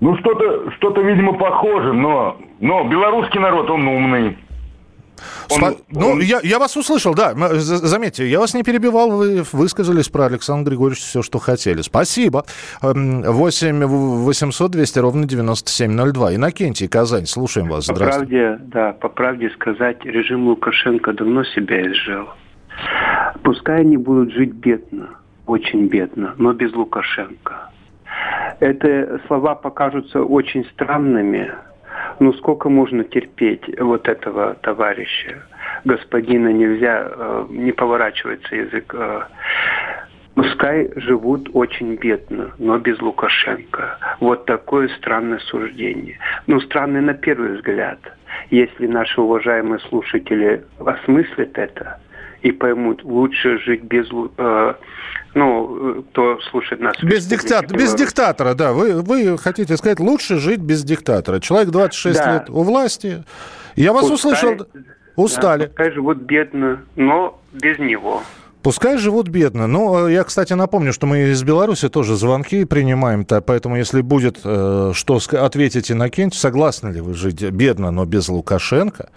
Ну, 0.00 0.14
что-то, 0.18 0.70
что-то, 0.72 1.00
видимо, 1.00 1.32
похоже, 1.32 1.94
но, 1.94 2.36
но 2.60 2.84
белорусский 2.84 3.40
народ, 3.40 3.70
он 3.70 3.88
умный. 3.88 4.36
Он, 5.50 5.56
Спа... 5.58 5.72
Ну, 5.90 6.10
он... 6.10 6.20
я, 6.20 6.40
я 6.42 6.58
вас 6.58 6.76
услышал, 6.76 7.14
да. 7.14 7.34
Заметьте, 7.34 8.28
я 8.28 8.40
вас 8.40 8.54
не 8.54 8.62
перебивал, 8.62 9.10
вы 9.10 9.44
высказались 9.52 10.08
про 10.08 10.26
Александра 10.26 10.70
Григорьевича 10.70 11.04
все, 11.04 11.22
что 11.22 11.38
хотели. 11.38 11.82
Спасибо. 11.82 12.44
8 12.82 13.84
800 13.84 14.70
200 14.70 14.98
ровно 14.98 15.26
9702. 15.26 16.34
Иннокентий, 16.34 16.88
Казань, 16.88 17.26
слушаем 17.26 17.68
вас. 17.68 17.86
По 17.86 17.94
правде, 17.94 18.58
да, 18.60 18.92
по 18.92 19.08
правде 19.08 19.50
сказать, 19.50 20.04
режим 20.04 20.46
Лукашенко 20.48 21.12
давно 21.12 21.44
себя 21.44 21.86
изжил. 21.90 22.28
Пускай 23.42 23.80
они 23.80 23.96
будут 23.96 24.32
жить 24.32 24.52
бедно, 24.52 25.10
очень 25.46 25.88
бедно, 25.88 26.34
но 26.38 26.52
без 26.52 26.72
Лукашенко. 26.72 27.70
Это 28.60 29.20
слова 29.26 29.54
покажутся 29.54 30.22
очень 30.22 30.64
странными. 30.72 31.52
Ну 32.20 32.32
сколько 32.34 32.68
можно 32.68 33.04
терпеть 33.04 33.62
вот 33.78 34.08
этого 34.08 34.54
товарища? 34.54 35.42
Господина 35.84 36.48
нельзя, 36.48 37.08
э, 37.10 37.46
не 37.50 37.72
поворачивается 37.72 38.56
язык. 38.56 38.94
Э, 38.94 39.22
Пускай 40.38 40.88
живут 40.94 41.50
очень 41.52 41.96
бедно, 41.96 42.52
но 42.58 42.78
без 42.78 43.00
Лукашенко. 43.00 43.98
Вот 44.20 44.44
такое 44.46 44.86
странное 44.90 45.40
суждение. 45.40 46.16
Ну, 46.46 46.60
странное 46.60 47.00
на 47.00 47.14
первый 47.14 47.56
взгляд. 47.56 47.98
Если 48.50 48.86
наши 48.86 49.20
уважаемые 49.20 49.80
слушатели 49.80 50.62
осмыслят 50.78 51.58
это 51.58 51.98
и 52.42 52.52
поймут, 52.52 53.04
лучше 53.04 53.58
жить 53.58 53.82
без... 53.82 54.06
Э, 54.38 54.74
ну, 55.34 56.04
кто 56.10 56.40
слушает 56.50 56.80
нас... 56.80 56.96
Без, 57.02 57.26
диктат, 57.26 57.70
без 57.70 57.94
диктатора, 57.94 58.54
да. 58.54 58.72
Вы, 58.72 59.02
вы 59.02 59.38
хотите 59.38 59.76
сказать, 59.76 60.00
лучше 60.00 60.38
жить 60.38 60.60
без 60.60 60.82
диктатора. 60.84 61.40
Человек 61.40 61.70
26 61.70 62.18
да. 62.18 62.32
лет 62.34 62.50
у 62.50 62.62
власти. 62.62 63.24
Я 63.76 63.92
вас 63.92 64.08
пускай, 64.08 64.32
услышал. 64.32 64.66
Устали. 65.16 65.62
Да, 65.62 65.68
пускай 65.68 65.90
живут 65.92 66.18
бедно, 66.18 66.80
но 66.96 67.40
без 67.52 67.78
него. 67.78 68.22
Пускай 68.62 68.98
живут 68.98 69.28
бедно. 69.28 69.66
Ну, 69.66 70.08
я, 70.08 70.24
кстати, 70.24 70.52
напомню, 70.52 70.92
что 70.92 71.06
мы 71.06 71.30
из 71.30 71.42
Беларуси 71.42 71.88
тоже 71.88 72.16
звонки 72.16 72.64
принимаем, 72.64 73.22
-то, 73.22 73.40
поэтому 73.40 73.76
если 73.76 74.00
будет 74.00 74.40
э, 74.44 74.92
что 74.94 75.20
ответить 75.32 75.92
Иннокентий, 75.92 76.38
согласны 76.38 76.90
ли 76.90 77.00
вы 77.00 77.14
жить 77.14 77.40
бедно, 77.50 77.90
но 77.90 78.04
без 78.04 78.28
Лукашенко? 78.28 79.10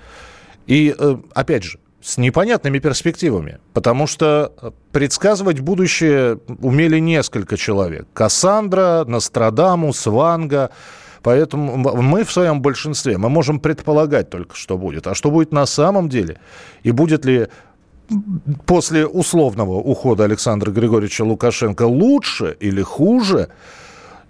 И, 0.67 0.95
э, 0.97 1.17
опять 1.33 1.63
же, 1.63 1.79
с 2.01 2.17
непонятными 2.17 2.79
перспективами, 2.79 3.59
потому 3.73 4.07
что 4.07 4.73
предсказывать 4.91 5.59
будущее 5.59 6.39
умели 6.59 6.99
несколько 6.99 7.57
человек. 7.57 8.07
Кассандра, 8.13 9.05
Нострадамус, 9.05 10.05
Ванга. 10.07 10.71
Поэтому 11.21 11.77
мы 11.77 12.23
в 12.23 12.31
своем 12.31 12.61
большинстве, 12.61 13.19
мы 13.19 13.29
можем 13.29 13.59
предполагать 13.59 14.31
только, 14.31 14.55
что 14.55 14.77
будет. 14.77 15.05
А 15.05 15.13
что 15.13 15.29
будет 15.29 15.51
на 15.51 15.67
самом 15.67 16.09
деле? 16.09 16.39
И 16.81 16.89
будет 16.89 17.25
ли 17.25 17.47
после 18.65 19.05
условного 19.05 19.73
ухода 19.73 20.23
Александра 20.23 20.71
Григорьевича 20.71 21.23
Лукашенко 21.23 21.83
лучше 21.83 22.57
или 22.59 22.81
хуже, 22.81 23.49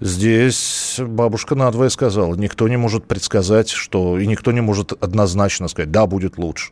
Здесь 0.03 0.99
бабушка 0.99 1.53
надвое 1.53 1.89
сказала, 1.89 2.34
никто 2.34 2.67
не 2.67 2.76
может 2.76 3.05
предсказать, 3.05 3.69
что 3.69 4.17
и 4.17 4.26
никто 4.26 4.51
не 4.51 4.59
может 4.59 4.93
однозначно 4.93 5.67
сказать, 5.67 5.91
да, 5.91 6.07
будет 6.07 6.39
лучше. 6.39 6.72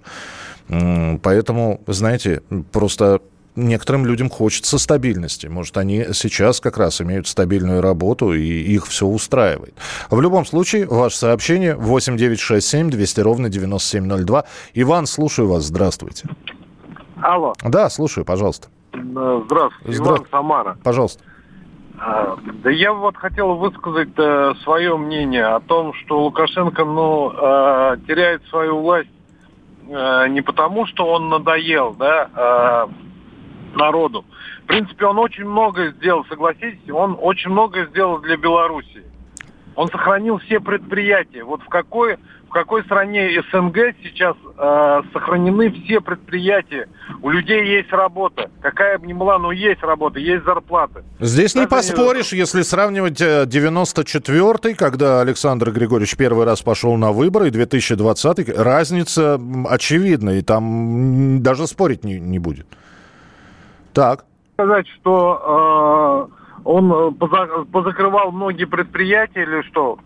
Поэтому, 0.69 1.81
знаете, 1.87 2.41
просто 2.71 3.21
некоторым 3.55 4.05
людям 4.05 4.29
хочется 4.29 4.77
стабильности. 4.77 5.47
Может, 5.47 5.77
они 5.77 6.05
сейчас 6.13 6.59
как 6.59 6.77
раз 6.77 7.01
имеют 7.01 7.27
стабильную 7.27 7.81
работу, 7.81 8.33
и 8.33 8.41
их 8.41 8.85
все 8.85 9.05
устраивает. 9.05 9.73
В 10.09 10.21
любом 10.21 10.45
случае, 10.45 10.85
ваше 10.87 11.17
сообщение 11.17 11.75
8967 11.75 12.89
200 12.89 13.19
ровно 13.21 13.49
9702. 13.49 14.45
Иван, 14.75 15.05
слушаю 15.05 15.49
вас. 15.49 15.63
Здравствуйте. 15.63 16.27
Алло. 17.21 17.53
Да, 17.63 17.89
слушаю, 17.89 18.25
пожалуйста. 18.25 18.69
Здравствуйте, 18.93 19.97
Здра... 19.97 20.15
Иван 20.15 20.25
Самара. 20.31 20.77
Пожалуйста. 20.83 21.23
А, 22.01 22.37
да 22.63 22.69
я 22.69 22.93
вот 22.93 23.17
хотел 23.17 23.55
высказать 23.55 24.17
э, 24.17 24.53
свое 24.63 24.95
мнение 24.95 25.45
о 25.45 25.59
том, 25.59 25.93
что 25.93 26.23
Лукашенко 26.23 26.85
ну, 26.85 27.31
э, 27.31 27.97
теряет 28.07 28.41
свою 28.45 28.79
власть 28.79 29.09
э, 29.09 29.18
не 29.89 30.41
потому, 30.41 30.85
что 30.85 31.05
он 31.07 31.29
надоел 31.29 31.95
да, 31.95 32.87
народу. 33.73 34.25
В 34.63 34.67
принципе, 34.67 35.05
он 35.05 35.17
очень 35.17 35.45
многое 35.45 35.91
сделал, 35.93 36.25
согласитесь, 36.25 36.89
он 36.91 37.17
очень 37.19 37.49
многое 37.49 37.87
сделал 37.87 38.19
для 38.19 38.37
Беларуси. 38.37 39.03
Он 39.75 39.87
сохранил 39.89 40.39
все 40.39 40.59
предприятия. 40.59 41.43
Вот 41.43 41.61
в 41.61 41.67
какой 41.67 42.17
в 42.49 42.51
какой 42.51 42.83
стране 42.83 43.29
СНГ 43.51 43.77
сейчас 44.01 44.35
э, 44.57 45.01
сохранены 45.13 45.71
все 45.71 46.01
предприятия. 46.01 46.87
У 47.21 47.29
людей 47.29 47.63
есть 47.77 47.91
работа. 47.91 48.49
Какая 48.61 48.97
бы 48.97 49.05
ни 49.05 49.13
была, 49.13 49.37
но 49.37 49.51
есть 49.51 49.83
работа, 49.83 50.19
есть 50.19 50.43
зарплата. 50.45 51.03
Здесь 51.19 51.53
Даже 51.53 51.65
не 51.65 51.69
поспоришь, 51.69 52.31
не... 52.31 52.39
если 52.39 52.63
сравнивать 52.63 53.21
94-й, 53.21 54.71
э, 54.71 54.75
когда 54.75 55.21
Александр 55.21 55.69
Григорьевич 55.69 56.17
первый 56.17 56.45
раз 56.45 56.63
пошел 56.63 56.97
на 56.97 57.11
выборы, 57.11 57.49
и 57.49 57.51
2020-й, 57.51 58.51
разница 58.59 59.39
очевидна, 59.69 60.31
и 60.31 60.41
там 60.41 61.43
даже 61.43 61.67
спорить 61.67 62.03
не, 62.03 62.19
не 62.19 62.39
будет. 62.39 62.65
Так. 63.93 64.25
Сказать, 64.55 64.87
что 64.87 66.27
э, 66.31 66.38
он 66.69 66.91
э, 66.91 67.11
позакрывал 67.71 68.31
многие 68.31 68.65
предприятия 68.65 69.41
или 69.41 69.63
что? 69.69 69.97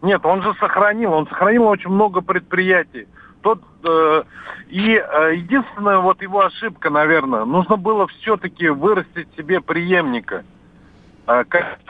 Нет, 0.00 0.24
он 0.24 0.42
же 0.42 0.54
сохранил, 0.60 1.12
он 1.12 1.26
сохранил 1.26 1.64
очень 1.64 1.90
много 1.90 2.20
предприятий. 2.20 3.08
Тот, 3.42 3.60
э, 3.82 4.22
и 4.68 4.94
э, 4.94 5.34
единственная 5.34 5.98
вот 5.98 6.22
его 6.22 6.44
ошибка, 6.44 6.90
наверное, 6.90 7.44
нужно 7.44 7.76
было 7.76 8.06
все-таки 8.06 8.68
вырастить 8.68 9.26
себе 9.36 9.60
преемника. 9.60 10.44
Э, 11.26 11.42
как, 11.48 11.80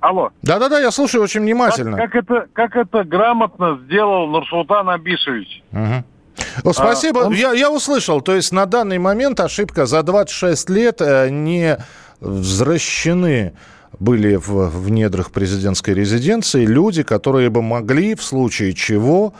алло. 0.00 0.30
Да-да-да, 0.40 0.80
я 0.80 0.90
слушаю 0.90 1.22
очень 1.22 1.42
внимательно. 1.42 1.98
Как, 1.98 2.10
как, 2.10 2.24
это, 2.24 2.48
как 2.54 2.76
это 2.76 3.04
грамотно 3.04 3.78
сделал 3.84 4.28
Нурсултан 4.28 4.88
Абишевич. 4.88 5.62
Угу. 5.72 6.72
спасибо, 6.72 7.24
а, 7.24 7.26
он... 7.26 7.34
я, 7.34 7.52
я 7.52 7.70
услышал. 7.70 8.22
То 8.22 8.34
есть 8.34 8.50
на 8.50 8.64
данный 8.64 8.98
момент 8.98 9.40
ошибка 9.40 9.84
за 9.84 10.02
26 10.02 10.70
лет 10.70 11.02
э, 11.02 11.28
не 11.28 11.76
возвращены 12.22 13.52
были 13.98 14.36
в, 14.36 14.68
в 14.68 14.90
недрах 14.90 15.30
президентской 15.30 15.94
резиденции 15.94 16.64
люди, 16.64 17.02
которые 17.02 17.50
бы 17.50 17.62
могли 17.62 18.14
в 18.14 18.22
случае 18.22 18.72
чего 18.72 19.34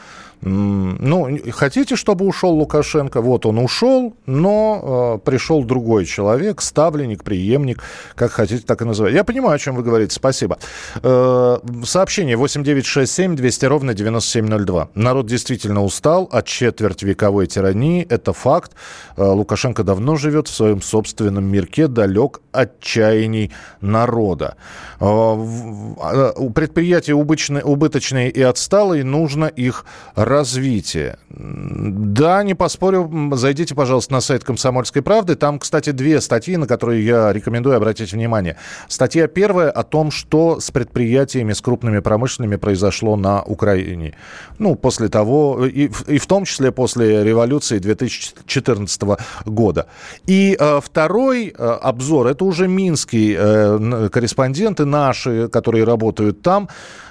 ну, 0.44 1.38
хотите, 1.52 1.94
чтобы 1.94 2.26
ушел 2.26 2.50
Лукашенко? 2.50 3.20
Вот 3.20 3.46
он 3.46 3.58
ушел, 3.58 4.16
но 4.26 5.18
э, 5.22 5.24
пришел 5.24 5.62
другой 5.62 6.04
человек, 6.04 6.60
ставленник, 6.60 7.22
преемник, 7.22 7.80
как 8.16 8.32
хотите, 8.32 8.64
так 8.66 8.82
и 8.82 8.84
называть. 8.84 9.14
Я 9.14 9.22
понимаю, 9.22 9.54
о 9.54 9.58
чем 9.58 9.76
вы 9.76 9.84
говорите. 9.84 10.12
Спасибо. 10.14 10.58
Э, 11.00 11.58
сообщение 11.84 12.36
8967 12.36 13.36
200 13.36 13.64
ровно 13.66 13.94
9702. 13.94 14.88
Народ 14.96 15.26
действительно 15.26 15.84
устал 15.84 16.28
от 16.32 16.46
четверть 16.46 17.04
вековой 17.04 17.46
тирании. 17.46 18.04
Это 18.08 18.32
факт. 18.32 18.72
Э, 19.16 19.22
Лукашенко 19.22 19.84
давно 19.84 20.16
живет 20.16 20.48
в 20.48 20.54
своем 20.54 20.82
собственном 20.82 21.44
мирке, 21.44 21.86
далек 21.86 22.40
от 22.50 22.80
чаяний 22.80 23.52
народа. 23.80 24.56
Э, 24.98 25.04
э, 25.06 26.32
предприятия 26.52 27.14
убыточные, 27.14 27.62
убыточные 27.62 28.28
и 28.28 28.42
отсталые, 28.42 29.04
нужно 29.04 29.44
их 29.44 29.84
развития. 30.32 31.18
Да, 31.28 32.42
не 32.42 32.54
поспорю, 32.54 33.10
зайдите, 33.34 33.74
пожалуйста, 33.74 34.14
на 34.14 34.20
сайт 34.20 34.44
«Комсомольской 34.44 35.02
правды». 35.02 35.36
Там, 35.36 35.58
кстати, 35.58 35.90
две 35.90 36.20
статьи, 36.20 36.56
на 36.56 36.66
которые 36.66 37.04
я 37.04 37.32
рекомендую 37.32 37.76
обратить 37.76 38.12
внимание. 38.12 38.56
Статья 38.88 39.28
первая 39.28 39.70
о 39.70 39.82
том, 39.82 40.10
что 40.10 40.58
с 40.60 40.70
предприятиями, 40.70 41.52
с 41.52 41.60
крупными 41.60 42.00
промышленными 42.00 42.56
произошло 42.56 43.16
на 43.16 43.42
Украине. 43.42 44.14
Ну, 44.58 44.74
после 44.74 45.08
того, 45.08 45.66
и, 45.66 45.90
и 46.06 46.18
в 46.18 46.26
том 46.26 46.44
числе 46.44 46.72
после 46.72 47.24
революции 47.24 47.78
2014 47.78 49.02
года. 49.46 49.86
И 50.26 50.56
э, 50.58 50.80
второй 50.82 51.48
э, 51.48 51.78
обзор, 51.82 52.26
это 52.26 52.44
уже 52.44 52.68
минские 52.68 53.36
э, 53.38 54.08
корреспонденты 54.10 54.84
наши, 54.84 55.48
которые 55.48 55.84
работают 55.84 56.42
там, 56.42 56.68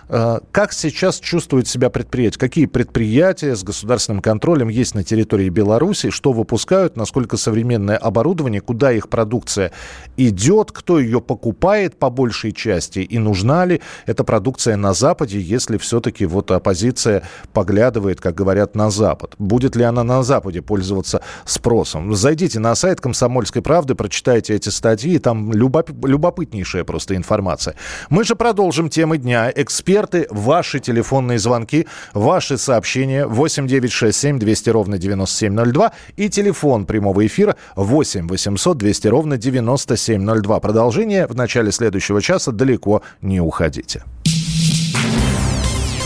как 0.08 0.74
сейчас 0.74 1.20
чувствует 1.20 1.68
себя 1.68 1.90
предприятие? 1.90 2.40
Какие 2.40 2.66
предприятия 2.66 3.56
с 3.56 3.64
государственным 3.64 4.22
контролем 4.22 4.68
есть 4.68 4.96
на 4.96 5.04
территории 5.04 5.50
Беларуси? 5.50 6.10
Что 6.10 6.34
выпускают? 6.34 6.98
Насколько 6.98 7.38
современное 7.38 7.98
оборудование? 7.98 8.62
Куда 8.62 8.92
их 8.92 9.10
продукция 9.10 9.72
идет? 10.18 10.72
Кто 10.72 11.00
ее 11.00 11.22
покупает 11.22 11.98
по 11.98 12.10
большей 12.10 12.52
части? 12.52 13.00
И 13.00 13.18
нужна 13.20 13.66
ли 13.66 13.82
эта 14.06 14.24
продукция 14.24 14.76
на 14.76 14.94
Западе, 14.94 15.40
если 15.40 15.78
все-таки 15.78 16.26
вот 16.26 16.52
оппозиция 16.52 17.24
поглядывает, 17.54 18.20
как 18.20 18.36
говорят, 18.36 18.76
на 18.76 18.90
Запад? 18.90 19.36
Будет 19.38 19.76
ли 19.76 19.84
она 19.84 20.04
на 20.04 20.24
Западе 20.24 20.62
пользоваться 20.62 21.22
спросом? 21.46 22.14
Зайдите 22.16 22.60
на 22.60 22.76
сайт 22.76 23.00
«Комсомольской 23.00 23.62
правды», 23.62 23.96
прочитайте 23.96 24.56
эти 24.56 24.70
статьи, 24.70 25.20
там 25.20 25.54
любопытнейшая 25.54 26.84
просто 26.84 27.16
информация. 27.16 27.76
Мы 28.10 28.24
же 28.24 28.36
продолжим 28.36 28.90
темы 28.90 29.18
дня. 29.18 29.52
Эксперт 29.56 30.01
эксперты, 30.02 30.28
ваши 30.30 30.80
телефонные 30.80 31.40
звонки, 31.40 31.88
ваши 32.14 32.58
сообщения 32.58 33.26
8 33.26 33.68
9 33.68 33.92
6 33.92 34.18
7 34.18 34.40
200 34.40 34.70
ровно 34.70 34.98
9702 34.98 35.92
и 36.18 36.30
телефон 36.30 36.86
прямого 36.86 37.26
эфира 37.26 37.56
8 37.76 38.28
800 38.28 38.78
200 38.78 39.08
ровно 39.08 39.38
9702. 39.38 40.60
Продолжение 40.60 41.28
в 41.28 41.36
начале 41.36 41.72
следующего 41.72 42.22
часа. 42.22 42.52
Далеко 42.52 43.02
не 43.22 43.40
уходите. 43.40 44.04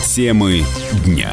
Темы 0.04 0.64
дня. 1.04 1.32